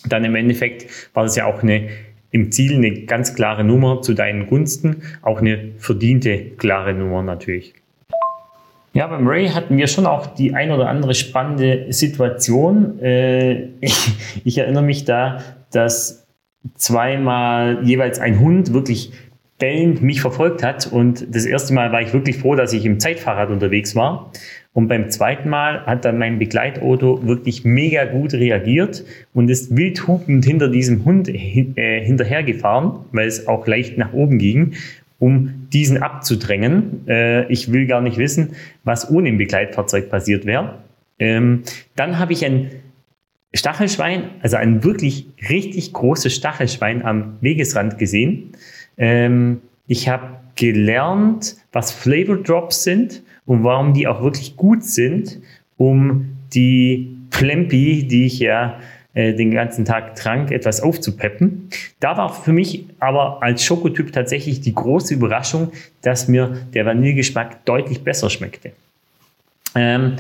[0.08, 1.90] Dann im Endeffekt war das ja auch eine
[2.32, 7.74] im Ziel eine ganz klare Nummer zu deinen Gunsten, auch eine verdiente klare Nummer natürlich.
[8.96, 12.98] Ja, beim Ray hatten wir schon auch die ein oder andere spannende Situation.
[13.02, 13.68] Äh,
[14.46, 15.44] ich, erinnere mich da,
[15.74, 16.26] dass
[16.76, 19.12] zweimal jeweils ein Hund wirklich
[19.60, 20.88] bellend mich verfolgt hat.
[20.88, 24.32] Und das erste Mal war ich wirklich froh, dass ich im Zeitfahrrad unterwegs war.
[24.72, 29.04] Und beim zweiten Mal hat dann mein Begleitauto wirklich mega gut reagiert
[29.34, 34.74] und ist wildhupend hinter diesem Hund äh, hinterhergefahren, weil es auch leicht nach oben ging
[35.20, 37.08] um diesen abzudrängen.
[37.08, 40.80] Äh, ich will gar nicht wissen, was ohne ein Begleitfahrzeug passiert wäre.
[41.20, 41.64] Ähm,
[41.96, 42.72] dann habe ich ein
[43.54, 48.52] Stachelschwein, also ein wirklich richtig großes Stachelschwein am Wegesrand gesehen.
[48.98, 55.40] Ähm, ich habe gelernt, was Flavor Drops sind und warum die auch wirklich gut sind,
[55.78, 58.80] um die Plempi, die ich ja
[59.16, 61.70] den ganzen Tag trank, etwas aufzupeppen.
[62.00, 65.72] Da war für mich aber als Schokotyp tatsächlich die große Überraschung,
[66.02, 68.74] dass mir der Vanillegeschmack deutlich besser schmeckte.
[69.76, 70.18] Ähm,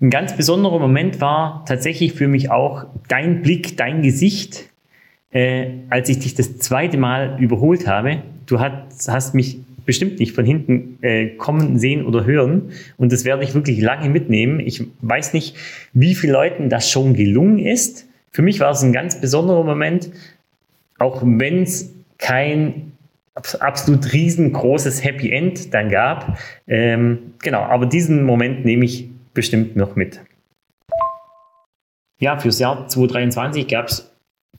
[0.00, 4.68] ein ganz besonderer Moment war tatsächlich für mich auch dein Blick, dein Gesicht,
[5.30, 8.22] äh, als ich dich das zweite Mal überholt habe.
[8.46, 12.70] Du hast, hast mich bestimmt nicht von hinten äh, kommen, sehen oder hören.
[12.96, 14.60] Und das werde ich wirklich lange mitnehmen.
[14.60, 15.56] Ich weiß nicht,
[15.92, 18.06] wie vielen Leuten das schon gelungen ist.
[18.32, 20.10] Für mich war es ein ganz besonderer Moment,
[20.98, 22.92] auch wenn es kein
[23.34, 26.38] absolut riesengroßes Happy End dann gab.
[26.66, 30.20] Ähm, genau, aber diesen Moment nehme ich bestimmt noch mit.
[32.20, 34.10] Ja, fürs Jahr 2023 gab es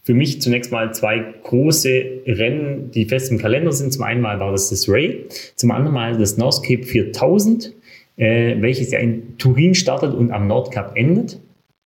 [0.03, 3.93] für mich zunächst mal zwei große Rennen, die fest im Kalender sind.
[3.93, 5.25] Zum einen war das das Ray,
[5.55, 7.73] zum anderen mal das North Cape 4000,
[8.17, 11.39] äh, welches ja in Turin startet und am Nordkap endet.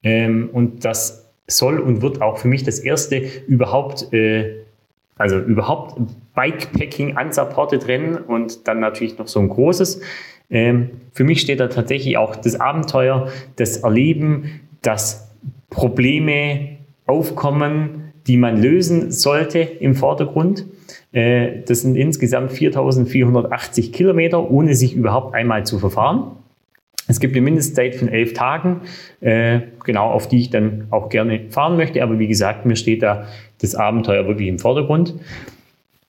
[0.05, 4.62] Ähm, und das soll und wird auch für mich das erste überhaupt, äh,
[5.16, 6.01] also überhaupt
[6.35, 10.01] Bikepacking unsupported Rennen und dann natürlich noch so ein großes.
[10.51, 15.31] Ähm, für mich steht da tatsächlich auch das Abenteuer, das Erleben, das
[15.71, 16.77] Probleme
[17.07, 20.66] aufkommen, die man lösen sollte im Vordergrund.
[21.12, 26.33] Äh, das sind insgesamt 4480 Kilometer, ohne sich überhaupt einmal zu verfahren.
[27.06, 28.81] Es gibt eine Mindestzeit von elf Tagen,
[29.20, 32.02] äh, genau auf die ich dann auch gerne fahren möchte.
[32.02, 33.26] Aber wie gesagt, mir steht da
[33.60, 35.14] das Abenteuer wirklich im Vordergrund.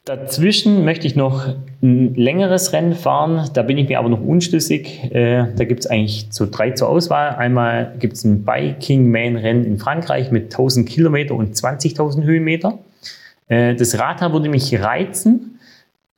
[0.05, 1.47] Dazwischen möchte ich noch
[1.81, 3.49] ein längeres Rennen fahren.
[3.55, 5.03] Da bin ich mir aber noch unschlüssig.
[5.11, 7.35] Äh, da gibt es eigentlich so drei zur Auswahl.
[7.35, 12.77] Einmal gibt es ein Biking Man Rennen in Frankreich mit 1000 Kilometer und 20.000 Höhenmeter.
[13.47, 15.55] Äh, das Radar würde mich reizen.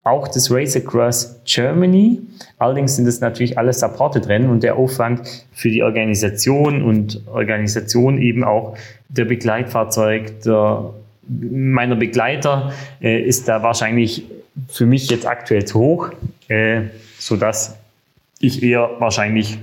[0.07, 2.21] Auch das Race Across Germany.
[2.59, 8.17] Allerdings sind das natürlich alles Supported Rennen und der Aufwand für die Organisation und Organisation
[8.21, 8.77] eben auch
[9.09, 10.93] der Begleitfahrzeug, der
[11.27, 12.71] meiner Begleiter
[13.01, 14.23] äh, ist da wahrscheinlich
[14.69, 16.09] für mich jetzt aktuell zu hoch,
[16.47, 16.83] äh,
[17.19, 17.77] sodass
[18.39, 19.57] ich eher wahrscheinlich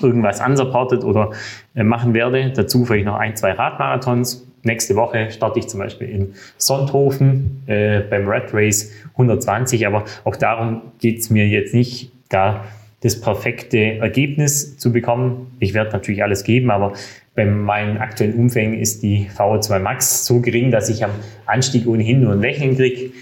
[0.00, 1.32] irgendwas unsupported oder
[1.74, 2.52] äh, machen werde.
[2.52, 4.46] Dazu vielleicht noch ein, zwei Radmarathons.
[4.62, 10.36] Nächste Woche starte ich zum Beispiel in Sonthofen äh, beim Red Race 120, aber auch
[10.36, 12.64] darum geht es mir jetzt nicht, da
[13.02, 15.56] das perfekte Ergebnis zu bekommen.
[15.58, 16.92] Ich werde natürlich alles geben, aber
[17.34, 21.12] bei meinen aktuellen Umfängen ist die VO2 Max so gering, dass ich am
[21.46, 23.12] Anstieg ohnehin nur ein Lächeln kriege.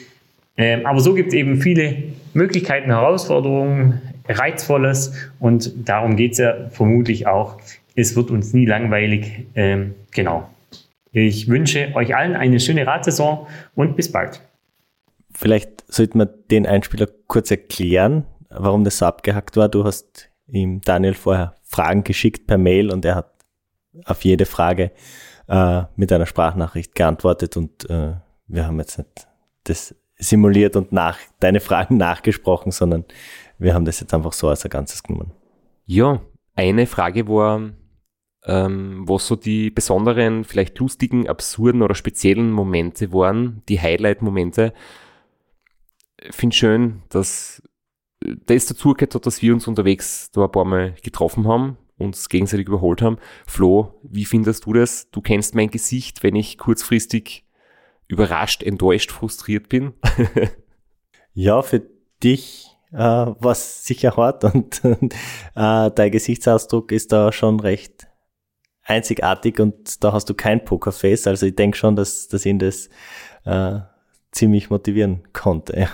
[0.57, 1.95] Ähm, aber so gibt es eben viele
[2.35, 7.59] Möglichkeiten, Herausforderungen, Reizvolles und darum geht es ja vermutlich auch.
[7.95, 9.47] Es wird uns nie langweilig.
[9.55, 10.49] Ähm, genau.
[11.13, 14.41] Ich wünsche euch allen eine schöne Radsaison und bis bald.
[15.33, 19.69] Vielleicht sollten wir den Einspieler kurz erklären, warum das so abgehackt war.
[19.69, 23.33] Du hast ihm Daniel vorher Fragen geschickt per Mail und er hat
[24.05, 24.93] auf jede Frage
[25.49, 28.15] äh, mit einer Sprachnachricht geantwortet und äh,
[28.47, 29.29] wir haben jetzt nicht
[29.65, 33.05] das simuliert und nach deine Fragen nachgesprochen, sondern
[33.59, 35.33] wir haben das jetzt einfach so als ein Ganzes genommen.
[35.85, 36.21] Ja,
[36.55, 37.71] eine Frage war,
[38.45, 44.73] ähm, was so die besonderen, vielleicht lustigen, absurden oder speziellen Momente waren, die Highlight-Momente.
[46.31, 47.63] Finde schön, dass
[48.21, 52.29] das dazu gehört hat, dass wir uns unterwegs da ein paar Mal getroffen haben uns
[52.29, 53.19] gegenseitig überholt haben.
[53.47, 55.11] Flo, wie findest du das?
[55.11, 57.45] Du kennst mein Gesicht, wenn ich kurzfristig
[58.07, 59.95] überrascht, enttäuscht, frustriert bin.
[61.35, 61.83] ja, für
[62.23, 65.01] dich äh, es sicher hart und äh,
[65.55, 68.08] dein Gesichtsausdruck ist da schon recht
[68.89, 71.27] einzigartig und da hast du kein Pokerface.
[71.27, 72.89] Also ich denke schon, dass, dass ihn das
[73.45, 73.81] äh,
[74.33, 75.89] ziemlich motivieren konnte.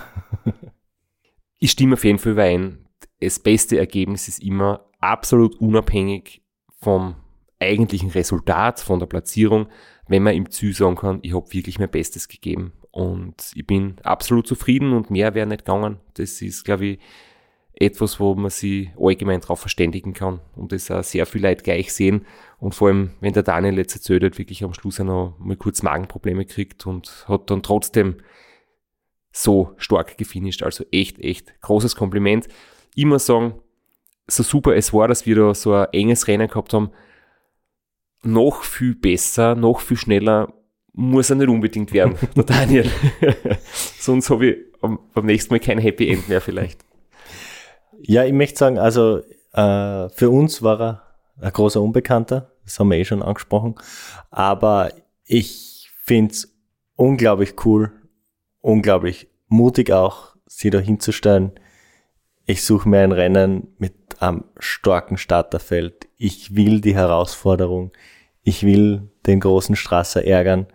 [1.59, 2.87] ich stimme auf jeden Fall überein.
[3.19, 6.41] Das beste Ergebnis ist immer absolut unabhängig
[6.79, 7.15] vom
[7.59, 9.67] eigentlichen Resultat, von der Platzierung,
[10.07, 12.73] wenn man im Ziel sagen kann, ich habe wirklich mein Bestes gegeben.
[12.91, 15.99] Und ich bin absolut zufrieden und mehr wäre nicht gegangen.
[16.13, 16.99] Das ist, glaube ich,
[17.77, 21.93] etwas, wo man sich allgemein darauf verständigen kann und das auch sehr viel Leute gleich
[21.93, 22.25] sehen.
[22.57, 25.83] Und vor allem, wenn der Daniel jetzt erzählt wirklich am Schluss auch noch mal kurz
[25.83, 28.17] Magenprobleme kriegt und hat dann trotzdem
[29.31, 30.63] so stark gefinisht.
[30.63, 32.47] Also echt, echt großes Kompliment.
[32.95, 33.55] Immer sagen,
[34.27, 36.91] so super es war, dass wir da so ein enges Rennen gehabt haben,
[38.23, 40.53] noch viel besser, noch viel schneller
[40.95, 42.89] muss er nicht unbedingt werden, der Daniel.
[43.99, 46.85] Sonst habe ich beim nächsten Mal kein Happy End mehr vielleicht.
[48.01, 49.19] Ja, ich möchte sagen, also
[49.53, 51.01] äh, für uns war er
[51.39, 53.75] ein großer Unbekannter, das haben wir eh schon angesprochen,
[54.31, 54.91] aber
[55.23, 56.55] ich finde es
[56.95, 57.91] unglaublich cool,
[58.61, 61.51] unglaublich mutig auch, sie da hinzustellen.
[62.45, 66.07] Ich suche mir ein Rennen mit am starken Starterfeld.
[66.17, 67.91] Ich will die Herausforderung.
[68.43, 70.67] Ich will den großen Strasser ärgern.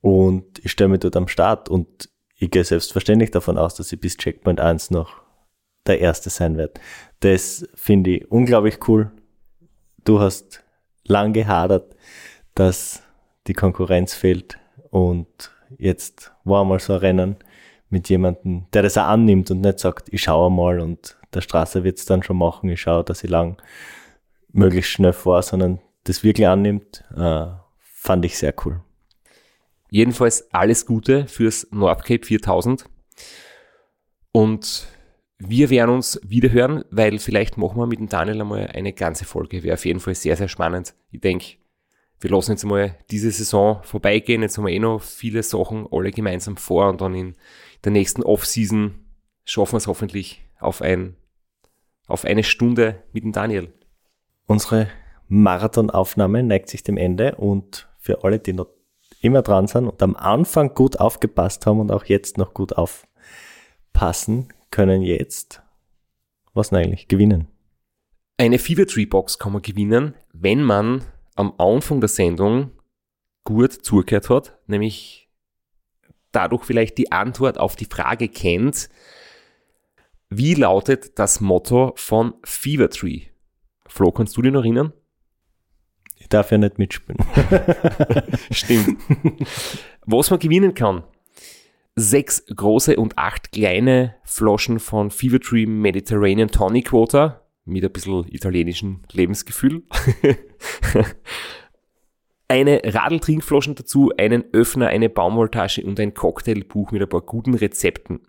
[0.00, 4.00] Und ich stelle mich dort am Start und ich gehe selbstverständlich davon aus, dass ich
[4.00, 5.19] bis Checkpoint 1 noch
[5.90, 6.74] der Erste sein werde.
[7.20, 9.10] Das finde ich unglaublich cool.
[10.04, 10.64] Du hast
[11.04, 11.94] lang gehadert,
[12.54, 13.02] dass
[13.46, 14.58] die Konkurrenz fehlt
[14.90, 17.36] und jetzt war mal so ein Rennen
[17.88, 21.84] mit jemandem, der das auch annimmt und nicht sagt, ich schaue mal und der Straße
[21.84, 23.60] wird es dann schon machen, ich schaue, dass ich lang
[24.52, 27.46] möglichst schnell fahre, sondern das wirklich annimmt, äh,
[27.78, 28.80] fand ich sehr cool.
[29.90, 32.84] Jedenfalls alles Gute fürs Nordcape 4000
[34.32, 34.86] und
[35.42, 39.62] wir werden uns wiederhören, weil vielleicht machen wir mit dem Daniel einmal eine ganze Folge.
[39.62, 40.94] Wäre auf jeden Fall sehr, sehr spannend.
[41.10, 41.56] Ich denke,
[42.20, 44.42] wir lassen jetzt mal diese Saison vorbeigehen.
[44.42, 47.36] Jetzt haben wir eh noch viele Sachen alle gemeinsam vor und dann in
[47.84, 48.94] der nächsten Off-Season
[49.46, 51.16] schaffen wir es hoffentlich auf, ein,
[52.06, 53.72] auf eine Stunde mit dem Daniel.
[54.46, 54.88] Unsere
[55.28, 58.68] Marathonaufnahme neigt sich dem Ende und für alle, die noch
[59.22, 64.48] immer dran sind und am Anfang gut aufgepasst haben und auch jetzt noch gut aufpassen,
[64.70, 65.62] können jetzt
[66.54, 67.46] was eigentlich gewinnen.
[68.36, 72.70] Eine Fever Tree Box kann man gewinnen, wenn man am Anfang der Sendung
[73.44, 75.28] gut zugehört hat, nämlich
[76.32, 78.88] dadurch vielleicht die Antwort auf die Frage kennt,
[80.28, 83.22] wie lautet das Motto von Fever Tree?
[83.86, 84.92] Flo, kannst du dich noch erinnern?
[86.16, 87.18] Ich darf ja nicht mitspielen.
[88.50, 89.00] Stimmt.
[90.06, 91.02] Was man gewinnen kann.
[92.02, 98.26] Sechs große und acht kleine Flaschen von Fever Tree Mediterranean Tonic Water mit ein bisschen
[98.26, 99.82] italienischem Lebensgefühl.
[102.48, 108.20] eine Radeltrinkflaschen dazu, einen Öffner, eine Baumwolltasche und ein Cocktailbuch mit ein paar guten Rezepten.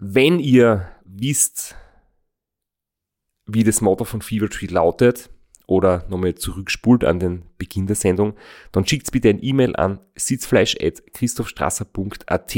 [0.00, 1.76] Wenn ihr wisst,
[3.46, 5.30] wie das Motto von Fever Tree lautet,
[5.66, 8.32] oder nochmal zurückspult an den Beginn der Sendung,
[8.72, 12.56] dann schickt bitte ein E-Mail an sitzfleisch.christophstrasser.at.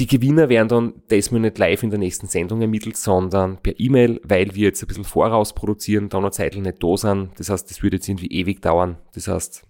[0.00, 4.18] Die Gewinner werden dann diesmal nicht live in der nächsten Sendung ermittelt, sondern per E-Mail,
[4.24, 7.38] weil wir jetzt ein bisschen voraus produzieren, da noch Zeit nicht da sind.
[7.38, 8.96] Das heißt, das würde jetzt irgendwie ewig dauern.
[9.12, 9.66] Das heißt,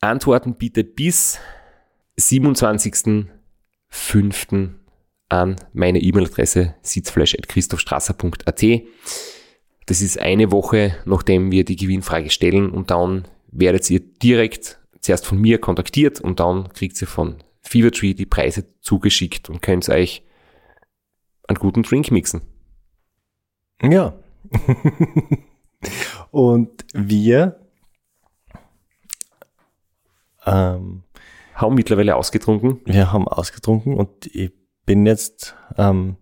[0.00, 1.38] Antworten bitte bis
[2.18, 4.70] 27.05.
[5.28, 8.64] an meine E-Mail-Adresse sitzfleisch.christophstrasser.at.
[9.88, 15.24] Das ist eine Woche, nachdem wir die Gewinnfrage stellen und dann werdet ihr direkt zuerst
[15.24, 20.22] von mir kontaktiert und dann kriegt ihr von Fevertree die Preise zugeschickt und könnt euch
[21.46, 22.42] einen guten Drink mixen.
[23.80, 24.12] Ja.
[26.32, 27.58] und wir
[30.44, 31.02] ähm,
[31.54, 32.82] haben mittlerweile ausgetrunken.
[32.84, 34.52] Wir haben ausgetrunken und ich
[34.84, 36.16] bin jetzt ähm,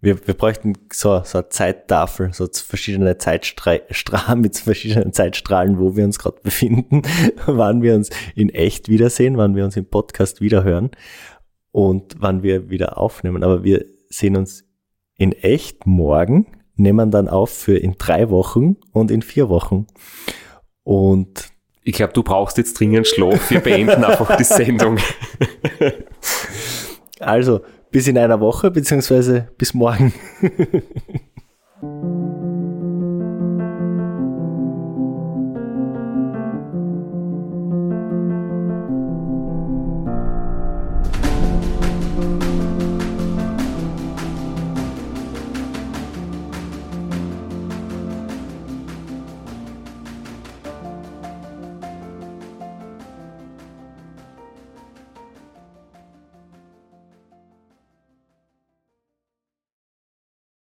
[0.00, 6.04] wir, wir bräuchten so, so eine Zeittafel, so verschiedene Zeitstrahlen mit verschiedenen Zeitstrahlen, wo wir
[6.04, 7.02] uns gerade befinden,
[7.46, 10.90] wann wir uns in echt wiedersehen, wann wir uns im Podcast wiederhören
[11.72, 13.42] und wann wir wieder aufnehmen.
[13.42, 14.64] Aber wir sehen uns
[15.16, 16.46] in echt morgen,
[16.76, 19.86] nehmen dann auf für in drei Wochen und in vier Wochen.
[20.84, 21.50] Und
[21.82, 23.50] ich glaube, du brauchst jetzt dringend Schlaf.
[23.50, 24.98] Wir beenden einfach die Sendung.
[27.20, 30.12] Also, bis in einer Woche, beziehungsweise bis morgen.